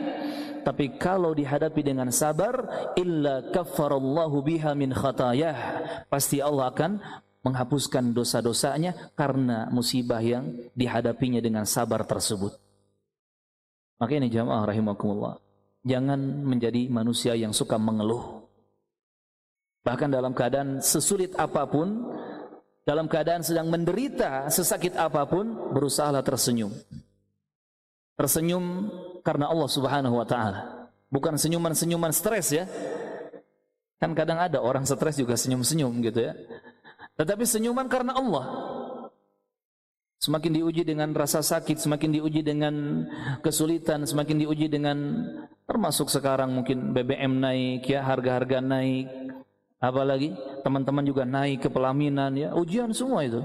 Tapi 0.60 1.00
kalau 1.00 1.32
dihadapi 1.32 1.80
dengan 1.80 2.12
sabar, 2.12 2.52
illa 3.00 3.40
kaffarallahu 3.48 4.44
biha 4.44 4.76
min 4.76 4.92
khatayah. 4.92 5.56
Pasti 6.12 6.44
Allah 6.44 6.68
akan 6.68 7.00
menghapuskan 7.40 8.12
dosa-dosanya 8.12 8.92
karena 9.16 9.72
musibah 9.72 10.20
yang 10.20 10.52
dihadapinya 10.76 11.40
dengan 11.40 11.64
sabar 11.64 12.04
tersebut. 12.04 12.52
Maka 13.96 14.12
ini 14.20 14.28
jamaah 14.28 14.68
rahimakumullah. 14.68 15.40
Jangan 15.88 16.20
menjadi 16.44 16.92
manusia 16.92 17.32
yang 17.32 17.56
suka 17.56 17.80
mengeluh. 17.80 18.44
Bahkan 19.80 20.12
dalam 20.12 20.36
keadaan 20.36 20.84
sesulit 20.84 21.32
apa 21.40 21.64
pun, 21.64 22.04
dalam 22.84 23.08
keadaan 23.08 23.40
sedang 23.40 23.72
menderita 23.72 24.52
sesakit 24.52 24.92
apa 25.00 25.24
pun, 25.24 25.72
berusahalah 25.72 26.20
tersenyum. 26.20 26.68
Tersenyum 28.18 28.90
karena 29.22 29.46
Allah 29.46 29.68
Subhanahu 29.70 30.18
wa 30.18 30.26
taala. 30.26 30.90
Bukan 31.08 31.38
senyuman-senyuman 31.38 32.10
stres 32.10 32.50
ya. 32.50 32.66
Kan 34.02 34.12
kadang 34.18 34.42
ada 34.42 34.58
orang 34.58 34.82
stres 34.82 35.16
juga 35.16 35.38
senyum-senyum 35.38 36.02
gitu 36.02 36.26
ya. 36.26 36.34
Tetapi 37.14 37.46
senyuman 37.46 37.86
karena 37.86 38.18
Allah. 38.18 38.46
Semakin 40.18 40.50
diuji 40.50 40.82
dengan 40.82 41.14
rasa 41.14 41.46
sakit, 41.46 41.78
semakin 41.78 42.18
diuji 42.18 42.42
dengan 42.42 43.06
kesulitan, 43.38 44.02
semakin 44.02 44.42
diuji 44.42 44.66
dengan 44.66 44.98
termasuk 45.62 46.10
sekarang 46.10 46.50
mungkin 46.58 46.90
BBM 46.90 47.38
naik 47.38 47.86
ya, 47.86 48.02
harga-harga 48.02 48.58
naik, 48.58 49.06
Apalagi 49.78 50.34
teman-teman 50.66 51.06
juga 51.06 51.22
naik 51.22 51.62
ke 51.62 51.68
pelaminan 51.70 52.34
ya, 52.34 52.50
ujian 52.50 52.90
semua 52.90 53.22
itu. 53.22 53.38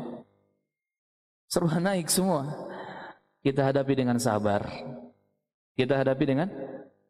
Serba 1.46 1.78
naik 1.78 2.10
semua. 2.10 2.73
Kita 3.44 3.68
hadapi 3.68 3.94
dengan 3.94 4.18
sabar. 4.24 4.64
Kita 5.76 6.00
hadapi 6.00 6.24
dengan 6.24 6.48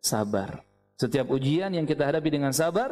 sabar. 0.01 0.65
Setiap 0.97 1.29
ujian 1.29 1.69
yang 1.69 1.85
kita 1.85 2.09
hadapi 2.09 2.33
dengan 2.33 2.49
sabar, 2.49 2.89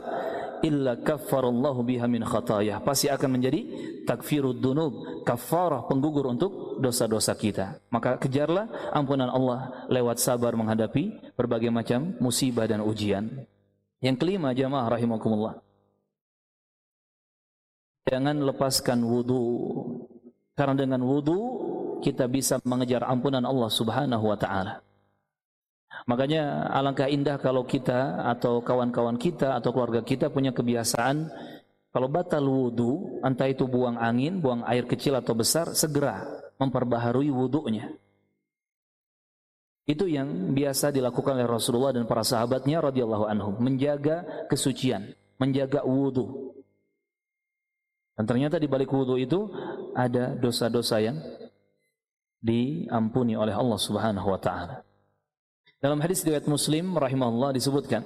illa 0.61 0.93
kaffarallahu 1.01 1.81
biha 1.81 2.05
min 2.05 2.21
khatayah. 2.21 2.85
Pasti 2.85 3.09
akan 3.09 3.41
menjadi 3.41 3.61
takfirud 4.05 4.61
dunub, 4.61 5.25
kafarah 5.25 5.89
penggugur 5.89 6.29
untuk 6.29 6.77
dosa-dosa 6.77 7.33
kita. 7.33 7.81
Maka 7.89 8.21
kejarlah 8.21 8.93
ampunan 8.93 9.29
Allah 9.29 9.89
lewat 9.89 10.21
sabar 10.21 10.53
menghadapi 10.53 11.33
berbagai 11.33 11.73
macam 11.73 12.13
musibah 12.21 12.69
dan 12.69 12.85
ujian. 12.85 13.25
Yang 14.01 14.15
kelima 14.21 14.53
jamaah 14.53 14.97
rahimakumullah. 14.97 15.61
Jangan 18.05 18.37
lepaskan 18.41 19.01
wudu. 19.05 19.45
Karena 20.57 20.73
dengan 20.77 21.01
wudu 21.05 21.41
kita 22.01 22.25
bisa 22.25 22.57
mengejar 22.65 23.05
ampunan 23.05 23.45
Allah 23.45 23.69
Subhanahu 23.69 24.25
wa 24.25 24.37
taala. 24.37 24.81
Makanya 26.09 26.73
alangkah 26.73 27.05
indah 27.05 27.37
kalau 27.37 27.61
kita 27.61 28.25
atau 28.25 28.59
kawan-kawan 28.65 29.21
kita 29.21 29.53
atau 29.55 29.69
keluarga 29.69 30.01
kita 30.01 30.33
punya 30.33 30.49
kebiasaan 30.49 31.29
kalau 31.91 32.07
batal 32.07 32.47
wudu, 32.47 33.19
entah 33.19 33.51
itu 33.51 33.67
buang 33.67 33.99
angin, 33.99 34.39
buang 34.39 34.63
air 34.63 34.87
kecil 34.87 35.19
atau 35.19 35.35
besar, 35.35 35.75
segera 35.75 36.23
memperbaharui 36.55 37.27
wudunya. 37.27 37.91
Itu 39.83 40.07
yang 40.07 40.55
biasa 40.55 40.95
dilakukan 40.95 41.35
oleh 41.35 41.49
Rasulullah 41.51 41.91
dan 41.91 42.07
para 42.07 42.23
sahabatnya 42.23 42.79
radhiyallahu 42.79 43.27
anhum, 43.27 43.59
menjaga 43.59 44.47
kesucian, 44.47 45.11
menjaga 45.35 45.83
wudu. 45.83 46.55
Dan 48.15 48.23
ternyata 48.23 48.61
di 48.61 48.69
balik 48.71 48.93
wudhu 48.93 49.17
itu 49.17 49.49
ada 49.97 50.37
dosa-dosa 50.37 51.01
yang 51.01 51.17
diampuni 52.41 53.37
oleh 53.37 53.53
Allah 53.53 53.79
Subhanahu 53.79 54.27
wa 54.27 54.39
taala. 54.41 54.81
Dalam 55.77 56.01
hadis 56.01 56.25
riwayat 56.25 56.49
Muslim 56.49 56.97
rahimahullah 56.97 57.53
disebutkan 57.53 58.01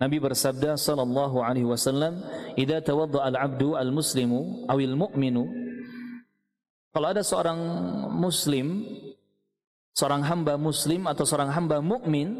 Nabi 0.00 0.16
bersabda 0.16 0.80
sallallahu 0.80 1.44
alaihi 1.44 1.68
wasallam, 1.68 2.24
"Idza 2.56 2.80
tawadda 2.80 3.20
al-'abdu 3.20 3.76
al-muslimu 3.76 4.64
awil 4.64 4.96
mu'minu" 4.96 5.44
Kalau 6.90 7.06
ada 7.06 7.22
seorang 7.22 7.60
muslim, 8.10 8.82
seorang 9.94 10.26
hamba 10.26 10.58
muslim 10.58 11.06
atau 11.06 11.22
seorang 11.22 11.54
hamba 11.54 11.78
mukmin, 11.78 12.34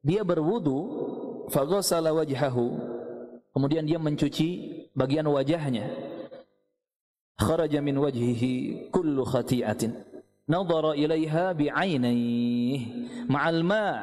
dia 0.00 0.24
berwudu, 0.24 0.78
faghasala 1.52 2.16
wajhahu, 2.16 2.80
kemudian 3.52 3.84
dia 3.84 4.00
mencuci 4.00 4.48
bagian 4.96 5.28
wajahnya 5.28 5.84
kharaja 7.36 7.84
min 7.84 8.00
wajhihi 8.00 8.88
kullu 8.88 9.26
khati'atin 9.28 10.07
nadhara 10.48 10.96
ilaiha 10.96 11.52
bi'ainaihi 11.52 13.28
ma'al 13.28 13.60
ma' 13.62 13.94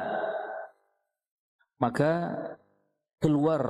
maka 1.76 2.32
keluar 3.20 3.62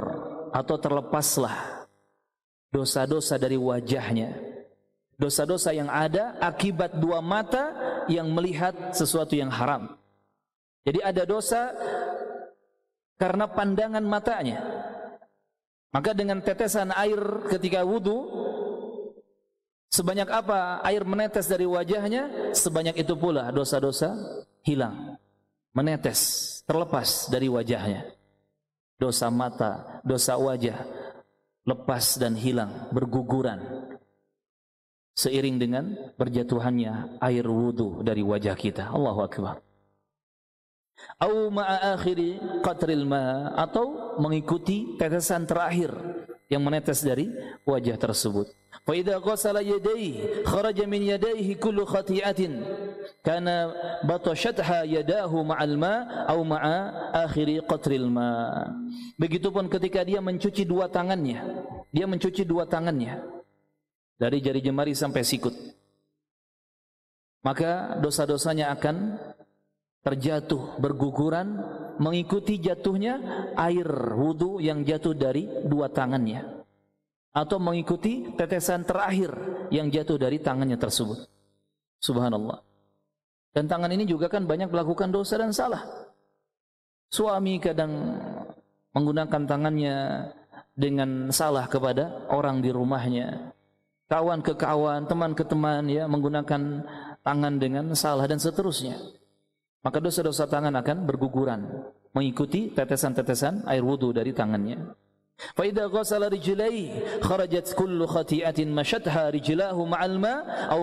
atau 0.55 0.77
terlepaslah 0.79 1.87
dosa-dosa 2.70 3.41
dari 3.41 3.59
wajahnya. 3.59 4.37
Dosa-dosa 5.16 5.72
yang 5.72 5.89
ada 5.89 6.37
akibat 6.45 7.01
dua 7.01 7.24
mata 7.24 7.72
yang 8.05 8.29
melihat 8.37 8.93
sesuatu 8.93 9.33
yang 9.33 9.49
haram. 9.49 9.97
Jadi 10.85 11.01
ada 11.01 11.24
dosa 11.24 11.72
karena 13.16 13.49
pandangan 13.49 14.05
matanya. 14.05 14.61
Maka 15.91 16.12
dengan 16.12 16.45
tetesan 16.45 16.93
air 16.93 17.49
ketika 17.49 17.81
wudhu, 17.81 18.45
sebanyak 19.97 20.28
apa 20.28 20.84
air 20.84 21.01
menetes 21.09 21.49
dari 21.49 21.64
wajahnya, 21.64 22.53
sebanyak 22.53 23.01
itu 23.01 23.16
pula 23.16 23.49
dosa-dosa 23.49 24.12
hilang. 24.61 25.16
Menetes, 25.72 26.61
terlepas 26.68 27.32
dari 27.32 27.49
wajahnya. 27.49 28.12
Dosa 29.01 29.28
mata, 29.32 30.01
dosa 30.05 30.36
wajah, 30.36 30.84
lepas 31.64 32.16
dan 32.20 32.36
hilang, 32.36 32.92
berguguran. 32.92 33.61
Seiring 35.16 35.57
dengan 35.57 35.97
berjatuhannya 36.20 37.20
air 37.24 37.44
wudhu 37.49 38.05
dari 38.05 38.20
wajah 38.20 38.53
kita. 38.53 38.92
Allahu 38.92 39.24
Akbar 39.24 39.64
au 41.20 41.53
ma'a 41.53 41.97
akhiri 41.97 42.40
qatril 42.64 43.05
ma 43.05 43.53
atau 43.57 44.16
mengikuti 44.20 44.97
tetesan 44.97 45.44
terakhir 45.44 45.92
yang 46.49 46.62
menetes 46.62 47.03
dari 47.03 47.30
wajah 47.66 47.97
tersebut. 47.99 48.51
Fa 48.87 48.95
idza 48.95 49.18
ghasala 49.18 49.66
yadayhi 49.66 50.47
kharaja 50.47 50.87
min 50.87 51.03
yadayhi 51.11 51.59
kullu 51.59 51.82
khati'atin 51.82 52.62
kana 53.26 53.74
batashatha 54.07 54.87
yadahu 54.87 55.43
ma'al 55.43 55.74
ma 55.74 56.07
au 56.30 56.47
ma'a 56.47 57.11
akhiri 57.26 57.66
qatril 57.66 58.07
ma. 58.07 58.62
Begitupun 59.18 59.66
ketika 59.66 60.07
dia 60.07 60.22
mencuci 60.22 60.62
dua 60.62 60.87
tangannya, 60.87 61.43
dia 61.91 62.07
mencuci 62.07 62.47
dua 62.47 62.70
tangannya 62.70 63.26
dari 64.22 64.39
jari 64.39 64.62
jemari 64.62 64.95
sampai 64.95 65.26
sikut. 65.26 65.55
Maka 67.43 67.99
dosa-dosanya 67.99 68.70
akan 68.70 69.18
terjatuh 70.07 70.78
berguguran 70.78 71.59
mengikuti 71.99 72.62
jatuhnya 72.62 73.18
air 73.59 73.91
wudhu 74.14 74.62
yang 74.62 74.87
jatuh 74.87 75.11
dari 75.18 75.51
dua 75.66 75.91
tangannya 75.91 76.57
atau 77.37 77.61
mengikuti 77.61 78.32
tetesan 78.32 78.89
terakhir 78.89 79.28
yang 79.68 79.93
jatuh 79.93 80.16
dari 80.16 80.41
tangannya 80.41 80.80
tersebut. 80.80 81.28
Subhanallah. 82.01 82.64
Dan 83.53 83.68
tangan 83.68 83.93
ini 83.93 84.09
juga 84.09 84.32
kan 84.32 84.49
banyak 84.49 84.72
melakukan 84.72 85.12
dosa 85.12 85.37
dan 85.37 85.53
salah. 85.53 85.84
Suami 87.12 87.61
kadang 87.61 87.93
menggunakan 88.97 89.43
tangannya 89.45 89.97
dengan 90.72 91.28
salah 91.28 91.68
kepada 91.68 92.24
orang 92.32 92.64
di 92.64 92.72
rumahnya. 92.72 93.53
Kawan 94.09 94.41
ke 94.41 94.57
kawan 94.57 95.05
teman 95.05 95.37
ke 95.37 95.45
teman 95.45 95.93
ya 95.93 96.09
menggunakan 96.09 96.62
tangan 97.20 97.55
dengan 97.61 97.93
salah 97.93 98.24
dan 98.24 98.41
seterusnya. 98.41 98.97
Maka 99.84 100.01
dosa-dosa 100.01 100.49
tangan 100.49 100.72
akan 100.72 101.05
berguguran 101.05 101.61
mengikuti 102.16 102.72
tetesan-tetesan 102.72 103.68
air 103.68 103.84
wudu 103.84 104.12
dari 104.16 104.32
tangannya. 104.32 105.06
Idza 105.57 105.89
ghasala 105.89 106.28
rijlaihi 106.32 107.20
kharajat 107.20 107.74
kullu 107.76 108.09
khati'atin 108.09 108.72
mashatha 108.72 109.28
rijlahu 109.34 109.84
ma'al 109.84 110.16
ma 110.16 110.34
aw 110.72 110.80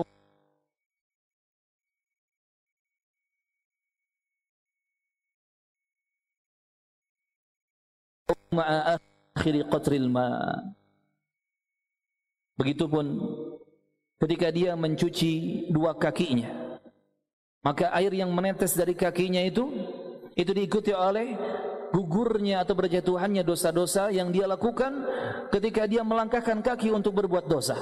ma'a 8.54 8.98
akhiri 9.34 9.66
qatril 9.66 10.06
ma 10.06 10.28
Begitupun 12.54 13.18
ketika 14.22 14.54
dia 14.54 14.78
mencuci 14.78 15.66
dua 15.74 15.98
kakinya 15.98 16.78
maka 17.66 17.90
air 17.98 18.14
yang 18.14 18.30
menetes 18.30 18.78
dari 18.78 18.94
kakinya 18.94 19.42
itu 19.42 19.66
itu 20.38 20.50
diikuti 20.54 20.94
oleh 20.94 21.34
gugurnya 21.94 22.66
atau 22.66 22.74
berjatuhannya 22.74 23.46
dosa-dosa 23.46 24.10
yang 24.10 24.34
dia 24.34 24.50
lakukan 24.50 25.06
ketika 25.54 25.86
dia 25.86 26.02
melangkahkan 26.02 26.58
kaki 26.58 26.90
untuk 26.90 27.14
berbuat 27.14 27.46
dosa. 27.46 27.78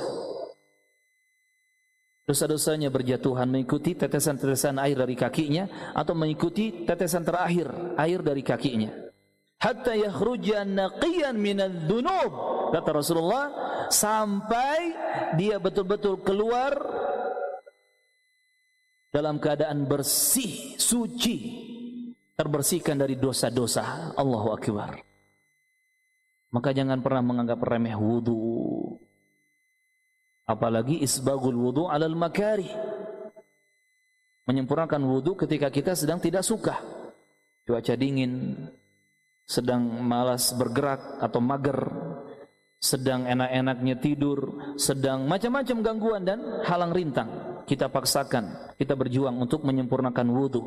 Dosa-dosanya 2.28 2.92
berjatuhan 2.92 3.48
mengikuti 3.48 3.96
tetesan-tetesan 3.96 4.76
air 4.78 5.00
dari 5.00 5.16
kakinya 5.16 5.96
atau 5.96 6.12
mengikuti 6.12 6.84
tetesan 6.84 7.24
terakhir 7.24 7.72
air 7.96 8.20
dari 8.20 8.44
kakinya. 8.44 8.92
Hatta 9.58 9.96
yakhruja 9.96 10.68
naqiyan 10.68 11.34
minadz 11.34 11.88
dzunub. 11.88 12.32
Kata 12.72 12.90
Rasulullah 12.92 13.46
sampai 13.90 14.78
dia 15.40 15.58
betul-betul 15.58 16.22
keluar 16.22 16.72
dalam 19.12 19.36
keadaan 19.42 19.84
bersih, 19.84 20.78
suci, 20.80 21.71
terbersihkan 22.36 22.96
dari 22.96 23.16
dosa-dosa. 23.16 24.14
Allahu 24.16 24.54
akbar. 24.56 25.00
Maka 26.52 26.76
jangan 26.76 27.00
pernah 27.00 27.24
menganggap 27.24 27.64
remeh 27.64 27.96
wudu. 27.96 29.00
Apalagi 30.44 31.00
isbagul 31.00 31.56
wudu 31.56 31.88
alal 31.88 32.12
makari. 32.12 32.68
Menyempurnakan 34.44 35.00
wudu 35.06 35.38
ketika 35.38 35.72
kita 35.72 35.96
sedang 35.96 36.20
tidak 36.20 36.44
suka. 36.44 36.76
Cuaca 37.62 37.94
dingin, 37.94 38.68
sedang 39.46 40.02
malas 40.02 40.50
bergerak 40.52 41.22
atau 41.22 41.38
mager, 41.38 41.78
sedang 42.82 43.22
enak-enaknya 43.22 43.96
tidur, 44.02 44.38
sedang 44.74 45.30
macam-macam 45.30 45.76
gangguan 45.80 46.22
dan 46.26 46.42
halang 46.66 46.90
rintang. 46.90 47.30
Kita 47.62 47.86
paksakan, 47.86 48.74
kita 48.74 48.98
berjuang 48.98 49.38
untuk 49.38 49.62
menyempurnakan 49.62 50.26
wudu. 50.34 50.62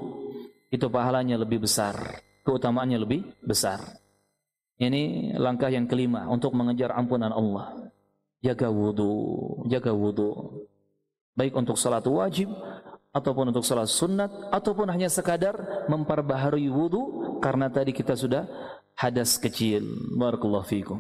Itu 0.74 0.90
pahalanya 0.90 1.40
lebih 1.40 1.64
besar, 1.64 2.22
keutamaannya 2.44 2.98
lebih 3.02 3.22
besar. 3.42 3.82
Ini 4.76 5.34
langkah 5.40 5.72
yang 5.72 5.88
kelima 5.88 6.28
untuk 6.28 6.52
mengejar 6.52 6.92
ampunan 6.92 7.32
Allah. 7.32 7.92
Jaga 8.44 8.68
wudu, 8.68 9.64
jaga 9.72 9.96
wudu. 9.96 10.62
Baik 11.36 11.56
untuk 11.56 11.80
salat 11.80 12.04
wajib 12.04 12.52
ataupun 13.16 13.56
untuk 13.56 13.64
salat 13.64 13.88
sunat 13.88 14.52
ataupun 14.52 14.92
hanya 14.92 15.08
sekadar 15.08 15.88
memperbaharui 15.88 16.68
wudu 16.68 17.40
karena 17.40 17.72
tadi 17.72 17.96
kita 17.96 18.20
sudah 18.20 18.44
hadas 19.00 19.40
kecil. 19.40 19.84
Barakallahu 20.20 20.68
fiikum. 20.68 21.00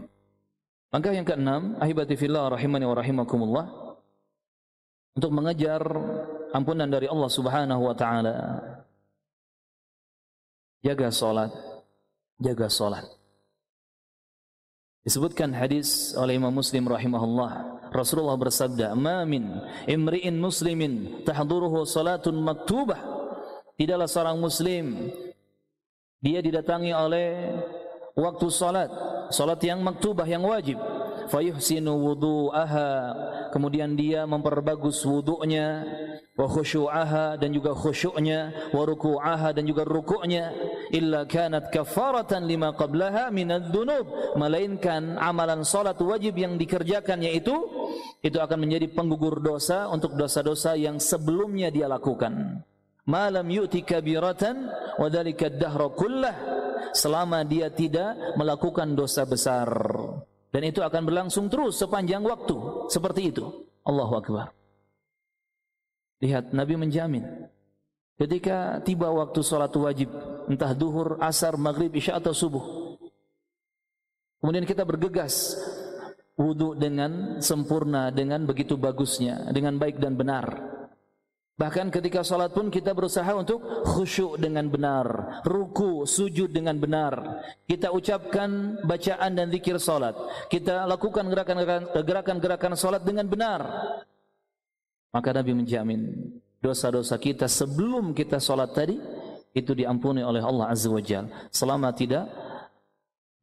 Langkah 0.96 1.12
yang 1.12 1.28
keenam, 1.28 1.76
ahibati 1.84 2.16
fillah 2.16 2.48
rahimani 2.48 2.88
wa 2.88 2.96
rahimakumullah 2.96 3.66
untuk 5.16 5.32
mengejar 5.36 5.84
ampunan 6.56 6.88
dari 6.88 7.12
Allah 7.12 7.28
Subhanahu 7.28 7.82
wa 7.84 7.96
taala. 7.96 8.36
Jaga 10.86 11.10
salat, 11.10 11.50
jaga 12.38 12.70
salat. 12.70 13.10
Disebutkan 15.02 15.50
hadis 15.50 16.14
oleh 16.14 16.38
Imam 16.38 16.54
Muslim 16.54 16.86
rahimahullah. 16.86 17.82
Rasulullah 17.90 18.38
bersabda, 18.38 18.94
"Ma 18.94 19.26
min 19.26 19.66
imri'in 19.90 20.38
muslimin 20.38 21.26
tahduruhu 21.26 21.90
salatun 21.90 22.38
maktubah." 22.38 23.02
Tidaklah 23.82 24.06
seorang 24.06 24.38
muslim 24.38 25.10
dia 26.22 26.38
didatangi 26.46 26.94
oleh 26.94 27.50
waktu 28.14 28.46
salat, 28.54 28.90
salat 29.34 29.58
yang 29.66 29.82
maktubah 29.82 30.30
yang 30.30 30.46
wajib. 30.46 30.78
Fayuhsinu 31.26 31.94
wudu'aha, 31.94 32.90
kemudian 33.50 33.98
dia 33.98 34.30
memperbagus 34.30 35.02
wudu'nya, 35.04 35.86
wa 36.38 36.46
khusyu'aha 36.46 37.42
dan 37.42 37.50
juga 37.50 37.74
khusyuknya, 37.74 38.72
wa 38.74 38.84
ruku'aha 38.86 39.56
dan 39.56 39.66
juga 39.66 39.88
rukuknya, 39.88 40.54
illa 40.94 41.26
kanat 41.26 41.74
kafaratan 41.74 42.46
lima 42.46 42.78
qablaha 42.78 43.34
minadz 43.34 43.74
dzunub, 43.74 44.38
melainkan 44.38 45.18
amalan 45.18 45.66
salat 45.66 45.98
wajib 45.98 46.38
yang 46.38 46.62
dikerjakan 46.62 47.26
yaitu 47.26 47.56
itu 48.22 48.38
akan 48.42 48.66
menjadi 48.66 48.90
penggugur 48.94 49.42
dosa 49.42 49.90
untuk 49.90 50.18
dosa-dosa 50.18 50.74
yang 50.78 50.98
sebelumnya 51.02 51.70
dia 51.74 51.86
lakukan. 51.86 52.62
Malam 53.06 53.46
yu'ti 53.46 53.86
kabiratan 53.86 54.66
wa 54.98 55.08
dzalika 55.10 55.50
ad-dahra 55.50 55.90
kullah. 55.94 56.36
Selama 56.96 57.44
dia 57.44 57.68
tidak 57.76 58.40
melakukan 58.40 58.96
dosa 58.96 59.28
besar 59.28 59.68
dan 60.56 60.64
itu 60.64 60.80
akan 60.80 61.04
berlangsung 61.04 61.52
terus 61.52 61.76
sepanjang 61.76 62.24
waktu. 62.24 62.88
Seperti 62.88 63.36
itu. 63.36 63.44
Allahu 63.84 64.16
Akbar. 64.16 64.56
Lihat 66.24 66.56
Nabi 66.56 66.80
menjamin 66.80 67.28
ketika 68.16 68.80
tiba 68.88 69.12
waktu 69.12 69.44
sholat 69.44 69.76
wajib 69.76 70.08
entah 70.48 70.72
duhur, 70.72 71.20
asar, 71.20 71.60
maghrib, 71.60 71.92
isya 71.92 72.16
atau 72.16 72.32
subuh 72.32 72.64
kemudian 74.40 74.64
kita 74.64 74.88
bergegas 74.88 75.60
wudhu 76.40 76.80
dengan 76.80 77.44
sempurna 77.44 78.16
dengan 78.16 78.48
begitu 78.48 78.80
bagusnya 78.80 79.52
dengan 79.52 79.76
baik 79.76 80.00
dan 80.00 80.16
benar 80.16 80.48
Bahkan 81.56 81.88
ketika 81.88 82.20
salat 82.20 82.52
pun 82.52 82.68
kita 82.68 82.92
berusaha 82.92 83.32
untuk 83.32 83.64
khusyuk 83.88 84.36
dengan 84.36 84.68
benar, 84.68 85.40
ruku, 85.48 86.04
sujud 86.04 86.52
dengan 86.52 86.76
benar. 86.76 87.16
Kita 87.64 87.96
ucapkan 87.96 88.84
bacaan 88.84 89.40
dan 89.40 89.48
zikir 89.48 89.80
salat. 89.80 90.20
Kita 90.52 90.84
lakukan 90.84 91.24
gerakan-gerakan 91.32 92.76
salat 92.76 93.08
dengan 93.08 93.24
benar. 93.32 93.64
Maka 95.16 95.32
Nabi 95.32 95.56
menjamin 95.56 96.28
dosa-dosa 96.60 97.16
kita 97.16 97.48
sebelum 97.48 98.12
kita 98.12 98.36
salat 98.44 98.76
tadi 98.76 99.00
itu 99.56 99.72
diampuni 99.72 100.20
oleh 100.28 100.44
Allah 100.44 100.76
Azza 100.76 100.92
wa 100.92 101.00
Jalla 101.00 101.32
selama 101.56 101.96
tidak 101.96 102.28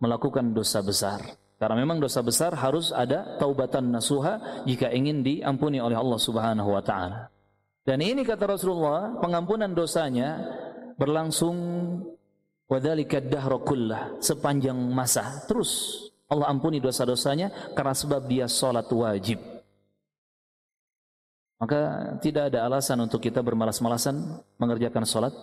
melakukan 0.04 0.52
dosa 0.52 0.84
besar. 0.84 1.24
Karena 1.56 1.80
memang 1.80 1.96
dosa 1.96 2.20
besar 2.20 2.52
harus 2.60 2.92
ada 2.92 3.40
taubatan 3.40 3.88
nasuha 3.88 4.68
jika 4.68 4.92
ingin 4.92 5.24
diampuni 5.24 5.80
oleh 5.80 5.96
Allah 5.96 6.20
Subhanahu 6.20 6.76
wa 6.76 6.84
taala. 6.84 7.31
Dan 7.82 7.98
ini 7.98 8.22
kata 8.22 8.46
Rasulullah, 8.46 9.18
pengampunan 9.18 9.70
dosanya 9.74 10.38
berlangsung 10.94 11.56
wadzalika 12.70 13.18
dahra 13.18 13.58
kullah, 13.58 14.22
sepanjang 14.22 14.78
masa. 14.94 15.42
Terus 15.50 15.98
Allah 16.30 16.48
ampuni 16.48 16.78
dosa-dosanya 16.78 17.74
karena 17.74 17.92
sebab 17.92 18.22
dia 18.30 18.46
salat 18.46 18.86
wajib. 18.86 19.42
Maka 21.58 21.78
tidak 22.18 22.50
ada 22.50 22.66
alasan 22.66 22.98
untuk 23.02 23.22
kita 23.22 23.38
bermalas-malasan 23.38 24.40
mengerjakan 24.58 25.06
salat, 25.06 25.34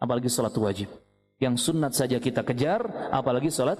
apalagi 0.00 0.28
salat 0.28 0.52
wajib. 0.56 0.88
Yang 1.36 1.68
sunat 1.68 1.92
saja 1.92 2.16
kita 2.16 2.44
kejar, 2.44 3.12
apalagi 3.12 3.52
salat 3.52 3.76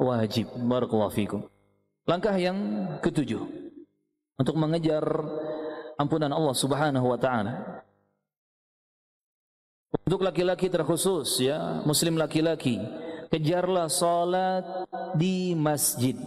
wajib. 0.00 0.48
Barakallahu 0.56 1.12
fikum. 1.12 1.40
Langkah 2.08 2.32
yang 2.36 2.56
ketujuh 3.00 3.44
untuk 4.40 4.56
mengejar 4.56 5.04
ampunan 5.98 6.30
Allah 6.30 6.54
Subhanahu 6.54 7.06
wa 7.06 7.18
taala. 7.18 7.84
Untuk 10.04 10.26
laki-laki 10.26 10.66
terkhusus 10.68 11.38
ya, 11.38 11.80
muslim 11.86 12.18
laki-laki, 12.18 12.82
kejarlah 13.30 13.86
salat 13.86 14.66
di 15.14 15.54
masjid. 15.54 16.18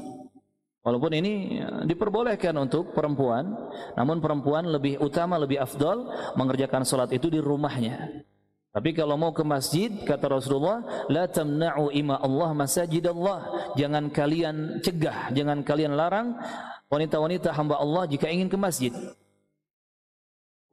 Walaupun 0.87 1.11
ini 1.19 1.59
diperbolehkan 1.83 2.55
untuk 2.55 2.95
perempuan, 2.95 3.51
namun 3.99 4.23
perempuan 4.23 4.63
lebih 4.71 5.03
utama, 5.03 5.35
lebih 5.35 5.59
afdal 5.59 6.07
mengerjakan 6.39 6.87
salat 6.87 7.11
itu 7.11 7.27
di 7.27 7.43
rumahnya. 7.43 8.23
Tapi 8.71 8.95
kalau 8.95 9.19
mau 9.19 9.35
ke 9.35 9.43
masjid, 9.43 9.91
kata 10.07 10.31
Rasulullah, 10.31 11.05
la 11.11 11.27
tamna'u 11.27 11.91
ima 11.91 12.23
Allah 12.23 12.55
masajid 12.55 13.03
Allah. 13.09 13.73
Jangan 13.75 14.07
kalian 14.15 14.79
cegah, 14.79 15.33
jangan 15.35 15.59
kalian 15.65 15.91
larang 15.91 16.39
wanita-wanita 16.87 17.51
hamba 17.51 17.83
Allah 17.83 18.07
jika 18.07 18.31
ingin 18.31 18.47
ke 18.47 18.55
masjid 18.55 18.95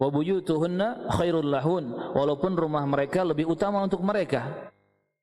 wa 0.05 0.09
buyutuhunna 0.13 1.09
khairul 1.17 1.49
lahun. 1.49 1.89
Walaupun 2.13 2.53
rumah 2.53 2.85
mereka 2.85 3.25
lebih 3.25 3.49
utama 3.49 3.81
untuk 3.81 4.05
mereka. 4.05 4.69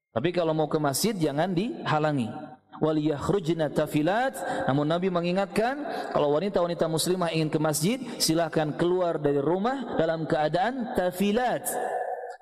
Tapi 0.09 0.33
kalau 0.33 0.57
mau 0.57 0.65
ke 0.65 0.81
masjid 0.81 1.13
jangan 1.13 1.53
dihalangi. 1.53 2.33
Wal 2.81 2.97
yakhrujna 2.97 3.69
tafilat. 3.69 4.33
Namun 4.65 4.89
Nabi 4.89 5.13
mengingatkan 5.13 6.09
kalau 6.09 6.33
wanita-wanita 6.33 6.89
muslimah 6.89 7.29
ingin 7.29 7.53
ke 7.53 7.61
masjid 7.61 8.01
silahkan 8.17 8.73
keluar 8.73 9.21
dari 9.21 9.37
rumah 9.37 9.93
dalam 10.01 10.25
keadaan 10.25 10.97
tafilat. 10.97 11.61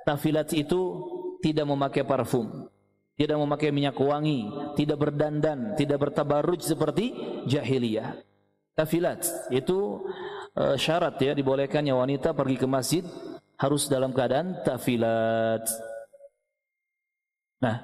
Tafilat 0.07 0.55
itu 0.55 0.79
tidak 1.43 1.67
memakai 1.67 2.07
parfum 2.07 2.71
tidak 3.19 3.35
memakai 3.35 3.75
minyak 3.75 3.99
wangi 3.99 4.47
tidak 4.79 4.95
berdandan 4.95 5.75
tidak 5.75 6.07
bertabarruj 6.07 6.63
seperti 6.63 7.11
jahiliyah. 7.51 8.15
Tafilat 8.79 9.27
itu 9.51 10.07
uh, 10.56 10.78
syarat 10.80 11.20
ya 11.22 11.34
dibolehkannya 11.36 11.93
wanita 11.93 12.34
pergi 12.34 12.58
ke 12.58 12.68
masjid 12.70 13.04
harus 13.60 13.91
dalam 13.91 14.16
keadaan 14.16 14.64
tafilat. 14.64 15.68
Nah, 17.60 17.78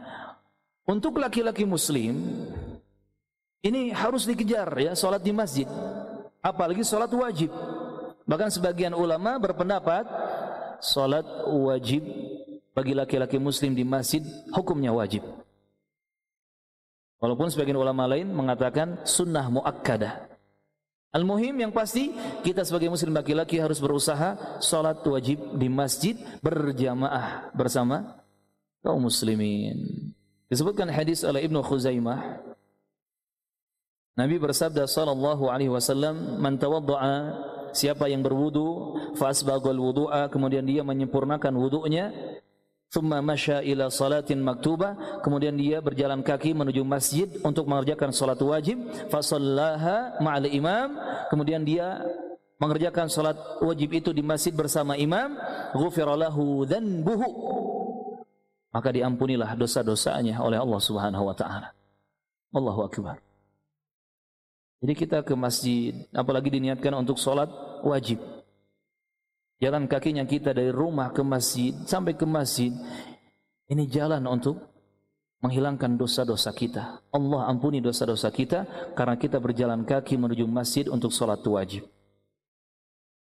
untuk 0.88 1.20
laki-laki 1.20 1.68
muslim 1.68 2.16
ini 3.66 3.92
harus 3.92 4.24
dikejar 4.24 4.72
ya 4.78 4.94
salat 4.96 5.20
di 5.26 5.36
masjid. 5.36 5.68
Apalagi 6.40 6.86
salat 6.86 7.10
wajib. 7.12 7.50
Bahkan 8.26 8.50
sebagian 8.54 8.94
ulama 8.94 9.38
berpendapat 9.42 10.06
salat 10.82 11.26
wajib 11.50 12.06
bagi 12.78 12.94
laki-laki 12.94 13.42
muslim 13.42 13.74
di 13.74 13.82
masjid 13.82 14.22
hukumnya 14.54 14.94
wajib. 14.94 15.26
Walaupun 17.18 17.50
sebagian 17.50 17.80
ulama 17.80 18.06
lain 18.06 18.30
mengatakan 18.30 19.02
sunnah 19.08 19.50
muakkadah. 19.50 20.35
Al-muhim 21.16 21.56
yang 21.56 21.72
pasti 21.72 22.12
kita 22.44 22.68
sebagai 22.68 22.92
muslim 22.92 23.16
laki-laki 23.16 23.56
harus 23.56 23.80
berusaha 23.80 24.60
salat 24.60 25.00
wajib 25.08 25.40
di 25.56 25.72
masjid 25.72 26.20
berjamaah 26.44 27.56
bersama 27.56 28.20
kaum 28.84 29.00
muslimin. 29.00 30.12
Disebutkan 30.52 30.92
hadis 30.92 31.24
oleh 31.24 31.48
Ibnu 31.48 31.64
Khuzaimah 31.64 32.44
Nabi 34.16 34.36
bersabda 34.40 34.88
sallallahu 34.88 35.52
alaihi 35.52 35.72
wasallam 35.72 36.40
man 36.40 36.56
tawaddaa 36.56 37.36
siapa 37.76 38.08
yang 38.08 38.24
berwudu 38.24 38.96
fa 39.20 39.32
asbagul 39.32 39.76
wudu'a 39.76 40.32
kemudian 40.32 40.64
dia 40.64 40.88
menyempurnakan 40.88 41.52
wudunya 41.60 42.16
thumma 42.96 43.20
masya 43.20 43.60
ila 43.60 43.92
salatin 43.92 44.40
maktubah 44.40 45.20
kemudian 45.20 45.60
dia 45.60 45.84
berjalan 45.84 46.24
kaki 46.24 46.56
menuju 46.56 46.80
masjid 46.88 47.28
untuk 47.44 47.68
mengerjakan 47.68 48.16
salat 48.16 48.40
wajib. 48.40 48.80
Fa 49.12 49.20
sallaha 49.20 50.16
ma'al 50.24 50.48
imam. 50.48 50.96
Kemudian 51.28 51.68
dia 51.68 52.00
mengerjakan 52.56 53.12
salat 53.12 53.36
wajib 53.60 53.92
itu 53.92 54.16
di 54.16 54.24
masjid 54.24 54.56
bersama 54.56 54.96
imam. 54.96 55.36
Ghufira 55.76 56.16
lahu 56.16 56.64
dhanbuhu. 56.64 57.32
Maka 58.72 58.96
diampunilah 58.96 59.52
dosa-dosanya 59.60 60.40
oleh 60.40 60.56
Allah 60.56 60.80
Subhanahu 60.80 61.28
wa 61.28 61.36
taala. 61.36 61.76
Allahu 62.56 62.88
akbar. 62.88 63.20
Jadi 64.80 64.94
kita 64.96 65.20
ke 65.24 65.36
masjid 65.36 65.92
apalagi 66.16 66.48
diniatkan 66.48 66.96
untuk 66.96 67.20
salat 67.20 67.52
wajib 67.84 68.35
Jalan 69.56 69.88
kakinya 69.88 70.28
kita 70.28 70.52
dari 70.52 70.68
rumah 70.68 71.16
ke 71.16 71.24
masjid 71.24 71.72
sampai 71.88 72.20
ke 72.20 72.28
masjid. 72.28 72.76
Ini 73.72 73.88
jalan 73.88 74.28
untuk 74.28 74.60
menghilangkan 75.40 75.96
dosa-dosa 75.96 76.52
kita. 76.52 77.00
Allah 77.14 77.42
ampuni 77.48 77.80
dosa-dosa 77.80 78.34
kita 78.36 78.92
karena 78.98 79.16
kita 79.16 79.40
berjalan 79.40 79.88
kaki 79.88 80.20
menuju 80.20 80.44
masjid 80.50 80.86
untuk 80.92 81.16
sholat 81.16 81.40
wajib. 81.48 81.88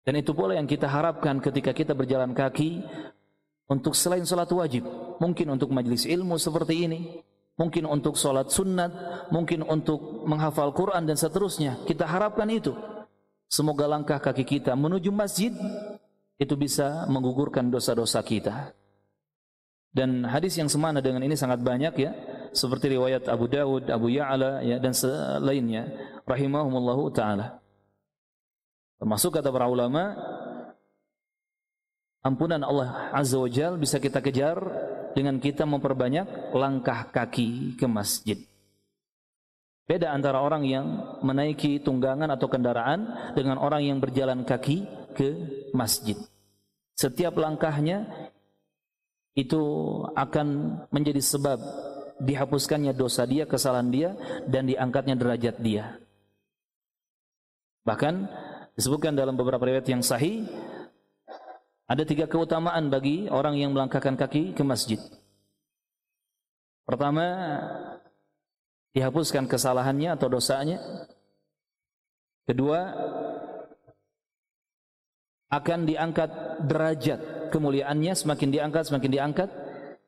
Dan 0.04 0.20
itu 0.20 0.32
pula 0.36 0.56
yang 0.56 0.68
kita 0.68 0.88
harapkan 0.88 1.40
ketika 1.44 1.72
kita 1.76 1.92
berjalan 1.96 2.32
kaki 2.32 2.84
untuk 3.68 3.92
selain 3.96 4.24
sholat 4.24 4.52
wajib. 4.52 4.88
Mungkin 5.20 5.48
untuk 5.52 5.72
majlis 5.72 6.08
ilmu 6.08 6.40
seperti 6.40 6.88
ini. 6.88 7.00
Mungkin 7.56 7.88
untuk 7.88 8.20
sholat 8.20 8.52
sunnat. 8.52 8.92
Mungkin 9.32 9.64
untuk 9.64 10.28
menghafal 10.28 10.76
Quran 10.76 11.08
dan 11.08 11.16
seterusnya. 11.16 11.84
Kita 11.88 12.04
harapkan 12.04 12.48
itu. 12.52 12.76
Semoga 13.48 13.88
langkah 13.88 14.20
kaki 14.20 14.44
kita 14.44 14.76
menuju 14.76 15.14
masjid 15.14 15.54
itu 16.44 16.60
bisa 16.60 17.08
menggugurkan 17.08 17.72
dosa-dosa 17.72 18.20
kita. 18.20 18.76
Dan 19.94 20.26
hadis 20.26 20.58
yang 20.58 20.68
semana 20.68 21.00
dengan 21.00 21.22
ini 21.24 21.38
sangat 21.38 21.62
banyak 21.62 21.94
ya, 21.96 22.12
seperti 22.52 22.98
riwayat 22.98 23.30
Abu 23.30 23.46
Dawud, 23.48 23.88
Abu 23.88 24.12
Ya'la 24.12 24.66
ya 24.66 24.82
dan 24.82 24.94
lainnya 25.42 25.90
rahimahumullahu 26.26 27.14
taala. 27.14 27.62
Termasuk 28.98 29.38
kata 29.38 29.54
para 29.54 29.70
ulama 29.70 30.18
ampunan 32.26 32.62
Allah 32.66 33.14
Azza 33.14 33.38
wa 33.38 33.50
Jal 33.52 33.78
bisa 33.78 34.02
kita 34.02 34.18
kejar 34.24 34.58
dengan 35.14 35.38
kita 35.38 35.68
memperbanyak 35.70 36.56
langkah 36.58 37.14
kaki 37.14 37.78
ke 37.78 37.86
masjid. 37.86 38.42
Beda 39.84 40.16
antara 40.16 40.40
orang 40.40 40.64
yang 40.64 41.20
menaiki 41.22 41.84
tunggangan 41.84 42.32
atau 42.32 42.48
kendaraan 42.48 43.34
dengan 43.36 43.60
orang 43.60 43.84
yang 43.84 44.00
berjalan 44.00 44.48
kaki 44.48 44.88
ke 45.14 45.30
masjid. 45.76 46.16
Setiap 46.94 47.34
langkahnya 47.38 48.06
itu 49.34 49.62
akan 50.14 50.80
menjadi 50.94 51.22
sebab 51.22 51.58
dihapuskannya 52.22 52.94
dosa 52.94 53.26
dia, 53.26 53.50
kesalahan 53.50 53.90
dia 53.90 54.10
dan 54.46 54.70
diangkatnya 54.70 55.18
derajat 55.18 55.58
dia. 55.58 55.98
Bahkan 57.84 58.30
disebutkan 58.78 59.18
dalam 59.18 59.36
beberapa 59.36 59.66
riwayat 59.66 59.90
yang 59.90 60.06
sahih 60.06 60.48
ada 61.90 62.08
tiga 62.08 62.30
keutamaan 62.30 62.88
bagi 62.88 63.28
orang 63.28 63.60
yang 63.60 63.76
melangkahkan 63.76 64.16
kaki 64.16 64.56
ke 64.56 64.64
masjid. 64.64 65.02
Pertama, 66.88 67.26
dihapuskan 68.96 69.50
kesalahannya 69.50 70.16
atau 70.16 70.28
dosanya. 70.32 70.80
Kedua, 72.44 72.80
akan 75.54 75.86
diangkat 75.86 76.30
derajat 76.66 77.50
kemuliaannya 77.54 78.18
semakin 78.18 78.50
diangkat 78.50 78.90
semakin 78.90 79.12
diangkat 79.14 79.50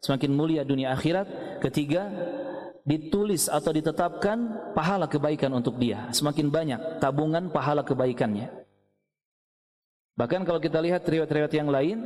semakin 0.02 0.32
mulia 0.34 0.66
dunia 0.66 0.98
akhirat. 0.98 1.62
Ketiga 1.62 2.10
ditulis 2.82 3.46
atau 3.50 3.70
ditetapkan 3.70 4.72
pahala 4.74 5.06
kebaikan 5.06 5.54
untuk 5.54 5.78
dia. 5.78 6.10
Semakin 6.10 6.50
banyak 6.50 6.80
tabungan 6.98 7.54
pahala 7.54 7.86
kebaikannya. 7.86 8.50
Bahkan 10.16 10.42
kalau 10.48 10.64
kita 10.64 10.80
lihat 10.82 11.06
riwayat-riwayat 11.06 11.54
yang 11.54 11.70
lain 11.70 11.98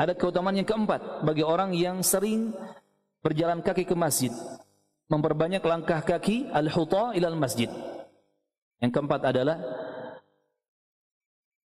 ada 0.00 0.16
keutamaan 0.16 0.56
yang 0.56 0.68
keempat 0.68 1.26
bagi 1.26 1.42
orang 1.42 1.76
yang 1.76 2.00
sering 2.00 2.56
berjalan 3.20 3.60
kaki 3.60 3.84
ke 3.84 3.92
masjid. 3.92 4.32
Memperbanyak 5.06 5.62
langkah 5.62 6.02
kaki 6.02 6.50
al-huta 6.50 7.14
ilal 7.14 7.38
masjid 7.38 7.70
yang 8.82 8.92
keempat 8.92 9.20
adalah 9.32 9.56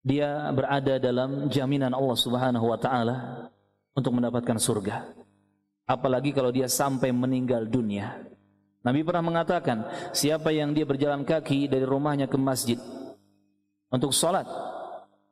dia 0.03 0.51
berada 0.51 0.99
dalam 0.99 1.47
jaminan 1.47 1.95
Allah 1.95 2.17
Subhanahu 2.19 2.67
wa 2.67 2.75
taala 2.75 3.47
untuk 3.95 4.11
mendapatkan 4.11 4.59
surga. 4.59 5.07
Apalagi 5.87 6.35
kalau 6.35 6.51
dia 6.51 6.67
sampai 6.67 7.15
meninggal 7.15 7.63
dunia. 7.63 8.19
Nabi 8.83 8.99
pernah 9.07 9.23
mengatakan, 9.23 9.87
siapa 10.11 10.51
yang 10.51 10.75
dia 10.75 10.83
berjalan 10.83 11.23
kaki 11.23 11.71
dari 11.71 11.87
rumahnya 11.87 12.27
ke 12.27 12.35
masjid 12.35 12.75
untuk 13.87 14.11
sholat, 14.11 14.43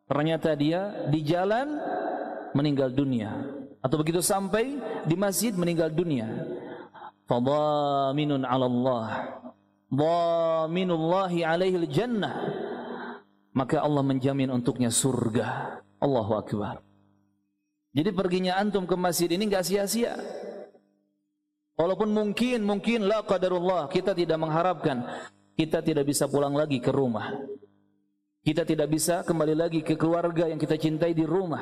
ternyata 0.07 0.55
dia 0.55 1.07
di 1.11 1.19
jalan 1.19 1.75
meninggal 2.55 2.95
dunia. 2.95 3.43
Atau 3.83 3.99
begitu 3.99 4.23
sampai 4.23 4.79
di 5.03 5.15
masjid 5.19 5.51
meninggal 5.51 5.91
dunia. 5.91 6.31
Fadaminun 7.27 8.47
ala 8.47 8.65
Allah. 8.71 9.07
Dhaminullahi 9.91 11.43
alaihi 11.43 11.83
jannah 11.91 12.70
maka 13.51 13.83
Allah 13.83 14.03
menjamin 14.03 14.51
untuknya 14.51 14.91
surga. 14.91 15.79
Allahu 16.01 16.33
Akbar. 16.33 16.81
Jadi 17.91 18.09
perginya 18.15 18.57
antum 18.57 18.87
ke 18.87 18.95
masjid 18.95 19.29
ini 19.29 19.45
enggak 19.45 19.67
sia-sia. 19.67 20.15
Walaupun 21.75 22.09
mungkin, 22.09 22.63
mungkin 22.63 23.05
la 23.05 23.21
qadarullah, 23.21 23.91
kita 23.91 24.15
tidak 24.15 24.37
mengharapkan 24.39 25.03
kita 25.61 25.83
tidak 25.83 26.09
bisa 26.09 26.25
pulang 26.25 26.55
lagi 26.55 26.81
ke 26.81 26.89
rumah. 26.89 27.37
Kita 28.41 28.65
tidak 28.65 28.89
bisa 28.89 29.21
kembali 29.21 29.53
lagi 29.53 29.85
ke 29.85 29.93
keluarga 29.93 30.49
yang 30.49 30.57
kita 30.57 30.73
cintai 30.73 31.13
di 31.13 31.21
rumah. 31.21 31.61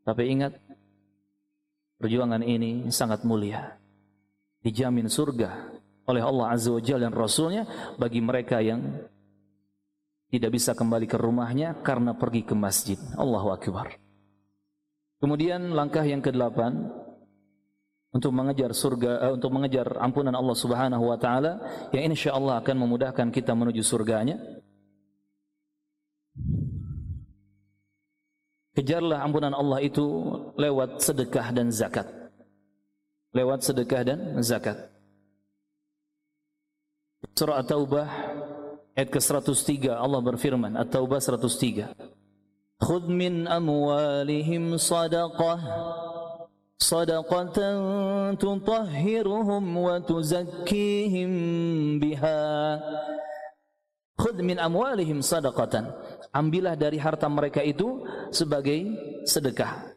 Tapi 0.00 0.22
ingat, 0.32 0.56
perjuangan 2.00 2.40
ini 2.40 2.88
sangat 2.88 3.26
mulia. 3.28 3.76
Dijamin 4.64 5.12
surga 5.12 5.76
oleh 6.08 6.22
Allah 6.24 6.56
Azza 6.56 6.72
wa 6.72 6.80
Jalla 6.80 7.10
dan 7.10 7.14
Rasulnya 7.14 7.68
bagi 8.00 8.24
mereka 8.24 8.64
yang 8.64 8.80
tidak 10.30 10.50
bisa 10.58 10.74
kembali 10.74 11.06
ke 11.06 11.16
rumahnya 11.18 11.78
karena 11.86 12.14
pergi 12.18 12.42
ke 12.42 12.54
masjid. 12.58 12.98
Allahu 13.14 13.54
Akbar. 13.54 13.94
Kemudian 15.22 15.72
langkah 15.72 16.04
yang 16.04 16.20
kedelapan 16.20 16.92
untuk 18.12 18.32
mengejar 18.32 18.72
surga 18.72 19.12
uh, 19.28 19.32
untuk 19.36 19.52
mengejar 19.52 20.00
ampunan 20.00 20.32
Allah 20.32 20.56
Subhanahu 20.56 21.04
wa 21.08 21.18
taala 21.20 21.60
yang 21.92 22.12
insyaallah 22.12 22.64
akan 22.64 22.76
memudahkan 22.80 23.28
kita 23.28 23.52
menuju 23.52 23.84
surganya. 23.84 24.40
Kejarlah 28.76 29.24
ampunan 29.24 29.56
Allah 29.56 29.80
itu 29.80 30.04
lewat 30.52 31.00
sedekah 31.00 31.48
dan 31.48 31.72
zakat. 31.72 32.04
Lewat 33.32 33.64
sedekah 33.64 34.04
dan 34.04 34.20
zakat. 34.44 34.92
Surah 37.32 37.64
At-Taubah 37.64 38.08
Ayat 38.96 39.12
ke-103 39.12 39.92
Allah 39.92 40.24
berfirman 40.24 40.72
At-Taubah 40.80 41.20
103 41.20 42.16
Khud 42.80 43.08
min 43.12 43.44
amwalihim 43.44 44.76
sadaqah. 44.76 45.60
Sadaqatan 46.76 48.36
tutahhiruhum 48.36 49.64
wa 49.64 49.96
tuzakkihim 50.00 51.30
biha. 51.96 52.40
Khud 54.16 54.44
min 54.44 54.60
amwalihim 54.60 55.24
sadaqatan. 55.24 55.88
Ambillah 56.32 56.76
dari 56.76 57.00
harta 57.00 57.28
mereka 57.32 57.64
itu 57.64 58.04
sebagai 58.28 58.92
sedekah. 59.24 59.92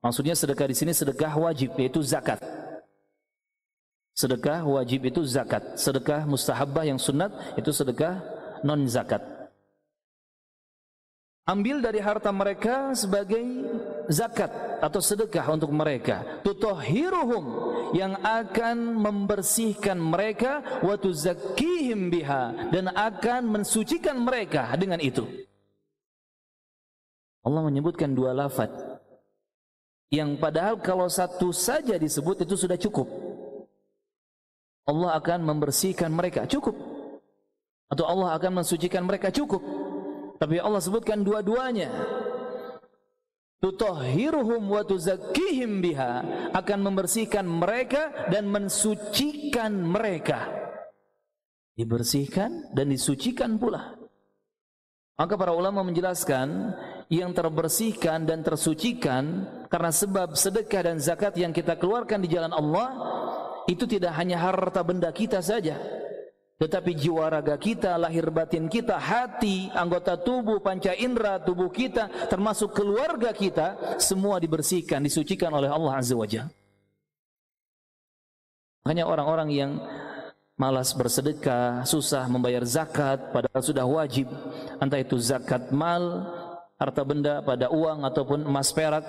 Maksudnya 0.00 0.32
sedekah 0.32 0.68
di 0.68 0.76
sini 0.76 0.92
sedekah 0.96 1.32
wajib 1.36 1.76
yaitu 1.76 2.00
zakat 2.00 2.40
Sedekah 4.18 4.66
wajib 4.66 5.06
itu 5.06 5.22
zakat. 5.22 5.78
Sedekah 5.78 6.26
mustahabah 6.26 6.82
yang 6.82 6.98
sunat 6.98 7.30
itu 7.54 7.70
sedekah 7.70 8.18
non 8.66 8.82
zakat. 8.90 9.38
ambil 11.48 11.80
dari 11.80 11.96
harta 11.96 12.28
mereka 12.28 12.92
sebagai 12.92 13.40
zakat 14.12 14.52
atau 14.84 15.00
sedekah 15.00 15.48
untuk 15.48 15.72
mereka 15.72 16.44
tutahhiruhum 16.44 17.44
yang 17.96 18.20
akan 18.20 19.00
membersihkan 19.00 19.96
mereka 19.96 20.60
wa 20.84 20.94
biha 22.12 22.42
dan 22.68 22.92
akan 22.92 23.48
mensucikan 23.48 24.20
mereka 24.20 24.68
dengan 24.76 25.00
itu 25.00 25.24
Allah 27.40 27.64
menyebutkan 27.64 28.12
dua 28.12 28.36
lafaz 28.36 28.68
yang 30.12 30.36
padahal 30.36 30.76
kalau 30.84 31.08
satu 31.08 31.48
saja 31.48 31.96
disebut 31.96 32.44
itu 32.44 32.54
sudah 32.60 32.76
cukup 32.76 33.27
Allah 34.88 35.20
akan 35.20 35.44
membersihkan 35.44 36.08
mereka 36.08 36.48
cukup 36.48 36.74
atau 37.92 38.04
Allah 38.08 38.40
akan 38.40 38.64
mensucikan 38.64 39.04
mereka 39.04 39.28
cukup 39.28 39.60
tapi 40.38 40.62
Allah 40.62 40.78
sebutkan 40.78 41.26
dua-duanya. 41.26 41.90
Tutahhiruhum 43.58 44.70
wa 44.70 44.86
tuzakkihim 44.86 45.82
biha 45.82 46.22
akan 46.54 46.78
membersihkan 46.78 47.42
mereka 47.42 48.30
dan 48.30 48.46
mensucikan 48.46 49.74
mereka. 49.82 50.46
Dibersihkan 51.74 52.70
dan 52.70 52.86
disucikan 52.94 53.58
pula. 53.58 53.98
Maka 55.18 55.34
para 55.34 55.50
ulama 55.50 55.82
menjelaskan 55.82 56.70
yang 57.10 57.34
terbersihkan 57.34 58.22
dan 58.22 58.46
tersucikan 58.46 59.50
karena 59.66 59.90
sebab 59.90 60.38
sedekah 60.38 60.94
dan 60.94 61.02
zakat 61.02 61.34
yang 61.34 61.50
kita 61.50 61.74
keluarkan 61.74 62.22
di 62.22 62.30
jalan 62.30 62.54
Allah 62.54 62.94
itu 63.68 63.84
tidak 63.84 64.16
hanya 64.16 64.40
harta 64.40 64.80
benda 64.80 65.12
kita 65.12 65.44
saja 65.44 65.76
tetapi 66.58 66.90
jiwa 66.90 67.30
raga 67.30 67.54
kita, 67.54 67.94
lahir 67.94 68.34
batin 68.34 68.66
kita, 68.66 68.98
hati, 68.98 69.70
anggota 69.70 70.18
tubuh, 70.18 70.58
panca 70.58 70.90
indera 70.90 71.38
tubuh 71.38 71.70
kita, 71.70 72.26
termasuk 72.26 72.74
keluarga 72.74 73.30
kita, 73.30 73.94
semua 74.02 74.42
dibersihkan, 74.42 74.98
disucikan 74.98 75.54
oleh 75.54 75.70
Allah 75.70 76.02
Azza 76.02 76.18
wa 76.18 76.26
Jalla. 76.26 76.50
Makanya 78.82 79.06
orang-orang 79.06 79.48
yang 79.54 79.70
malas 80.58 80.90
bersedekah, 80.98 81.86
susah 81.86 82.26
membayar 82.26 82.66
zakat, 82.66 83.30
padahal 83.30 83.62
sudah 83.62 83.86
wajib, 83.86 84.26
entah 84.82 84.98
itu 84.98 85.14
zakat 85.22 85.70
mal, 85.70 86.26
harta 86.74 87.06
benda 87.06 87.38
pada 87.38 87.70
uang 87.70 88.02
ataupun 88.02 88.42
emas 88.42 88.74
perak, 88.74 89.06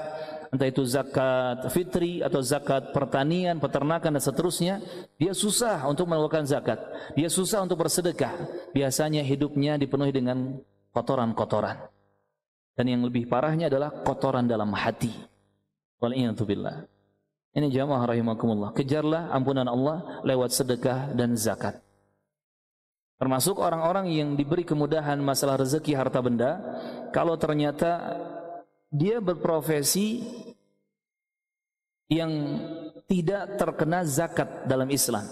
entah 0.49 0.67
itu 0.69 0.81
zakat 0.85 1.69
fitri 1.69 2.25
atau 2.25 2.41
zakat 2.41 2.89
pertanian, 2.93 3.61
peternakan 3.61 4.17
dan 4.17 4.23
seterusnya, 4.23 4.81
dia 5.21 5.33
susah 5.33 5.85
untuk 5.85 6.09
mengeluarkan 6.09 6.45
zakat. 6.49 6.81
Dia 7.13 7.29
susah 7.29 7.65
untuk 7.65 7.81
bersedekah. 7.81 8.33
Biasanya 8.73 9.21
hidupnya 9.21 9.77
dipenuhi 9.77 10.13
dengan 10.13 10.57
kotoran-kotoran. 10.93 11.77
Dan 12.73 12.85
yang 12.87 13.01
lebih 13.03 13.27
parahnya 13.27 13.67
adalah 13.67 13.91
kotoran 13.91 14.47
dalam 14.47 14.71
hati. 14.71 15.11
Wal'iyatubillah. 15.99 16.87
Ini 17.49 17.67
jamaah 17.73 18.07
rahimakumullah. 18.07 18.71
Kejarlah 18.71 19.33
ampunan 19.35 19.67
Allah 19.67 20.21
lewat 20.23 20.53
sedekah 20.53 21.11
dan 21.11 21.35
zakat. 21.35 21.81
Termasuk 23.19 23.59
orang-orang 23.59 24.07
yang 24.15 24.29
diberi 24.39 24.63
kemudahan 24.63 25.19
masalah 25.19 25.59
rezeki 25.59 25.91
harta 25.91 26.23
benda, 26.23 26.55
kalau 27.11 27.35
ternyata 27.35 28.15
dia 28.89 29.21
berprofesi 29.21 30.25
yang 32.09 32.31
tidak 33.05 33.57
terkena 33.61 34.01
zakat 34.01 34.65
dalam 34.65 34.89
Islam. 34.89 35.25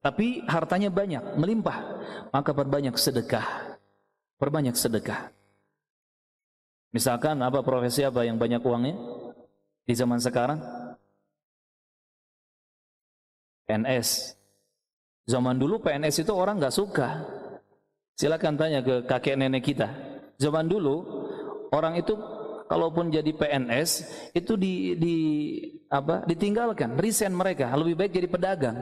Tapi 0.00 0.44
hartanya 0.44 0.92
banyak, 0.92 1.36
melimpah. 1.36 1.78
Maka 2.32 2.52
perbanyak 2.52 2.96
sedekah. 2.96 3.76
Perbanyak 4.36 4.76
sedekah. 4.76 5.32
Misalkan 6.92 7.40
apa 7.40 7.64
profesi 7.64 8.04
apa 8.04 8.24
yang 8.24 8.36
banyak 8.36 8.60
uangnya 8.60 8.96
di 9.84 9.94
zaman 9.96 10.20
sekarang? 10.20 10.60
PNS. 13.64 14.36
Zaman 15.24 15.56
dulu 15.56 15.80
PNS 15.80 16.20
itu 16.20 16.32
orang 16.36 16.60
nggak 16.60 16.76
suka. 16.76 17.24
Silakan 18.14 18.60
tanya 18.60 18.84
ke 18.84 19.08
kakek 19.08 19.40
nenek 19.40 19.64
kita. 19.64 19.88
Zaman 20.36 20.68
dulu 20.68 21.02
orang 21.72 21.96
itu 21.96 22.14
kalaupun 22.66 23.12
jadi 23.12 23.30
PNS 23.30 23.90
itu 24.32 24.56
di, 24.56 24.96
di 24.96 25.16
apa 25.88 26.24
ditinggalkan, 26.24 26.96
resign 26.96 27.34
mereka, 27.36 27.70
lebih 27.76 27.94
baik 27.98 28.12
jadi 28.12 28.28
pedagang. 28.28 28.76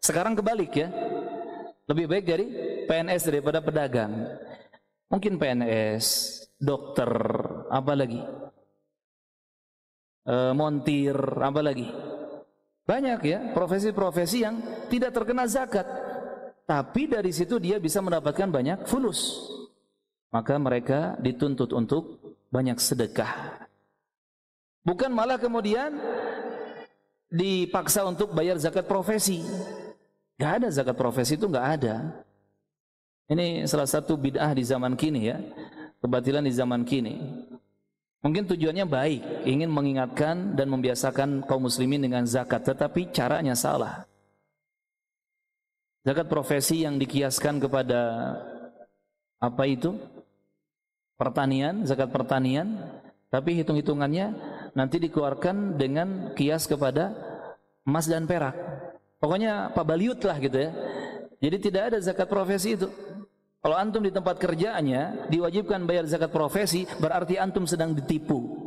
Sekarang 0.00 0.38
kebalik 0.38 0.72
ya. 0.76 0.88
Lebih 1.86 2.06
baik 2.10 2.24
jadi 2.26 2.46
PNS 2.90 3.22
daripada 3.30 3.62
pedagang. 3.62 4.10
Mungkin 5.06 5.38
PNS, 5.38 6.06
dokter, 6.58 7.10
apa 7.70 7.92
lagi? 7.94 8.18
E, 10.26 10.34
montir, 10.50 11.14
apa 11.38 11.62
lagi? 11.62 11.86
Banyak 12.86 13.20
ya 13.22 13.38
profesi-profesi 13.54 14.42
yang 14.42 14.58
tidak 14.90 15.14
terkena 15.14 15.46
zakat. 15.46 15.86
Tapi 16.66 17.06
dari 17.06 17.30
situ 17.30 17.62
dia 17.62 17.78
bisa 17.78 18.02
mendapatkan 18.02 18.50
banyak 18.50 18.90
fulus. 18.90 19.46
Maka 20.34 20.58
mereka 20.58 21.14
dituntut 21.22 21.70
untuk 21.70 22.25
banyak 22.56 22.80
sedekah. 22.80 23.60
Bukan 24.80 25.12
malah 25.12 25.36
kemudian 25.36 25.92
dipaksa 27.28 28.08
untuk 28.08 28.32
bayar 28.32 28.56
zakat 28.56 28.88
profesi. 28.88 29.44
Gak 30.40 30.64
ada 30.64 30.68
zakat 30.72 30.96
profesi 30.96 31.36
itu 31.36 31.44
gak 31.52 31.68
ada. 31.76 32.24
Ini 33.28 33.68
salah 33.68 33.84
satu 33.84 34.16
bid'ah 34.16 34.56
di 34.56 34.64
zaman 34.64 34.96
kini 34.96 35.28
ya. 35.28 35.36
Kebatilan 36.00 36.48
di 36.48 36.52
zaman 36.56 36.80
kini. 36.88 37.20
Mungkin 38.24 38.48
tujuannya 38.48 38.86
baik, 38.88 39.22
ingin 39.44 39.68
mengingatkan 39.68 40.56
dan 40.56 40.66
membiasakan 40.72 41.44
kaum 41.44 41.68
muslimin 41.68 42.00
dengan 42.00 42.24
zakat, 42.24 42.64
tetapi 42.64 43.12
caranya 43.12 43.54
salah. 43.54 44.08
Zakat 46.06 46.26
profesi 46.30 46.86
yang 46.86 46.96
dikiaskan 46.96 47.58
kepada 47.58 48.34
apa 49.42 49.64
itu? 49.66 49.98
Pertanian, 51.16 51.84
zakat 51.88 52.12
pertanian, 52.12 52.80
tapi 53.32 53.58
hitung-hitungannya 53.58 54.36
nanti 54.76 54.96
dikeluarkan 55.02 55.80
dengan 55.80 56.32
kias 56.36 56.68
kepada 56.68 57.12
emas 57.82 58.06
dan 58.06 58.24
perak. 58.28 58.54
Pokoknya 59.16 59.72
Pak 59.72 59.84
Baliut 59.84 60.20
lah 60.22 60.36
gitu 60.38 60.60
ya. 60.60 60.70
Jadi 61.40 61.56
tidak 61.60 61.82
ada 61.92 61.98
zakat 62.00 62.28
profesi 62.28 62.76
itu. 62.76 62.88
Kalau 63.60 63.76
antum 63.76 63.98
di 63.98 64.14
tempat 64.14 64.38
kerjaannya 64.38 65.26
diwajibkan 65.32 65.82
bayar 65.88 66.06
zakat 66.06 66.30
profesi, 66.30 66.86
berarti 67.02 67.34
antum 67.34 67.66
sedang 67.66 67.96
ditipu. 67.96 68.66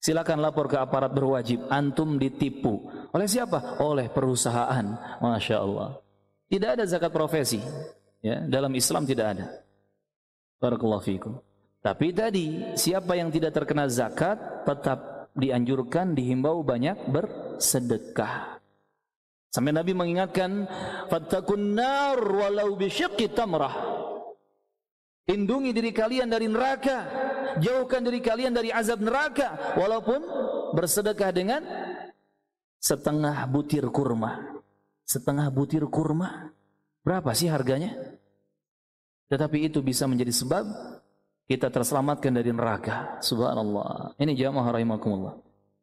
Silakan 0.00 0.40
lapor 0.40 0.68
ke 0.68 0.76
aparat 0.80 1.12
berwajib. 1.12 1.68
Antum 1.68 2.16
ditipu. 2.16 2.88
Oleh 3.12 3.28
siapa? 3.28 3.80
Oleh 3.80 4.08
perusahaan. 4.08 4.86
Masya 5.20 5.56
Allah. 5.60 6.00
Tidak 6.48 6.70
ada 6.76 6.84
zakat 6.88 7.12
profesi. 7.12 7.60
Ya, 8.20 8.44
dalam 8.44 8.72
Islam 8.76 9.08
tidak 9.08 9.26
ada. 9.36 9.46
Barakallahu 10.60 11.04
fiikum. 11.04 11.40
Tapi 11.80 12.12
tadi 12.12 12.76
siapa 12.76 13.16
yang 13.16 13.32
tidak 13.32 13.56
terkena 13.56 13.88
zakat 13.88 14.36
tetap 14.68 15.32
dianjurkan 15.32 16.12
dihimbau 16.12 16.60
banyak 16.60 17.08
bersedekah. 17.08 18.60
Sampai 19.50 19.72
Nabi 19.72 19.96
mengingatkan 19.96 20.68
fattakun 21.08 21.74
nar 21.74 22.20
walau 22.20 22.76
bisyiqqi 22.76 23.32
tamrah. 23.32 23.72
Lindungi 25.26 25.72
diri 25.72 25.90
kalian 25.90 26.28
dari 26.28 26.46
neraka, 26.46 27.06
jauhkan 27.58 28.04
diri 28.04 28.20
kalian 28.20 28.52
dari 28.54 28.70
azab 28.70 29.00
neraka 29.00 29.74
walaupun 29.78 30.20
bersedekah 30.76 31.30
dengan 31.32 31.62
setengah 32.76 33.48
butir 33.48 33.88
kurma. 33.88 34.60
Setengah 35.08 35.48
butir 35.50 35.82
kurma. 35.90 36.52
Berapa 37.00 37.32
sih 37.32 37.48
harganya? 37.48 37.96
Tetapi 39.32 39.70
itu 39.70 39.80
bisa 39.80 40.06
menjadi 40.06 40.34
sebab 40.34 40.64
kita 41.50 41.66
terselamatkan 41.66 42.30
dari 42.30 42.54
neraka. 42.54 43.18
Subhanallah. 43.18 44.14
Ini 44.22 44.38
jamaah 44.38 44.70
rahimakumullah. 44.70 45.34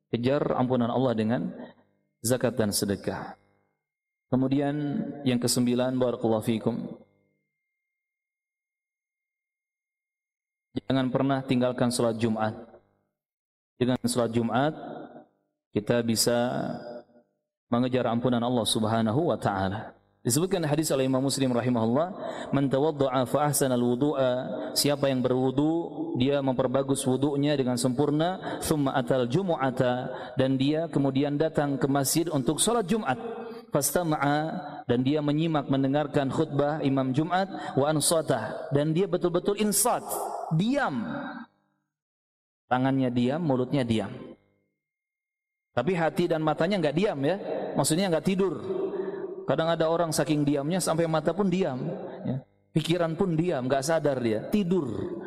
Kejar 0.08 0.56
ampunan 0.56 0.88
Allah 0.88 1.12
dengan 1.12 1.52
zakat 2.24 2.56
dan 2.56 2.72
sedekah. 2.72 3.36
Kemudian 4.32 5.04
yang 5.28 5.36
kesembilan 5.44 5.92
barakallahu 6.00 6.48
fikum. 6.48 6.88
Jangan 10.88 11.12
pernah 11.12 11.44
tinggalkan 11.44 11.92
salat 11.92 12.16
Jumat. 12.16 12.56
Dengan 13.76 14.00
salat 14.08 14.32
Jumat 14.32 14.72
kita 15.76 16.00
bisa 16.00 16.64
mengejar 17.68 18.08
ampunan 18.08 18.40
Allah 18.40 18.64
Subhanahu 18.64 19.36
wa 19.36 19.36
taala. 19.36 19.97
Disebutkan 20.28 20.60
hadis 20.68 20.92
oleh 20.92 21.08
Imam 21.08 21.24
Muslim 21.24 21.56
rahimahullah, 21.56 22.12
"Man 22.52 22.68
tawadda'a 22.68 23.24
fa 23.32 23.48
ahsana 23.48 23.80
al-wudu'a", 23.80 24.32
siapa 24.76 25.08
yang 25.08 25.24
berwudu, 25.24 25.72
dia 26.20 26.44
memperbagus 26.44 27.08
wudunya 27.08 27.56
dengan 27.56 27.80
sempurna, 27.80 28.60
thumma 28.60 28.92
atal 28.92 29.24
jumu'ata 29.24 30.12
dan 30.36 30.60
dia 30.60 30.92
kemudian 30.92 31.40
datang 31.40 31.80
ke 31.80 31.88
masjid 31.88 32.28
untuk 32.28 32.60
salat 32.60 32.84
Jumat. 32.92 33.16
Fastama'a 33.72 34.40
dan 34.84 35.00
dia 35.00 35.24
menyimak 35.24 35.72
mendengarkan 35.72 36.28
khutbah 36.28 36.84
Imam 36.84 37.16
Jumat 37.16 37.48
wa 37.80 37.88
ansata 37.88 38.68
dan 38.76 38.92
dia 38.92 39.08
betul-betul 39.08 39.56
insat, 39.64 40.04
diam. 40.52 41.08
Tangannya 42.68 43.08
diam, 43.16 43.40
mulutnya 43.40 43.88
diam. 43.88 44.12
Tapi 45.72 45.96
hati 45.96 46.28
dan 46.28 46.44
matanya 46.44 46.84
nggak 46.84 46.96
diam 47.00 47.20
ya. 47.24 47.40
Maksudnya 47.80 48.12
nggak 48.12 48.28
tidur. 48.28 48.87
Kadang 49.48 49.72
ada 49.72 49.88
orang 49.88 50.12
saking 50.12 50.44
diamnya 50.44 50.84
sampai 50.84 51.08
mata 51.08 51.32
pun 51.32 51.48
diam. 51.48 51.88
Ya. 52.28 52.44
Pikiran 52.76 53.16
pun 53.16 53.40
diam, 53.40 53.66
nggak 53.72 53.86
sadar 53.88 54.20
dia. 54.20 54.44
Tidur. 54.52 55.18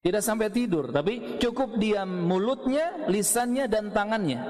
Tidak 0.00 0.24
sampai 0.24 0.48
tidur, 0.48 0.88
tapi 0.88 1.36
cukup 1.36 1.76
diam 1.76 2.08
mulutnya, 2.08 3.10
lisannya 3.10 3.68
dan 3.68 3.92
tangannya. 3.92 4.40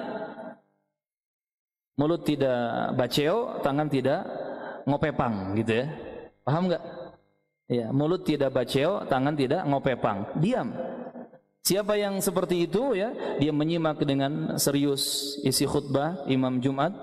Mulut 1.99 2.23
tidak 2.23 2.95
baceo, 2.95 3.59
tangan 3.65 3.91
tidak 3.91 4.23
ngopepang 4.87 5.59
gitu 5.59 5.83
ya. 5.83 5.87
Paham 6.47 6.71
nggak? 6.71 6.83
Ya, 7.67 7.91
mulut 7.91 8.23
tidak 8.23 8.55
baceo, 8.55 9.03
tangan 9.11 9.35
tidak 9.35 9.67
ngopepang. 9.67 10.39
Diam. 10.39 10.71
Siapa 11.67 11.99
yang 11.99 12.23
seperti 12.23 12.65
itu 12.71 12.95
ya, 12.95 13.11
dia 13.43 13.51
menyimak 13.51 13.99
dengan 14.07 14.57
serius 14.57 15.37
isi 15.43 15.67
khutbah 15.67 16.25
Imam 16.31 16.63
Jumat, 16.63 16.95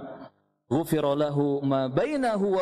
ghufira 0.69 1.13
lahu 1.13 1.61
ma 1.61 1.87
bainahu. 1.89 2.59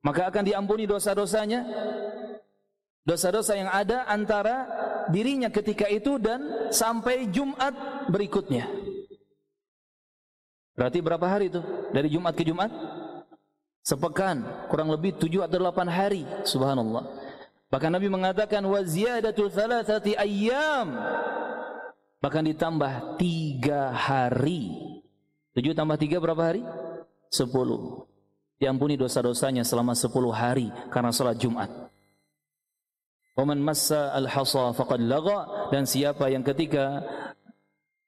Maka 0.00 0.32
akan 0.32 0.44
diampuni 0.44 0.88
dosa-dosanya. 0.88 1.64
Dosa-dosa 3.04 3.56
yang 3.56 3.68
ada 3.72 4.04
antara 4.08 4.68
dirinya 5.08 5.48
ketika 5.48 5.88
itu 5.88 6.20
dan 6.20 6.68
sampai 6.72 7.28
Jumat 7.28 7.72
berikutnya. 8.12 8.68
Berarti 10.76 11.04
berapa 11.04 11.26
hari 11.28 11.52
itu? 11.52 11.60
Dari 11.92 12.08
Jumat 12.08 12.32
ke 12.32 12.44
Jumat? 12.44 12.72
Sepekan, 13.80 14.44
kurang 14.68 14.92
lebih 14.92 15.16
tujuh 15.16 15.40
atau 15.44 15.56
delapan 15.60 15.88
hari. 15.88 16.22
Subhanallah. 16.44 17.04
Bahkan 17.72 17.90
Nabi 17.92 18.08
mengatakan 18.12 18.64
wa 18.64 18.80
ziyadatul 18.80 19.52
thalathati 19.52 20.16
ayyam. 20.16 20.96
Bahkan 22.20 22.44
ditambah 22.52 23.16
tiga 23.16 23.92
hari. 23.92 24.89
Tujuh 25.54 25.74
tambah 25.74 25.98
tiga 25.98 26.22
berapa 26.22 26.38
hari? 26.38 26.62
Sepuluh. 27.30 28.06
Diampuni 28.60 28.94
dosa-dosanya 28.94 29.64
selama 29.64 29.96
sepuluh 29.96 30.30
hari 30.30 30.68
karena 30.92 31.10
salat 31.10 31.40
Jumat. 31.40 31.70
Waman 33.34 33.58
massa 33.62 34.12
al-hasa 34.12 34.76
faqad 34.76 35.00
laga 35.00 35.70
dan 35.72 35.88
siapa 35.88 36.28
yang 36.28 36.44
ketika 36.44 37.00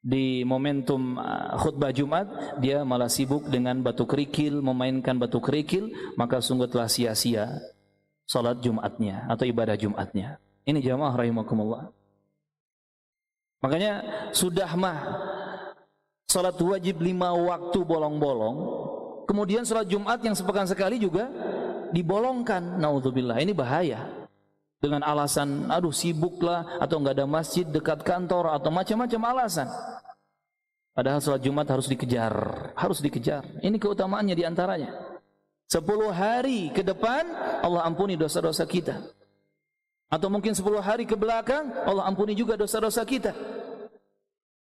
di 0.02 0.43
momentum 0.43 1.16
uh, 1.16 1.56
khutbah 1.62 1.94
Jumat 1.94 2.27
dia 2.59 2.82
malah 2.82 3.06
sibuk 3.06 3.47
dengan 3.47 3.81
batu 3.81 4.02
kerikil 4.02 4.59
memainkan 4.59 5.14
batu 5.14 5.39
kerikil 5.39 5.94
maka 6.19 6.43
sungguh 6.43 6.66
telah 6.66 6.90
sia-sia 6.90 7.62
salat 8.27 8.59
Jumatnya 8.60 9.24
atau 9.31 9.47
ibadah 9.47 9.78
Jumatnya. 9.78 10.43
Ini 10.69 10.78
jamaah 10.82 11.14
rahimakumullah. 11.16 11.90
Makanya 13.62 13.93
sudah 14.35 14.74
mah 14.74 14.98
salat 16.32 16.56
wajib 16.56 17.04
lima 17.04 17.36
waktu 17.36 17.84
bolong-bolong, 17.84 18.56
kemudian 19.28 19.68
salat 19.68 19.92
Jumat 19.92 20.24
yang 20.24 20.32
sepekan 20.32 20.64
sekali 20.64 20.96
juga 20.96 21.28
dibolongkan. 21.92 22.80
Nauzubillah, 22.80 23.36
ini 23.44 23.52
bahaya. 23.52 24.09
Dengan 24.80 25.04
alasan, 25.04 25.68
aduh 25.70 25.92
sibuklah 25.94 26.80
atau 26.80 26.98
enggak 26.98 27.20
ada 27.20 27.26
masjid 27.28 27.62
dekat 27.68 28.02
kantor 28.02 28.50
atau 28.56 28.72
macam-macam 28.72 29.20
alasan. 29.36 29.68
Padahal 30.96 31.20
salat 31.20 31.44
Jumat 31.44 31.68
harus 31.68 31.86
dikejar, 31.86 32.32
harus 32.74 32.98
dikejar. 33.04 33.44
Ini 33.60 33.76
keutamaannya 33.76 34.34
di 34.34 34.44
antaranya. 34.48 34.90
Sepuluh 35.68 36.12
hari 36.12 36.72
ke 36.72 36.82
depan 36.84 37.28
Allah 37.62 37.84
ampuni 37.84 38.16
dosa-dosa 38.16 38.64
kita. 38.64 39.00
Atau 40.12 40.28
mungkin 40.28 40.52
sepuluh 40.52 40.84
hari 40.84 41.09
ke 41.09 41.16
belakang 41.16 41.72
Allah 41.88 42.04
ampuni 42.04 42.36
juga 42.36 42.59
dosa-dosa 42.60 43.00
kita. 43.09 43.32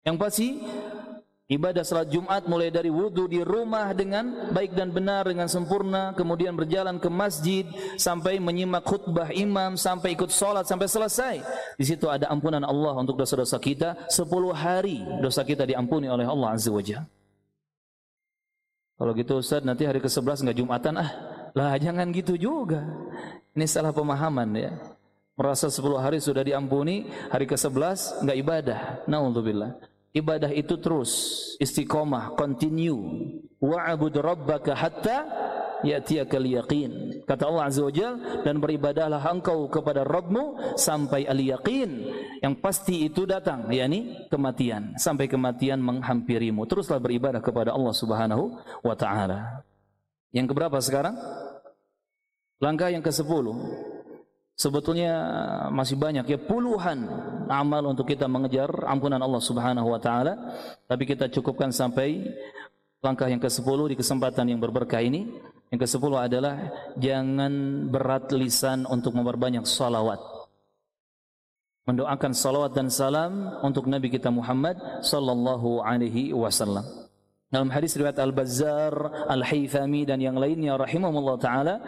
Yang 0.07 0.17
pasti 0.23 0.49
ibadah 1.51 1.83
salat 1.83 2.15
Jumat 2.15 2.47
mulai 2.47 2.71
dari 2.71 2.89
wudhu 2.89 3.27
di 3.27 3.43
rumah 3.43 3.91
dengan 3.91 4.55
baik 4.55 4.73
dan 4.79 4.95
benar 4.95 5.27
dengan 5.27 5.51
sempurna, 5.51 6.15
kemudian 6.15 6.55
berjalan 6.55 7.03
ke 7.03 7.11
masjid 7.11 7.67
sampai 7.99 8.39
menyimak 8.39 8.87
khutbah 8.87 9.35
imam 9.35 9.75
sampai 9.75 10.15
ikut 10.15 10.31
sholat 10.31 10.65
sampai 10.65 10.87
selesai. 10.87 11.35
Di 11.75 11.85
situ 11.85 12.07
ada 12.07 12.31
ampunan 12.31 12.63
Allah 12.63 12.95
untuk 12.95 13.19
dosa-dosa 13.19 13.59
kita. 13.59 14.07
Sepuluh 14.07 14.55
hari 14.55 15.03
dosa 15.19 15.43
kita 15.43 15.67
diampuni 15.67 16.07
oleh 16.07 16.25
Allah 16.25 16.55
Azza 16.55 16.71
wa 16.71 16.81
Jalla. 16.81 17.05
Kalau 19.01 19.17
gitu 19.17 19.41
Ustaz 19.41 19.65
nanti 19.65 19.89
hari 19.89 19.97
ke-11 19.97 20.45
enggak 20.45 20.59
Jumatan 20.61 20.95
ah. 21.01 21.11
Lah 21.57 21.75
jangan 21.81 22.13
gitu 22.13 22.37
juga. 22.37 22.85
Ini 23.57 23.65
salah 23.65 23.97
pemahaman 23.97 24.49
ya. 24.55 24.77
Merasa 25.41 25.73
10 25.73 25.81
hari 25.97 26.21
sudah 26.21 26.45
diampuni, 26.45 27.09
hari 27.33 27.49
ke-11 27.49 28.21
enggak 28.21 28.37
ibadah. 28.45 28.79
Nauzubillah. 29.09 29.90
Ibadah 30.11 30.51
itu 30.51 30.75
terus 30.83 31.11
istiqomah, 31.63 32.35
continue. 32.35 32.99
Wa'bud 33.63 34.15
rabbaka 34.19 34.75
hatta 34.75 35.19
ya'tiyakal 35.87 36.47
yaqin. 36.51 37.23
Kata 37.25 37.47
Allah 37.47 37.71
Azza 37.71 37.87
wa 37.87 37.93
Jal, 37.95 38.43
dan 38.43 38.59
beribadahlah 38.59 39.23
engkau 39.23 39.71
kepada 39.71 40.03
Rabbmu 40.03 40.75
sampai 40.75 41.31
al-yaqin. 41.31 42.11
Yang 42.43 42.55
pasti 42.59 43.07
itu 43.07 43.23
datang, 43.23 43.71
yakni 43.71 44.27
kematian. 44.33 44.99
Sampai 44.99 45.31
kematian 45.31 45.79
menghampirimu. 45.79 46.67
Teruslah 46.67 46.99
beribadah 46.99 47.39
kepada 47.39 47.71
Allah 47.71 47.95
Subhanahu 47.95 48.59
wa 48.83 48.95
taala. 48.99 49.63
Yang 50.35 50.51
keberapa 50.51 50.79
sekarang? 50.83 51.15
Langkah 52.59 52.91
yang 52.91 53.01
ke-10. 53.01 53.47
Sebetulnya 54.61 55.17
masih 55.73 55.97
banyak 55.97 56.29
ya 56.29 56.37
puluhan 56.37 57.09
amal 57.49 57.81
untuk 57.97 58.05
kita 58.05 58.29
mengejar 58.29 58.69
ampunan 58.85 59.17
Allah 59.17 59.41
Subhanahu 59.41 59.89
wa 59.89 59.97
taala, 59.97 60.37
tapi 60.85 61.09
kita 61.09 61.33
cukupkan 61.33 61.73
sampai 61.73 62.29
langkah 63.01 63.25
yang 63.25 63.41
ke-10 63.41 63.81
di 63.89 63.97
kesempatan 63.97 64.53
yang 64.53 64.61
berberkah 64.61 65.01
ini. 65.01 65.33
Yang 65.73 65.89
ke-10 65.89 66.13
adalah 66.13 66.55
jangan 67.01 67.53
berat 67.89 68.29
lisan 68.37 68.85
untuk 68.85 69.17
memperbanyak 69.17 69.65
salawat. 69.65 70.21
Mendoakan 71.89 72.37
salawat 72.37 72.77
dan 72.77 72.93
salam 72.93 73.65
untuk 73.65 73.89
Nabi 73.89 74.13
kita 74.13 74.29
Muhammad 74.29 74.77
sallallahu 75.01 75.81
alaihi 75.81 76.37
wasallam. 76.37 77.00
Dalam 77.51 77.67
hadis 77.75 77.99
riwayat 77.99 78.23
Al-Bazzar, 78.23 79.27
Al-Haythami 79.27 80.07
dan 80.07 80.23
yang 80.23 80.39
lainnya 80.39 80.79
rahimahullah 80.79 81.37
taala, 81.43 81.83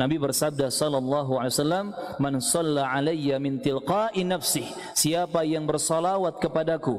Nabi 0.00 0.16
bersabda 0.16 0.72
sallallahu 0.72 1.36
alaihi 1.36 1.52
wasallam, 1.52 1.86
"Man 2.16 2.40
shalla 2.40 2.88
alayya 2.88 3.36
min 3.36 3.60
tilqa'i 3.60 4.24
nafsi." 4.24 4.64
Siapa 4.96 5.44
yang 5.44 5.68
bersalawat 5.68 6.40
kepadaku 6.40 6.96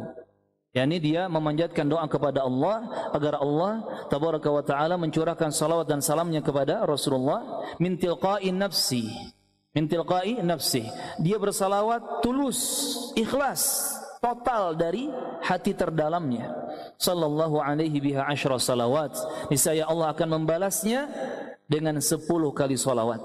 yakni 0.73 0.97
dia 0.97 1.29
memanjatkan 1.29 1.85
doa 1.85 2.05
kepada 2.09 2.41
Allah 2.41 2.89
agar 3.13 3.37
Allah 3.37 3.85
tabaraka 4.09 4.49
wa 4.49 4.65
taala 4.65 4.97
mencurahkan 4.97 5.53
salawat 5.53 5.85
dan 5.85 6.01
salamnya 6.01 6.41
kepada 6.41 6.81
Rasulullah 6.81 7.61
min 7.77 7.93
tilqa'i 7.93 8.49
nafsi 8.49 9.05
min 9.77 9.85
tilqa'i 9.85 10.41
nafsi 10.41 10.81
dia 11.21 11.37
bersalawat 11.37 12.25
tulus 12.25 12.59
ikhlas 13.13 13.93
total 14.23 14.71
dari 14.79 15.11
hati 15.43 15.75
terdalamnya. 15.75 16.47
Sallallahu 16.95 17.59
alaihi 17.59 17.99
biha 17.99 18.23
asyra 18.23 18.55
salawat. 18.55 19.11
Niscaya 19.51 19.83
Allah 19.83 20.15
akan 20.15 20.39
membalasnya 20.39 21.11
dengan 21.67 21.99
10 21.99 22.23
kali 22.55 22.79
salawat. 22.79 23.19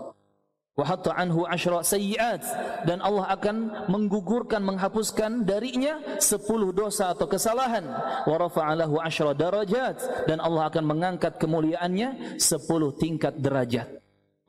Wa 0.74 0.84
hatta 0.86 1.14
anhu 1.14 1.46
asyra 1.46 1.86
sayyiat. 1.86 2.42
Dan 2.82 2.98
Allah 2.98 3.30
akan 3.30 3.86
menggugurkan 3.86 4.58
menghapuskan 4.66 5.46
darinya 5.46 6.02
10 6.18 6.74
dosa 6.74 7.14
atau 7.14 7.30
kesalahan. 7.30 7.86
Wa 8.26 8.34
rafa'alahu 8.34 8.98
asyra 8.98 9.38
darajat. 9.38 10.26
Dan 10.26 10.42
Allah 10.42 10.66
akan 10.66 10.82
mengangkat 10.82 11.38
kemuliaannya 11.38 12.38
10 12.42 12.98
tingkat 12.98 13.38
derajat. 13.38 13.86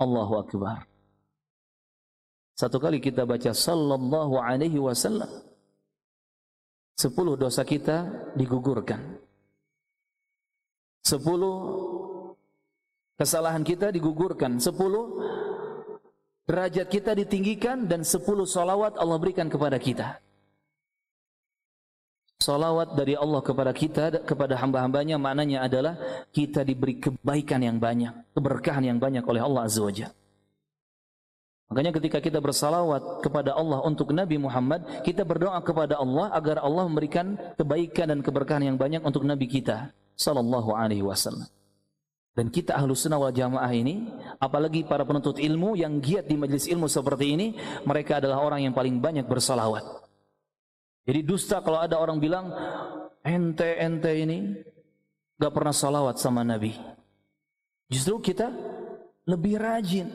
Allahu 0.02 0.42
akbar. 0.42 0.90
Satu 2.58 2.76
kali 2.76 3.00
kita 3.00 3.24
baca 3.24 3.56
sallallahu 3.56 4.36
alaihi 4.36 4.84
wasallam 4.84 5.49
10 7.00 7.16
dosa 7.40 7.64
kita 7.64 8.28
digugurkan 8.36 9.00
10 11.08 11.16
kesalahan 13.16 13.64
kita 13.64 13.96
digugurkan 13.96 14.60
10 14.60 14.76
derajat 16.50 16.90
kita 16.90 17.14
ditinggikan 17.14 17.86
dan 17.86 18.02
sepuluh 18.02 18.50
salawat 18.50 18.98
Allah 18.98 19.22
berikan 19.22 19.46
kepada 19.46 19.78
kita. 19.78 20.18
Salawat 22.42 22.98
dari 22.98 23.14
Allah 23.14 23.46
kepada 23.46 23.70
kita, 23.70 24.26
kepada 24.26 24.58
hamba-hambanya 24.58 25.22
maknanya 25.22 25.70
adalah 25.70 25.94
kita 26.34 26.66
diberi 26.66 26.98
kebaikan 26.98 27.62
yang 27.62 27.78
banyak, 27.78 28.34
keberkahan 28.34 28.82
yang 28.82 28.98
banyak 28.98 29.22
oleh 29.22 29.46
Allah 29.46 29.70
Azza 29.70 29.86
wa 29.86 29.94
Jalla. 29.94 30.16
Makanya 31.70 31.94
ketika 31.94 32.18
kita 32.18 32.42
bersalawat 32.42 33.22
kepada 33.22 33.54
Allah 33.54 33.86
untuk 33.86 34.10
Nabi 34.10 34.42
Muhammad, 34.42 35.06
kita 35.06 35.22
berdoa 35.22 35.62
kepada 35.62 36.02
Allah 36.02 36.34
agar 36.34 36.66
Allah 36.66 36.90
memberikan 36.90 37.38
kebaikan 37.62 38.10
dan 38.10 38.20
keberkahan 38.26 38.66
yang 38.66 38.78
banyak 38.78 39.06
untuk 39.06 39.22
Nabi 39.22 39.46
kita 39.46 39.94
sallallahu 40.18 40.74
alaihi 40.74 41.06
wasallam. 41.06 41.46
Dan 42.34 42.50
kita 42.50 42.74
ahlu 42.74 42.98
sunnah 42.98 43.22
wal 43.22 43.36
jamaah 43.36 43.70
ini, 43.70 44.10
apalagi 44.42 44.82
para 44.82 45.06
penuntut 45.06 45.38
ilmu 45.38 45.78
yang 45.78 46.02
giat 46.02 46.26
di 46.26 46.42
majelis 46.42 46.66
ilmu 46.66 46.90
seperti 46.90 47.38
ini, 47.38 47.48
mereka 47.86 48.18
adalah 48.18 48.42
orang 48.42 48.66
yang 48.66 48.74
paling 48.74 48.98
banyak 48.98 49.30
bersalawat. 49.30 49.86
Jadi 51.06 51.20
dusta 51.22 51.62
kalau 51.62 51.82
ada 51.82 52.02
orang 52.02 52.18
bilang 52.18 52.50
ente-ente 53.22 54.14
ini 54.14 54.58
gak 55.38 55.54
pernah 55.54 55.74
salawat 55.76 56.18
sama 56.18 56.42
Nabi. 56.42 56.74
Justru 57.90 58.22
kita 58.22 58.54
lebih 59.26 59.58
rajin. 59.58 60.10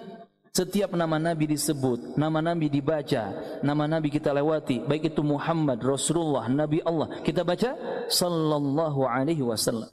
Setiap 0.54 0.94
nama 0.94 1.18
Nabi 1.18 1.50
disebut, 1.50 2.14
nama 2.14 2.38
Nabi 2.38 2.70
dibaca, 2.70 3.34
nama 3.58 3.90
Nabi 3.90 4.06
kita 4.06 4.30
lewati, 4.30 4.86
baik 4.86 5.10
itu 5.10 5.18
Muhammad, 5.26 5.82
Rasulullah, 5.82 6.46
Nabi 6.46 6.78
Allah, 6.86 7.10
kita 7.26 7.42
baca 7.42 7.74
sallallahu 8.06 9.02
alaihi 9.02 9.42
wasallam. 9.42 9.90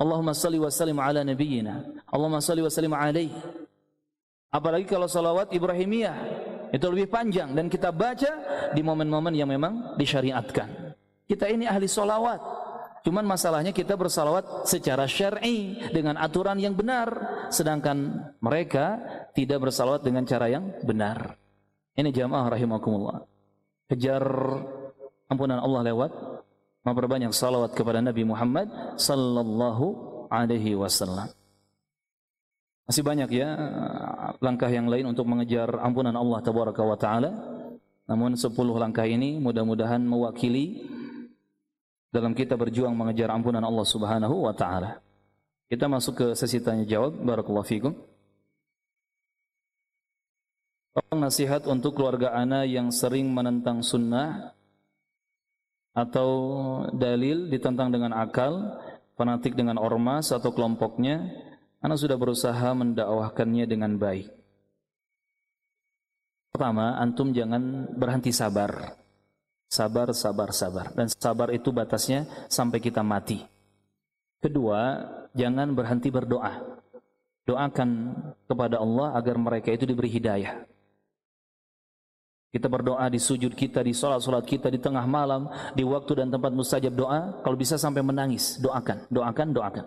Allahumma 0.00 0.32
salli 0.32 0.56
wa 0.56 0.72
sallim 0.72 0.96
ala 0.96 1.20
nabiyyina. 1.20 1.84
Allahumma 2.08 2.40
salli 2.40 2.64
wa 2.64 2.72
sallim 2.72 2.96
alaihi. 2.96 3.36
Apalagi 4.48 4.88
kalau 4.88 5.12
salawat 5.12 5.52
Ibrahimiyah 5.52 6.16
itu 6.72 6.86
lebih 6.88 7.12
panjang 7.12 7.52
dan 7.52 7.68
kita 7.68 7.92
baca 7.92 8.32
di 8.72 8.80
momen-momen 8.80 9.36
yang 9.36 9.52
memang 9.52 9.92
disyariatkan. 10.00 10.96
Kita 11.28 11.52
ini 11.52 11.68
ahli 11.68 11.84
salawat. 11.84 12.40
Cuman 13.06 13.24
masalahnya 13.24 13.70
kita 13.70 13.94
bersalawat 13.94 14.66
secara 14.66 15.06
syar'i 15.06 15.78
dengan 15.94 16.18
aturan 16.18 16.58
yang 16.58 16.74
benar, 16.74 17.08
sedangkan 17.48 18.26
mereka 18.42 18.98
tidak 19.32 19.70
bersalawat 19.70 20.02
dengan 20.02 20.26
cara 20.26 20.50
yang 20.50 20.74
benar. 20.82 21.38
Ini 21.94 22.10
jamaah 22.10 22.54
rahimakumullah. 22.54 23.22
Kejar 23.88 24.22
ampunan 25.30 25.58
Allah 25.62 25.82
lewat 25.94 26.10
memperbanyak 26.82 27.32
salawat 27.34 27.74
kepada 27.74 28.02
Nabi 28.02 28.22
Muhammad 28.26 28.68
sallallahu 28.98 29.86
alaihi 30.30 30.76
wasallam. 30.76 31.30
Masih 32.88 33.04
banyak 33.04 33.28
ya 33.36 33.48
langkah 34.40 34.72
yang 34.72 34.88
lain 34.88 35.12
untuk 35.12 35.28
mengejar 35.28 35.68
ampunan 35.84 36.16
Allah 36.16 36.40
tabaraka 36.40 36.80
wa 36.80 36.96
taala. 36.96 37.30
Namun 38.08 38.32
10 38.40 38.56
langkah 38.56 39.04
ini 39.04 39.36
mudah-mudahan 39.36 40.00
mewakili 40.00 40.88
dalam 42.08 42.32
kita 42.32 42.56
berjuang 42.56 42.96
mengejar 42.96 43.28
ampunan 43.32 43.62
Allah 43.64 43.86
Subhanahu 43.86 44.48
wa 44.48 44.54
taala. 44.56 45.00
Kita 45.68 45.84
masuk 45.84 46.14
ke 46.16 46.26
sesi 46.32 46.64
tanya 46.64 46.88
jawab. 46.88 47.12
Barakallahu 47.20 47.68
fikum. 47.68 47.92
Nasihat 51.12 51.68
untuk 51.68 51.94
keluarga 51.94 52.34
ana 52.34 52.64
yang 52.64 52.90
sering 52.90 53.30
menentang 53.30 53.84
sunnah 53.84 54.56
atau 55.94 56.30
dalil 56.90 57.52
ditentang 57.52 57.92
dengan 57.92 58.16
akal, 58.16 58.80
fanatik 59.14 59.54
dengan 59.54 59.78
ormas 59.78 60.32
atau 60.34 60.50
kelompoknya, 60.50 61.22
ana 61.84 61.94
sudah 61.94 62.18
berusaha 62.18 62.74
mendakwahkannya 62.74 63.64
dengan 63.68 63.94
baik. 64.00 64.30
Pertama, 66.50 66.98
antum 66.98 67.30
jangan 67.30 67.92
berhenti 67.94 68.34
sabar. 68.34 68.98
Sabar, 69.68 70.08
sabar, 70.16 70.48
sabar. 70.56 70.96
Dan 70.96 71.12
sabar 71.12 71.52
itu 71.52 71.68
batasnya 71.68 72.24
sampai 72.48 72.80
kita 72.80 73.04
mati. 73.04 73.44
Kedua, 74.40 75.04
jangan 75.36 75.76
berhenti 75.76 76.08
berdoa. 76.08 76.80
Doakan 77.44 78.16
kepada 78.48 78.80
Allah 78.80 79.12
agar 79.16 79.36
mereka 79.36 79.68
itu 79.68 79.84
diberi 79.84 80.08
hidayah. 80.08 80.64
Kita 82.48 82.64
berdoa 82.64 83.04
di 83.12 83.20
sujud 83.20 83.52
kita, 83.52 83.84
di 83.84 83.92
sholat-sholat 83.92 84.40
kita, 84.48 84.72
di 84.72 84.80
tengah 84.80 85.04
malam, 85.04 85.52
di 85.76 85.84
waktu 85.84 86.24
dan 86.24 86.32
tempat 86.32 86.48
mustajab 86.48 86.96
doa. 86.96 87.44
Kalau 87.44 87.56
bisa 87.60 87.76
sampai 87.76 88.00
menangis, 88.00 88.56
doakan, 88.56 89.04
doakan, 89.12 89.48
doakan. 89.52 89.86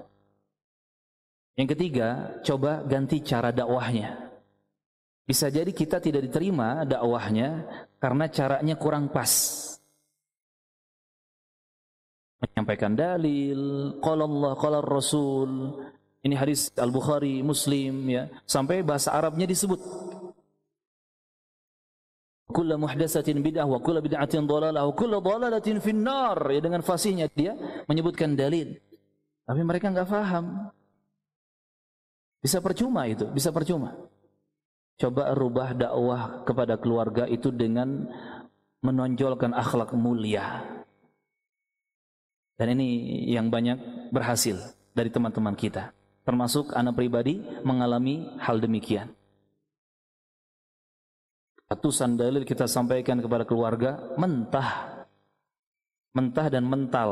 Yang 1.57 1.67
ketiga, 1.73 2.37
coba 2.45 2.85
ganti 2.85 3.17
cara 3.25 3.49
dakwahnya. 3.49 4.29
Bisa 5.25 5.49
jadi 5.49 5.73
kita 5.73 5.97
tidak 5.97 6.29
diterima 6.29 6.85
dakwahnya 6.85 7.65
karena 7.97 8.25
caranya 8.29 8.75
kurang 8.77 9.09
pas 9.09 9.31
menyampaikan 12.41 12.97
dalil, 12.97 13.93
qala 14.01 14.25
Allah, 14.25 14.51
qala 14.57 14.77
Rasul. 14.81 15.77
Ini 16.21 16.37
hadis 16.37 16.69
Al-Bukhari, 16.77 17.41
Muslim 17.41 18.09
ya, 18.09 18.29
sampai 18.45 18.81
bahasa 18.81 19.13
Arabnya 19.13 19.45
disebut. 19.45 19.77
Kullu 22.51 22.75
muhdatsatin 22.75 23.39
bid'ah 23.39 23.63
wa 23.63 23.79
kullu 23.79 24.03
bid'atin 24.03 24.43
dhalalah 24.43 24.83
wa 24.83 24.93
kullu 24.93 25.23
dhalalatin 25.23 25.79
finnar. 25.79 26.35
Ya 26.51 26.59
dengan 26.59 26.83
fasihnya 26.83 27.31
dia 27.31 27.55
menyebutkan 27.87 28.35
dalil. 28.35 28.75
Tapi 29.47 29.61
mereka 29.63 29.87
enggak 29.87 30.11
faham. 30.11 30.67
Bisa 32.43 32.59
percuma 32.59 33.07
itu, 33.07 33.23
bisa 33.31 33.53
percuma. 33.55 33.95
Coba 34.99 35.31
rubah 35.33 35.73
dakwah 35.73 36.43
kepada 36.43 36.75
keluarga 36.77 37.23
itu 37.25 37.49
dengan 37.49 38.05
menonjolkan 38.83 39.53
akhlak 39.55 39.93
mulia. 39.95 40.80
Dan 42.61 42.77
ini 42.77 43.25
yang 43.25 43.49
banyak 43.49 44.13
berhasil 44.13 44.53
dari 44.93 45.09
teman-teman 45.09 45.57
kita. 45.57 45.89
Termasuk 46.21 46.77
anak 46.77 46.93
pribadi 46.93 47.41
mengalami 47.65 48.29
hal 48.37 48.61
demikian. 48.61 49.09
Ratusan 51.65 52.21
dalil 52.21 52.45
kita 52.45 52.69
sampaikan 52.69 53.17
kepada 53.17 53.49
keluarga 53.49 53.97
mentah. 54.13 55.01
Mentah 56.13 56.53
dan 56.53 56.69
mental. 56.69 57.09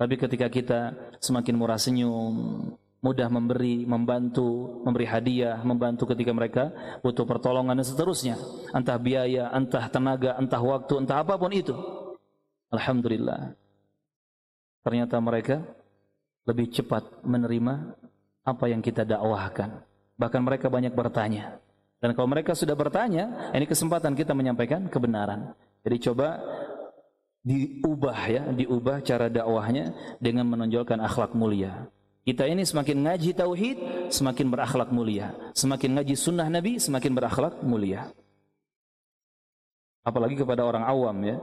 Tapi 0.00 0.16
ketika 0.16 0.48
kita 0.48 0.80
semakin 1.20 1.60
murah 1.60 1.76
senyum, 1.76 2.72
mudah 3.04 3.28
memberi, 3.28 3.84
membantu, 3.84 4.80
memberi 4.80 5.04
hadiah, 5.04 5.60
membantu 5.60 6.08
ketika 6.16 6.32
mereka 6.32 6.64
butuh 7.04 7.28
pertolongan 7.28 7.76
dan 7.76 7.84
seterusnya. 7.84 8.40
Entah 8.72 8.96
biaya, 8.96 9.52
entah 9.52 9.92
tenaga, 9.92 10.40
entah 10.40 10.62
waktu, 10.64 11.04
entah 11.04 11.20
apa 11.20 11.36
pun 11.36 11.52
itu. 11.52 11.76
Alhamdulillah 12.72 13.60
ternyata 14.80 15.16
mereka 15.20 15.62
lebih 16.48 16.72
cepat 16.72 17.22
menerima 17.22 17.94
apa 18.44 18.64
yang 18.66 18.80
kita 18.80 19.04
dakwahkan. 19.04 19.84
Bahkan 20.16 20.40
mereka 20.42 20.66
banyak 20.68 20.92
bertanya. 20.92 21.60
Dan 22.00 22.16
kalau 22.16 22.28
mereka 22.32 22.56
sudah 22.56 22.72
bertanya, 22.72 23.52
ini 23.52 23.68
kesempatan 23.68 24.16
kita 24.16 24.32
menyampaikan 24.32 24.88
kebenaran. 24.88 25.52
Jadi 25.84 25.96
coba 26.08 26.40
diubah 27.44 28.18
ya, 28.28 28.42
diubah 28.52 29.04
cara 29.04 29.28
dakwahnya 29.28 30.16
dengan 30.20 30.48
menonjolkan 30.48 31.00
akhlak 31.00 31.36
mulia. 31.36 31.88
Kita 32.20 32.44
ini 32.44 32.64
semakin 32.68 33.04
ngaji 33.04 33.30
tauhid, 33.32 33.78
semakin 34.12 34.46
berakhlak 34.52 34.92
mulia. 34.92 35.32
Semakin 35.56 36.00
ngaji 36.00 36.14
sunnah 36.16 36.48
Nabi, 36.52 36.76
semakin 36.76 37.12
berakhlak 37.16 37.64
mulia. 37.64 38.12
Apalagi 40.04 40.36
kepada 40.36 40.64
orang 40.64 40.84
awam 40.84 41.16
ya. 41.24 41.36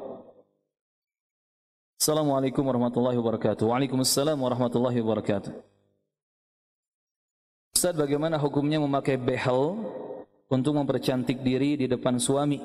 Assalamualaikum 1.98 2.62
warahmatullahi 2.62 3.18
wabarakatuh. 3.18 3.74
Waalaikumsalam 3.74 4.38
warahmatullahi 4.38 5.02
wabarakatuh. 5.02 5.50
Ustaz, 7.74 7.98
bagaimana 7.98 8.38
hukumnya 8.38 8.78
memakai 8.78 9.18
behel 9.18 9.82
untuk 10.46 10.78
mempercantik 10.78 11.42
diri 11.42 11.74
di 11.74 11.90
depan 11.90 12.22
suami 12.22 12.62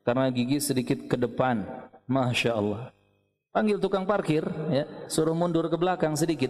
karena 0.00 0.32
gigi 0.32 0.64
sedikit 0.64 0.96
ke 1.04 1.20
depan? 1.20 1.60
Masya 2.08 2.56
Allah. 2.56 2.88
Panggil 3.52 3.76
tukang 3.76 4.08
parkir, 4.08 4.48
ya, 4.72 4.88
suruh 5.12 5.36
mundur 5.36 5.68
ke 5.68 5.76
belakang 5.76 6.16
sedikit. 6.16 6.48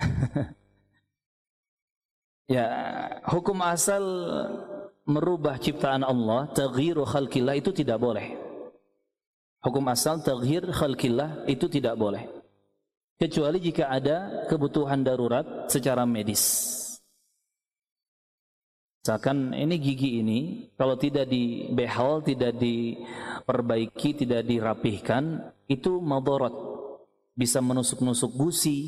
ya, 2.56 2.64
hukum 3.28 3.60
asal 3.60 4.00
merubah 5.04 5.60
ciptaan 5.60 6.00
Allah, 6.00 6.48
taghyiru 6.56 7.04
khalqillah 7.04 7.60
itu 7.60 7.76
tidak 7.76 8.00
boleh. 8.00 8.49
Hukum 9.60 9.84
asal 9.92 10.24
taghir 10.24 10.64
khalqillah 10.72 11.44
itu 11.44 11.68
tidak 11.68 12.00
boleh. 12.00 12.24
Kecuali 13.20 13.60
jika 13.60 13.92
ada 13.92 14.48
kebutuhan 14.48 15.04
darurat 15.04 15.68
secara 15.68 16.08
medis. 16.08 16.72
Misalkan 19.04 19.52
ini 19.52 19.76
gigi 19.76 20.20
ini 20.24 20.40
kalau 20.76 20.96
tidak 20.96 21.28
dibehal, 21.28 22.24
tidak 22.24 22.56
diperbaiki, 22.56 24.24
tidak 24.24 24.48
dirapihkan, 24.48 25.52
itu 25.68 26.00
madorot. 26.00 26.52
Bisa 27.36 27.60
menusuk-nusuk 27.60 28.36
gusi, 28.36 28.80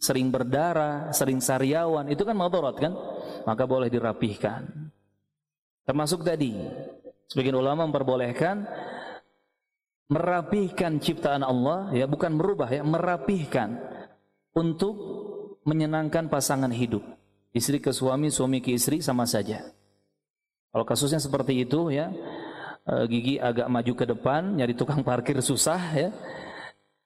sering 0.00 0.28
berdarah, 0.28 1.12
sering 1.12 1.40
sariawan, 1.40 2.08
itu 2.12 2.24
kan 2.24 2.36
madorot 2.36 2.76
kan? 2.76 2.92
Maka 3.44 3.64
boleh 3.64 3.88
dirapihkan. 3.92 4.92
Termasuk 5.88 6.24
tadi, 6.24 6.52
sebagian 7.28 7.56
ulama 7.56 7.88
memperbolehkan 7.88 8.64
merapihkan 10.08 10.96
ciptaan 10.98 11.44
Allah 11.44 11.92
ya 11.92 12.08
bukan 12.08 12.32
merubah 12.32 12.68
ya 12.72 12.80
merapihkan 12.80 13.76
untuk 14.56 14.96
menyenangkan 15.68 16.32
pasangan 16.32 16.72
hidup. 16.72 17.04
Istri 17.52 17.80
ke 17.80 17.92
suami 17.92 18.32
suami 18.32 18.64
ke 18.64 18.72
istri 18.72 19.04
sama 19.04 19.28
saja. 19.28 19.68
Kalau 20.72 20.84
kasusnya 20.84 21.20
seperti 21.20 21.64
itu 21.64 21.92
ya 21.92 22.12
e, 22.84 22.94
gigi 23.08 23.34
agak 23.40 23.68
maju 23.68 23.92
ke 23.96 24.04
depan 24.08 24.56
nyari 24.56 24.72
tukang 24.72 25.04
parkir 25.04 25.40
susah 25.44 25.80
ya. 25.92 26.10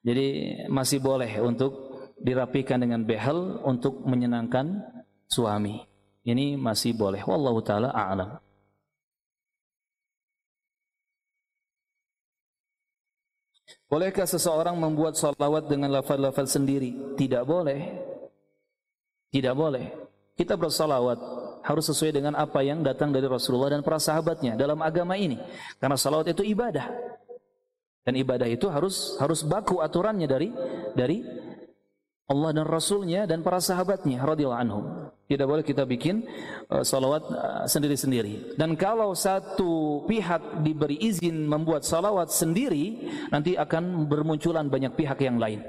Jadi 0.03 0.27
masih 0.67 0.99
boleh 0.99 1.31
untuk 1.43 1.91
dirapikan 2.19 2.83
dengan 2.83 3.07
behel 3.07 3.63
untuk 3.63 4.03
menyenangkan 4.03 4.83
suami. 5.31 5.83
Ini 6.23 6.55
masih 6.59 6.95
boleh. 6.95 7.23
Wallahu 7.23 7.63
taala 7.63 7.91
a'lam 7.91 8.39
Bolehkah 13.93 14.25
seseorang 14.25 14.73
membuat 14.81 15.21
salawat 15.21 15.69
dengan 15.69 15.93
lafaz-lafaz 15.93 16.57
sendiri? 16.57 17.13
Tidak 17.13 17.45
boleh. 17.45 17.93
Tidak 19.29 19.53
boleh. 19.53 19.93
Kita 20.33 20.57
bersalawat 20.57 21.21
harus 21.61 21.85
sesuai 21.93 22.17
dengan 22.17 22.33
apa 22.41 22.65
yang 22.65 22.81
datang 22.81 23.13
dari 23.13 23.29
Rasulullah 23.29 23.77
dan 23.77 23.85
para 23.85 24.01
sahabatnya 24.01 24.57
dalam 24.57 24.81
agama 24.81 25.21
ini. 25.21 25.37
Karena 25.77 26.01
salawat 26.01 26.33
itu 26.33 26.41
ibadah. 26.41 26.89
Dan 28.01 28.17
ibadah 28.17 28.49
itu 28.49 28.65
harus 28.73 29.21
harus 29.21 29.45
baku 29.45 29.85
aturannya 29.85 30.25
dari 30.25 30.49
dari 30.97 31.21
Allah 32.31 32.51
dan 32.55 32.67
Rasulnya 32.67 33.27
dan 33.27 33.43
para 33.43 33.59
sahabatnya 33.59 34.23
radhiyallahu 34.23 34.63
anhum. 34.63 34.85
Tidak 35.27 35.49
boleh 35.49 35.65
kita 35.65 35.83
bikin 35.89 36.23
uh, 36.71 36.85
salawat 36.85 37.23
uh, 37.29 37.65
sendiri-sendiri. 37.67 38.55
Dan 38.55 38.79
kalau 38.79 39.17
satu 39.17 40.05
pihak 40.07 40.63
diberi 40.63 41.01
izin 41.03 41.49
membuat 41.49 41.83
salawat 41.83 42.31
sendiri, 42.31 43.11
nanti 43.33 43.59
akan 43.59 44.07
bermunculan 44.07 44.69
banyak 44.69 44.93
pihak 44.95 45.19
yang 45.25 45.41
lain. 45.41 45.65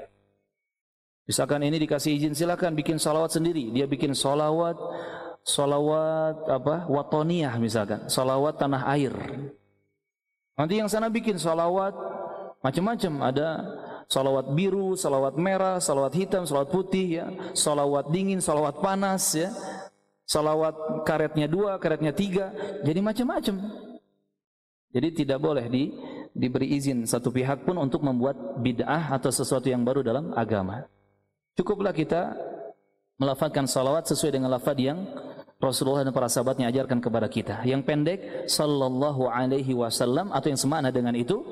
Misalkan 1.24 1.64
ini 1.64 1.80
dikasih 1.80 2.20
izin 2.20 2.36
silakan 2.36 2.76
bikin 2.76 3.00
salawat 3.00 3.32
sendiri. 3.32 3.72
Dia 3.72 3.88
bikin 3.88 4.12
salawat, 4.12 4.76
salawat 5.40 6.44
apa? 6.44 6.84
Watoniyah 6.86 7.56
misalkan, 7.56 8.06
salawat 8.12 8.60
tanah 8.60 8.84
air. 8.92 9.12
Nanti 10.54 10.78
yang 10.78 10.86
sana 10.86 11.08
bikin 11.08 11.40
salawat 11.40 11.96
macam-macam. 12.60 13.12
Ada 13.32 13.48
salawat 14.14 14.54
biru, 14.54 14.94
salawat 14.94 15.34
merah, 15.34 15.82
salawat 15.82 16.14
hitam, 16.14 16.46
salawat 16.46 16.70
putih, 16.70 17.06
ya, 17.18 17.26
salawat 17.50 18.14
dingin, 18.14 18.38
salawat 18.38 18.78
panas, 18.78 19.34
ya, 19.34 19.50
salawat 20.22 21.02
karetnya 21.02 21.50
dua, 21.50 21.82
karetnya 21.82 22.14
tiga, 22.14 22.54
jadi 22.86 23.02
macam-macam. 23.02 23.58
Jadi 24.94 25.08
tidak 25.26 25.42
boleh 25.42 25.66
di, 25.66 25.90
diberi 26.30 26.78
izin 26.78 27.02
satu 27.02 27.34
pihak 27.34 27.66
pun 27.66 27.74
untuk 27.82 28.06
membuat 28.06 28.62
bid'ah 28.62 29.10
atau 29.10 29.34
sesuatu 29.34 29.66
yang 29.66 29.82
baru 29.82 30.06
dalam 30.06 30.30
agama. 30.38 30.86
Cukuplah 31.58 31.90
kita 31.90 32.38
melafazkan 33.18 33.66
salawat 33.66 34.06
sesuai 34.06 34.38
dengan 34.38 34.54
lafaz 34.54 34.78
yang 34.78 35.02
Rasulullah 35.58 36.06
dan 36.06 36.14
para 36.14 36.30
sahabatnya 36.30 36.70
ajarkan 36.70 37.02
kepada 37.02 37.26
kita. 37.26 37.66
Yang 37.66 37.82
pendek, 37.82 38.20
sallallahu 38.46 39.26
alaihi 39.26 39.74
wasallam 39.74 40.30
atau 40.30 40.46
yang 40.46 40.60
semakna 40.60 40.94
dengan 40.94 41.14
itu, 41.18 41.42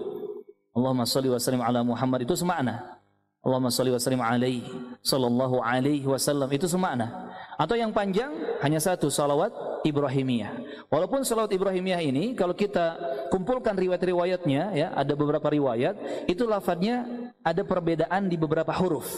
Allahumma 0.72 1.04
salli 1.04 1.28
wa 1.28 1.36
sallim 1.36 1.60
ala 1.60 1.84
Muhammad 1.84 2.24
itu 2.24 2.32
semakna. 2.32 2.96
Allahumma 3.42 3.74
salli 3.74 3.90
wa 3.90 4.00
sallim 4.00 4.22
alaihi 4.22 4.64
sallallahu 5.02 5.58
alaihi 5.60 6.06
wasallam 6.06 6.48
itu 6.48 6.70
semakna. 6.70 7.34
Atau 7.58 7.74
yang 7.76 7.92
panjang 7.92 8.32
hanya 8.64 8.78
satu 8.78 9.12
salawat 9.12 9.52
Ibrahimiyah. 9.82 10.86
Walaupun 10.88 11.26
salawat 11.26 11.50
Ibrahimiyah 11.50 12.00
ini 12.06 12.32
kalau 12.38 12.54
kita 12.54 12.96
kumpulkan 13.28 13.74
riwayat-riwayatnya 13.74 14.62
ya, 14.72 14.88
ada 14.94 15.12
beberapa 15.18 15.50
riwayat, 15.50 16.24
itu 16.30 16.46
lafadznya 16.46 17.04
ada 17.42 17.66
perbedaan 17.66 18.30
di 18.30 18.38
beberapa 18.38 18.70
huruf. 18.72 19.10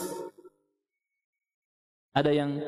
Ada 2.11 2.33
yang 2.33 2.59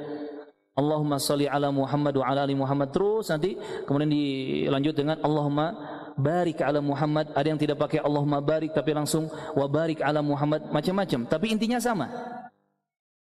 Allahumma 0.77 1.17
salli 1.17 1.49
ala 1.49 1.73
Muhammad 1.73 2.13
wa 2.21 2.25
ala 2.29 2.45
ali 2.45 2.53
Muhammad 2.53 2.93
terus 2.93 3.33
nanti 3.33 3.57
kemudian 3.89 4.13
dilanjut 4.13 4.93
dengan 4.93 5.17
Allahumma 5.25 5.73
barik 6.17 6.59
ala 6.65 6.81
Muhammad. 6.81 7.31
Ada 7.37 7.47
yang 7.53 7.61
tidak 7.61 7.77
pakai 7.77 8.01
Allahumma 8.01 8.41
barik 8.41 8.73
tapi 8.73 8.91
langsung 8.91 9.29
wa 9.29 9.65
barik 9.69 10.01
ala 10.01 10.19
Muhammad 10.25 10.67
macam-macam. 10.73 11.29
Tapi 11.29 11.45
intinya 11.53 11.77
sama. 11.77 12.09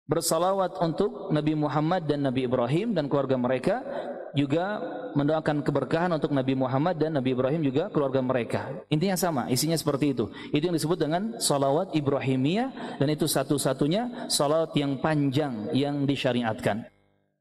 Bersalawat 0.09 0.81
untuk 0.81 1.29
Nabi 1.29 1.53
Muhammad 1.53 2.09
dan 2.09 2.25
Nabi 2.25 2.49
Ibrahim 2.49 2.97
dan 2.97 3.13
keluarga 3.13 3.37
mereka 3.37 3.85
juga 4.33 4.81
mendoakan 5.13 5.61
keberkahan 5.61 6.09
untuk 6.17 6.33
Nabi 6.33 6.57
Muhammad 6.57 6.97
dan 6.97 7.17
Nabi 7.21 7.37
Ibrahim 7.37 7.61
juga 7.61 7.93
keluarga 7.93 8.25
mereka. 8.25 8.73
Intinya 8.89 9.21
sama 9.21 9.53
isinya 9.53 9.77
seperti 9.77 10.17
itu. 10.17 10.33
Itu 10.49 10.73
yang 10.73 10.77
disebut 10.81 10.97
dengan 10.97 11.37
salawat 11.37 11.93
Ibrahimiyah 11.93 12.97
dan 12.97 13.09
itu 13.13 13.29
satu-satunya 13.29 14.33
salawat 14.33 14.73
yang 14.81 14.97
panjang 14.97 15.69
yang 15.77 16.09
disyariatkan 16.09 16.89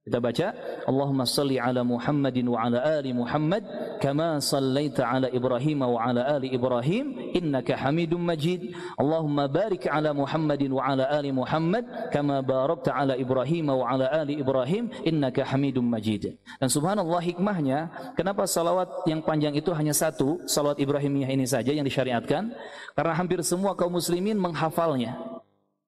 kita 0.07 0.23
baca 0.23 0.55
Allahumma 0.87 1.27
salli 1.27 1.59
ala 1.59 1.83
Muhammadin 1.83 2.47
wa 2.47 2.63
ala 2.63 2.79
ali 2.79 3.11
Muhammad 3.11 3.67
kama 3.99 4.39
sallaita 4.39 5.03
ala 5.03 5.27
Ibrahim 5.27 5.83
wa 5.83 5.99
ala 5.99 6.23
ali 6.39 6.47
Ibrahim 6.55 7.35
innaka 7.35 7.75
Hamidum 7.75 8.23
Majid. 8.23 8.71
Allahumma 8.95 9.51
barik 9.51 9.83
ala 9.91 10.15
Muhammadin 10.15 10.71
wa 10.71 10.87
ala 10.87 11.11
ali 11.11 11.35
Muhammad 11.35 11.83
kama 12.15 12.39
barakta 12.39 12.95
ala 12.95 13.19
Ibrahim 13.19 13.67
wa 13.67 13.83
ala 13.83 14.07
ali 14.07 14.39
Ibrahim 14.39 14.87
innaka 15.03 15.43
Hamidum 15.43 15.83
Majid. 15.83 16.39
Dan 16.55 16.71
subhanallah 16.71 17.19
hikmahnya 17.19 17.91
kenapa 18.15 18.47
salawat 18.47 19.03
yang 19.11 19.19
panjang 19.19 19.59
itu 19.59 19.75
hanya 19.75 19.91
satu, 19.91 20.39
salawat 20.47 20.79
Ibrahimiyah 20.79 21.27
ini 21.35 21.43
saja 21.43 21.75
yang 21.75 21.83
disyariatkan? 21.83 22.55
Karena 22.95 23.11
hampir 23.11 23.43
semua 23.43 23.75
kaum 23.75 23.91
muslimin 23.99 24.39
menghafalnya. 24.39 25.19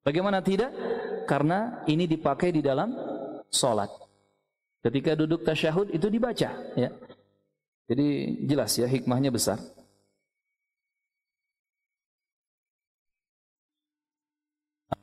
Bagaimana 0.04 0.44
tidak? 0.44 0.72
Karena 1.24 1.84
ini 1.88 2.04
dipakai 2.04 2.52
di 2.52 2.60
dalam 2.60 2.92
salat. 3.48 4.09
Ketika 4.80 5.12
duduk 5.12 5.44
tasyahud 5.44 5.92
itu 5.92 6.08
dibaca 6.08 6.50
ya. 6.76 6.90
Jadi 7.90 8.06
jelas 8.48 8.72
ya 8.80 8.88
hikmahnya 8.88 9.28
besar. 9.28 9.60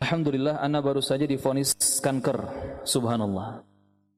Alhamdulillah 0.01 0.61
anak 0.61 0.81
baru 0.81 1.01
saja 1.01 1.29
difonis 1.29 1.75
kanker. 2.01 2.47
Subhanallah. 2.87 3.61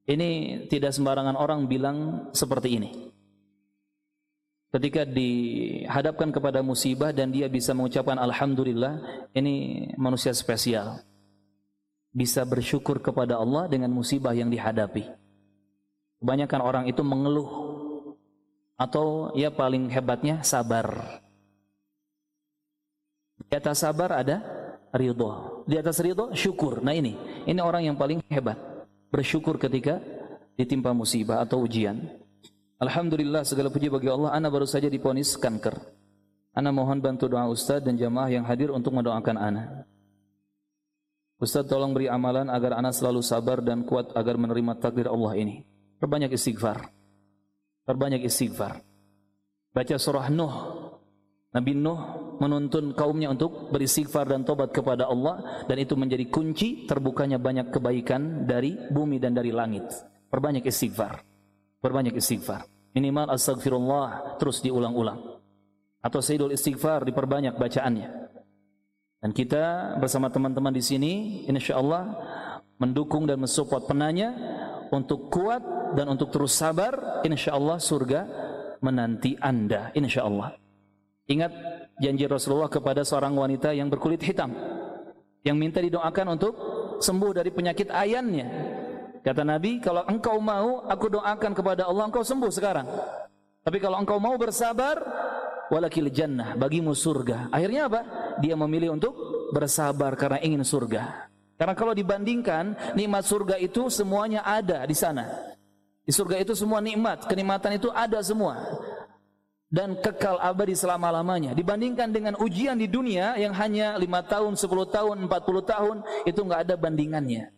Ini 0.10 0.64
tidak 0.72 0.96
sembarangan 0.96 1.38
orang 1.38 1.66
bilang 1.70 2.30
seperti 2.34 2.70
ini. 2.78 2.90
Ketika 4.70 5.02
dihadapkan 5.02 6.30
kepada 6.30 6.62
musibah 6.62 7.10
dan 7.10 7.34
dia 7.34 7.50
bisa 7.50 7.74
mengucapkan 7.74 8.22
alhamdulillah, 8.22 9.26
ini 9.34 9.90
manusia 9.98 10.30
spesial. 10.30 11.02
Bisa 12.14 12.46
bersyukur 12.46 13.02
kepada 13.02 13.42
Allah 13.42 13.66
dengan 13.66 13.90
musibah 13.90 14.34
yang 14.34 14.50
dihadapi. 14.54 15.19
Kebanyakan 16.20 16.62
orang 16.62 16.84
itu 16.92 17.00
mengeluh 17.00 17.50
atau 18.80 19.36
ya 19.36 19.52
paling 19.52 19.88
hebatnya 19.92 20.44
sabar. 20.44 21.20
Di 23.40 23.56
atas 23.56 23.84
sabar 23.84 24.20
ada 24.20 24.44
ridho. 24.92 25.64
Di 25.64 25.80
atas 25.80 26.00
ridho 26.04 26.36
syukur. 26.36 26.84
Nah 26.84 26.92
ini, 26.92 27.16
ini 27.48 27.60
orang 27.64 27.88
yang 27.88 27.96
paling 27.96 28.20
hebat. 28.28 28.60
Bersyukur 29.12 29.56
ketika 29.56 30.04
ditimpa 30.60 30.92
musibah 30.92 31.40
atau 31.40 31.64
ujian. 31.64 32.04
Alhamdulillah 32.80 33.48
segala 33.48 33.72
puji 33.72 33.88
bagi 33.88 34.12
Allah. 34.12 34.36
Ana 34.36 34.52
baru 34.52 34.68
saja 34.68 34.92
diponis 34.92 35.40
kanker. 35.40 35.76
Ana 36.56 36.76
mohon 36.76 37.00
bantu 37.00 37.32
doa 37.32 37.48
Ustaz 37.48 37.80
dan 37.80 37.96
jamaah 37.96 38.28
yang 38.28 38.44
hadir 38.44 38.72
untuk 38.76 38.92
mendoakan 38.92 39.36
Ana. 39.40 39.64
Ustaz 41.40 41.64
tolong 41.64 41.96
beri 41.96 42.12
amalan 42.12 42.52
agar 42.52 42.76
Ana 42.76 42.92
selalu 42.92 43.24
sabar 43.24 43.64
dan 43.64 43.88
kuat 43.88 44.12
agar 44.12 44.36
menerima 44.36 44.76
takdir 44.76 45.08
Allah 45.08 45.40
ini. 45.40 45.64
Perbanyak 46.00 46.32
istighfar. 46.32 46.88
Perbanyak 47.84 48.24
istighfar. 48.24 48.80
Baca 49.76 49.96
surah 50.00 50.32
Nuh. 50.32 50.56
Nabi 51.52 51.76
Nuh 51.76 52.00
menuntun 52.40 52.96
kaumnya 52.96 53.28
untuk 53.28 53.68
beristighfar 53.68 54.32
dan 54.32 54.48
tobat 54.48 54.72
kepada 54.72 55.12
Allah 55.12 55.66
dan 55.68 55.76
itu 55.76 56.00
menjadi 56.00 56.24
kunci 56.32 56.88
terbukanya 56.88 57.36
banyak 57.36 57.68
kebaikan 57.68 58.48
dari 58.48 58.80
bumi 58.90 59.20
dan 59.20 59.36
dari 59.36 59.52
langit. 59.52 59.92
Perbanyak 60.32 60.64
istighfar. 60.64 61.20
Perbanyak 61.84 62.16
istighfar. 62.16 62.64
Minimal 62.96 63.36
astagfirullah 63.36 64.40
terus 64.40 64.64
diulang-ulang. 64.64 65.20
Atau 66.00 66.24
sayyidul 66.24 66.56
istighfar 66.56 67.04
diperbanyak 67.04 67.60
bacaannya. 67.60 68.10
Dan 69.20 69.36
kita 69.36 69.98
bersama 70.00 70.32
teman-teman 70.32 70.72
di 70.72 70.80
sini 70.80 71.14
insyaallah 71.44 72.04
mendukung 72.80 73.28
dan 73.28 73.36
mensupport 73.44 73.84
penanya 73.84 74.32
untuk 74.96 75.28
kuat 75.28 75.79
dan 75.94 76.06
untuk 76.10 76.30
terus 76.30 76.54
sabar, 76.54 77.24
insya 77.26 77.56
Allah 77.58 77.78
surga 77.82 78.22
menanti 78.80 79.36
anda, 79.40 79.90
insya 79.98 80.26
Allah. 80.26 80.56
Ingat 81.30 81.52
janji 82.02 82.26
Rasulullah 82.26 82.72
kepada 82.72 83.06
seorang 83.06 83.38
wanita 83.38 83.70
yang 83.76 83.90
berkulit 83.92 84.22
hitam, 84.22 84.50
yang 85.46 85.58
minta 85.58 85.78
didoakan 85.78 86.40
untuk 86.40 86.54
sembuh 86.98 87.32
dari 87.38 87.54
penyakit 87.54 87.94
ayannya. 87.94 88.48
Kata 89.20 89.44
Nabi, 89.44 89.84
kalau 89.84 90.08
engkau 90.08 90.40
mau, 90.40 90.88
aku 90.88 91.12
doakan 91.12 91.52
kepada 91.54 91.86
Allah, 91.86 92.08
engkau 92.08 92.24
sembuh 92.24 92.50
sekarang. 92.50 92.88
Tapi 93.62 93.78
kalau 93.78 94.00
engkau 94.00 94.18
mau 94.18 94.40
bersabar, 94.40 94.96
walakil 95.70 96.08
jannah, 96.10 96.56
bagimu 96.56 96.96
surga. 96.96 97.52
Akhirnya 97.52 97.92
apa? 97.92 98.02
Dia 98.40 98.56
memilih 98.56 98.96
untuk 98.96 99.14
bersabar 99.52 100.16
karena 100.16 100.40
ingin 100.42 100.64
surga. 100.64 101.30
Karena 101.60 101.76
kalau 101.76 101.92
dibandingkan 101.92 102.96
nikmat 102.96 103.28
surga 103.28 103.60
itu 103.60 103.92
semuanya 103.92 104.48
ada 104.48 104.88
di 104.88 104.96
sana. 104.96 105.52
Di 106.10 106.18
surga 106.18 106.42
itu 106.42 106.58
semua 106.58 106.82
nikmat, 106.82 107.30
kenikmatan 107.30 107.78
itu 107.78 107.94
ada 107.94 108.18
semua. 108.26 108.58
Dan 109.70 109.94
kekal 110.02 110.42
abadi 110.42 110.74
selama-lamanya. 110.74 111.54
Dibandingkan 111.54 112.10
dengan 112.10 112.34
ujian 112.42 112.74
di 112.74 112.90
dunia 112.90 113.38
yang 113.38 113.54
hanya 113.54 113.94
5 113.94 114.10
tahun, 114.26 114.58
10 114.58 114.90
tahun, 114.90 115.18
40 115.30 115.62
tahun, 115.62 115.96
itu 116.26 116.40
enggak 116.42 116.66
ada 116.66 116.74
bandingannya. 116.82 117.54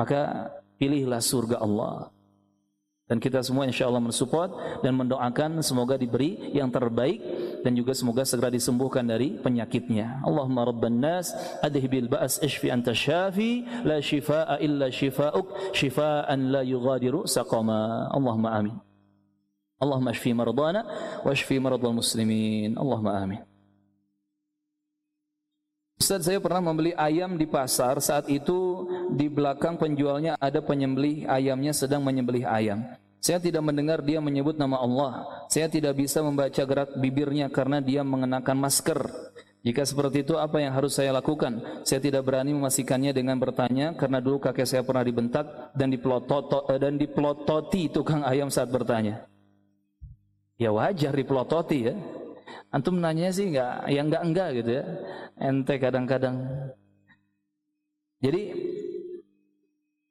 Maka 0.00 0.48
pilihlah 0.80 1.20
surga 1.20 1.60
Allah. 1.60 2.08
Dan 3.04 3.20
kita 3.20 3.44
semua 3.44 3.68
insya 3.68 3.84
Allah 3.84 4.00
mensupport 4.00 4.80
dan 4.80 4.96
mendoakan 4.96 5.60
semoga 5.60 6.00
diberi 6.00 6.56
yang 6.56 6.72
terbaik 6.72 7.20
dan 7.62 7.72
juga 7.76 7.92
semoga 7.92 8.24
segera 8.24 8.52
disembuhkan 8.52 9.04
dari 9.06 9.38
penyakitnya. 9.38 10.24
Allahumma 10.24 10.66
rabban 10.66 10.96
nas 10.96 11.32
adhibil 11.60 12.10
ba's 12.10 12.40
ishfi 12.40 12.72
anta 12.72 12.96
syafi 12.96 13.64
la 13.84 14.00
shifaa 14.00 14.58
illa 14.60 14.90
shifaa'uk 14.90 15.76
shifaa'an 15.76 16.52
la 16.52 16.62
yughadiru 16.66 17.24
saqama. 17.24 18.08
Allahumma 18.12 18.56
amin. 18.56 18.76
Allahumma 19.76 20.16
ashfi 20.16 20.32
mardana 20.32 20.82
wa 21.20 21.28
ashfi 21.28 21.60
mardal 21.60 21.92
muslimin. 21.92 22.76
Allahumma 22.80 23.20
amin. 23.20 23.40
Ustaz 25.96 26.28
saya 26.28 26.36
pernah 26.36 26.60
membeli 26.60 26.92
ayam 26.92 27.40
di 27.40 27.48
pasar 27.48 27.96
saat 28.04 28.28
itu 28.28 28.84
di 29.16 29.32
belakang 29.32 29.80
penjualnya 29.80 30.36
ada 30.36 30.60
penyembelih 30.60 31.24
ayamnya 31.24 31.72
sedang 31.72 32.04
menyembelih 32.04 32.44
ayam. 32.44 32.84
Saya 33.20 33.42
tidak 33.42 33.62
mendengar 33.64 34.04
dia 34.04 34.22
menyebut 34.22 34.54
nama 34.54 34.78
Allah. 34.78 35.12
Saya 35.50 35.66
tidak 35.66 35.98
bisa 35.98 36.22
membaca 36.22 36.62
gerak 36.62 36.94
bibirnya 37.00 37.50
karena 37.50 37.82
dia 37.82 38.06
mengenakan 38.06 38.56
masker. 38.60 39.00
Jika 39.66 39.82
seperti 39.82 40.22
itu 40.22 40.38
apa 40.38 40.62
yang 40.62 40.70
harus 40.78 40.94
saya 40.94 41.10
lakukan? 41.10 41.82
Saya 41.82 41.98
tidak 41.98 42.22
berani 42.22 42.54
memastikannya 42.54 43.10
dengan 43.10 43.34
bertanya 43.42 43.98
karena 43.98 44.22
dulu 44.22 44.38
kakek 44.38 44.62
saya 44.62 44.86
pernah 44.86 45.02
dibentak 45.02 45.74
dan 45.74 45.90
diplototo, 45.90 46.70
eh, 46.70 46.78
dan 46.78 46.94
diplototi 46.94 47.90
tukang 47.90 48.22
ayam 48.22 48.46
saat 48.46 48.70
bertanya. 48.70 49.26
Ya 50.54 50.70
wajar 50.70 51.10
diplototi 51.10 51.90
ya. 51.90 51.98
Antum 52.70 53.02
nanya 53.02 53.34
sih 53.34 53.50
enggak, 53.50 53.90
ya 53.90 54.00
enggak 54.06 54.22
enggak 54.22 54.48
gitu 54.62 54.70
ya. 54.70 54.84
Ente 55.34 55.74
kadang-kadang. 55.82 56.36
Jadi 58.22 58.42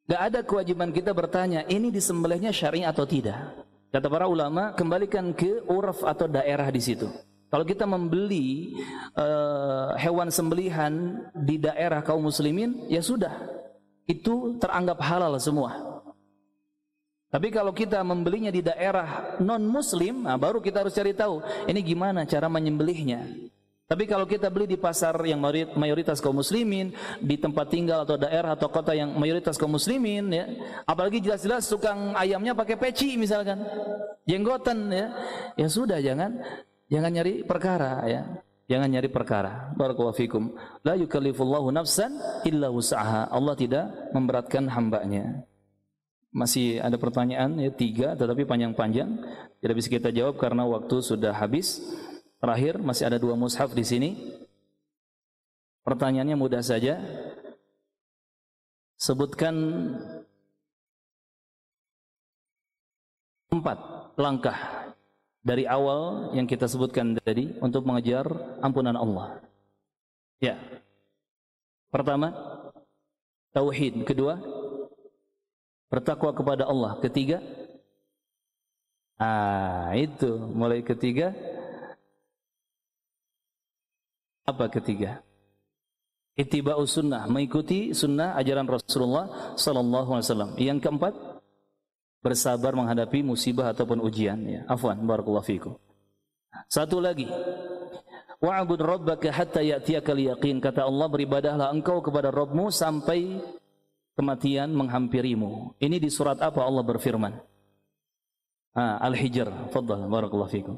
enggak 0.06 0.22
ada 0.22 0.40
kewajiban 0.46 0.90
kita 0.94 1.12
bertanya, 1.12 1.66
ini 1.68 1.90
disembelihnya 1.90 2.54
syar'i 2.54 2.86
atau 2.86 3.04
tidak. 3.04 3.54
Kata 3.90 4.08
para 4.12 4.28
ulama, 4.28 4.76
kembalikan 4.76 5.32
ke 5.32 5.64
uraf 5.66 6.04
atau 6.04 6.28
daerah 6.28 6.68
di 6.68 6.82
situ. 6.84 7.08
Kalau 7.48 7.64
kita 7.64 7.88
membeli 7.88 8.76
uh, 9.16 9.96
hewan 9.96 10.28
sembelihan 10.28 11.24
di 11.32 11.56
daerah 11.56 12.04
kaum 12.04 12.28
muslimin, 12.28 12.90
ya 12.92 13.00
sudah. 13.00 13.32
Itu 14.04 14.60
teranggap 14.60 15.00
halal 15.00 15.40
semua. 15.40 15.96
Tapi 17.32 17.52
kalau 17.52 17.76
kita 17.76 18.00
membelinya 18.04 18.48
di 18.48 18.64
daerah 18.64 19.36
non 19.44 19.64
muslim, 19.68 20.24
nah 20.24 20.36
baru 20.40 20.64
kita 20.64 20.88
harus 20.88 20.96
cari 20.96 21.12
tahu 21.12 21.44
ini 21.68 21.80
gimana 21.84 22.24
cara 22.24 22.48
menyembelihnya. 22.48 23.52
Tapi 23.86 24.10
kalau 24.10 24.26
kita 24.26 24.50
beli 24.50 24.66
di 24.66 24.82
pasar 24.82 25.14
yang 25.30 25.38
mayoritas 25.78 26.18
kaum 26.18 26.42
muslimin, 26.42 26.90
di 27.22 27.38
tempat 27.38 27.70
tinggal 27.70 28.02
atau 28.02 28.18
daerah 28.18 28.58
atau 28.58 28.66
kota 28.66 28.98
yang 28.98 29.14
mayoritas 29.14 29.62
kaum 29.62 29.78
muslimin 29.78 30.26
ya, 30.34 30.50
apalagi 30.90 31.22
jelas-jelas 31.22 31.70
tukang 31.70 32.18
ayamnya 32.18 32.58
pakai 32.58 32.82
peci 32.82 33.14
misalkan, 33.14 33.62
jenggotan 34.26 34.90
ya. 34.90 35.14
Ya 35.54 35.68
sudah 35.70 36.02
jangan 36.02 36.42
jangan 36.90 37.12
nyari 37.14 37.46
perkara 37.46 38.02
ya. 38.10 38.22
Jangan 38.66 38.90
nyari 38.90 39.14
perkara. 39.14 39.70
Barakallahu 39.78 40.18
fikum. 40.18 40.58
La 40.82 40.98
yukallifullahu 40.98 41.70
nafsan 41.70 42.18
illa 42.50 42.74
wus'aha. 42.74 43.30
Allah 43.30 43.54
tidak 43.54 43.86
memberatkan 44.10 44.66
hambanya 44.74 45.46
masih 46.36 46.84
ada 46.84 47.00
pertanyaan 47.00 47.56
ya 47.64 47.72
tiga 47.72 48.12
tetapi 48.20 48.44
panjang-panjang 48.44 49.08
tidak 49.64 49.76
bisa 49.80 49.88
kita 49.88 50.12
jawab 50.12 50.36
karena 50.36 50.68
waktu 50.68 51.00
sudah 51.00 51.32
habis 51.32 51.80
terakhir 52.40 52.80
masih 52.82 53.08
ada 53.08 53.18
dua 53.20 53.38
mushaf 53.38 53.72
di 53.72 53.84
sini. 53.86 54.10
Pertanyaannya 55.86 56.38
mudah 56.38 56.66
saja. 56.66 56.98
Sebutkan 58.96 59.54
empat 63.52 63.78
langkah 64.18 64.58
dari 65.46 65.70
awal 65.70 66.34
yang 66.34 66.50
kita 66.50 66.66
sebutkan 66.66 67.14
tadi 67.22 67.54
untuk 67.62 67.86
mengejar 67.86 68.26
ampunan 68.66 68.98
Allah. 68.98 69.38
Ya. 70.42 70.58
Pertama 71.94 72.34
tauhid. 73.54 74.04
Kedua 74.04 74.42
bertakwa 75.88 76.34
kepada 76.34 76.66
Allah. 76.66 76.98
Ketiga, 77.00 77.40
ah 79.22 79.94
itu. 79.94 80.34
Mulai 80.52 80.82
ketiga. 80.82 81.32
Apa 84.46 84.70
ketiga? 84.70 85.26
Itibau 86.36 86.84
sunnah, 86.86 87.26
mengikuti 87.26 87.96
sunnah 87.96 88.36
ajaran 88.38 88.68
Rasulullah 88.68 89.56
Sallallahu 89.56 90.10
Alaihi 90.20 90.28
Wasallam. 90.30 90.52
Yang 90.60 90.80
keempat, 90.84 91.14
bersabar 92.20 92.76
menghadapi 92.78 93.24
musibah 93.24 93.72
ataupun 93.72 94.04
ujian. 94.04 94.38
Ya, 94.46 94.62
afwan, 94.70 95.00
barakallahu 95.02 95.48
fikum. 95.48 95.74
Satu 96.68 97.00
lagi, 97.00 97.26
wa'bud 98.44 98.80
rabbaka 98.84 99.32
hatta 99.32 99.64
ya'tiyakal 99.64 100.20
yaqin. 100.20 100.60
Kata 100.60 100.84
Allah, 100.84 101.08
beribadahlah 101.08 101.72
engkau 101.72 102.04
kepada 102.04 102.30
Rabbmu 102.36 102.68
sampai 102.68 103.40
kematian 104.20 104.76
menghampirimu. 104.76 105.80
Ini 105.80 105.98
di 106.04 106.12
surat 106.12 106.44
apa 106.44 106.62
Allah 106.68 106.84
berfirman? 106.84 107.32
Ah, 108.76 109.00
Al-Hijr. 109.08 109.72
Fadhal, 109.72 110.12
barakallahu 110.12 110.52
fikum. 110.52 110.76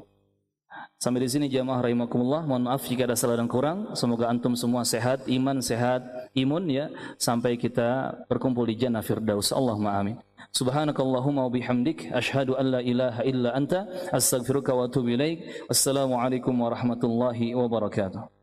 Sampai 0.98 1.22
di 1.22 1.30
sini 1.30 1.46
jamaah 1.46 1.78
rahimakumullah. 1.86 2.42
Mohon 2.42 2.74
maaf 2.74 2.82
jika 2.90 3.06
ada 3.06 3.14
salah 3.14 3.38
dan 3.38 3.46
kurang. 3.46 3.94
Semoga 3.94 4.26
antum 4.26 4.58
semua 4.58 4.82
sehat, 4.82 5.30
iman 5.30 5.62
sehat, 5.62 6.02
imun 6.34 6.66
ya 6.66 6.90
sampai 7.22 7.54
kita 7.54 8.18
berkumpul 8.26 8.66
di 8.66 8.74
jannah 8.74 8.98
firdaus. 8.98 9.54
Allahumma 9.54 9.94
amin. 9.94 10.18
Subhanakallahumma 10.50 11.46
wa 11.46 11.52
bihamdik 11.54 12.10
asyhadu 12.10 12.58
an 12.58 12.66
la 12.74 12.80
ilaha 12.82 13.22
illa 13.22 13.54
anta 13.54 13.86
astaghfiruka 14.10 14.74
wa 14.74 14.90
atubu 14.90 15.14
ilaik. 15.14 15.70
Wassalamualaikum 15.70 16.50
warahmatullahi 16.58 17.54
wabarakatuh. 17.54 18.37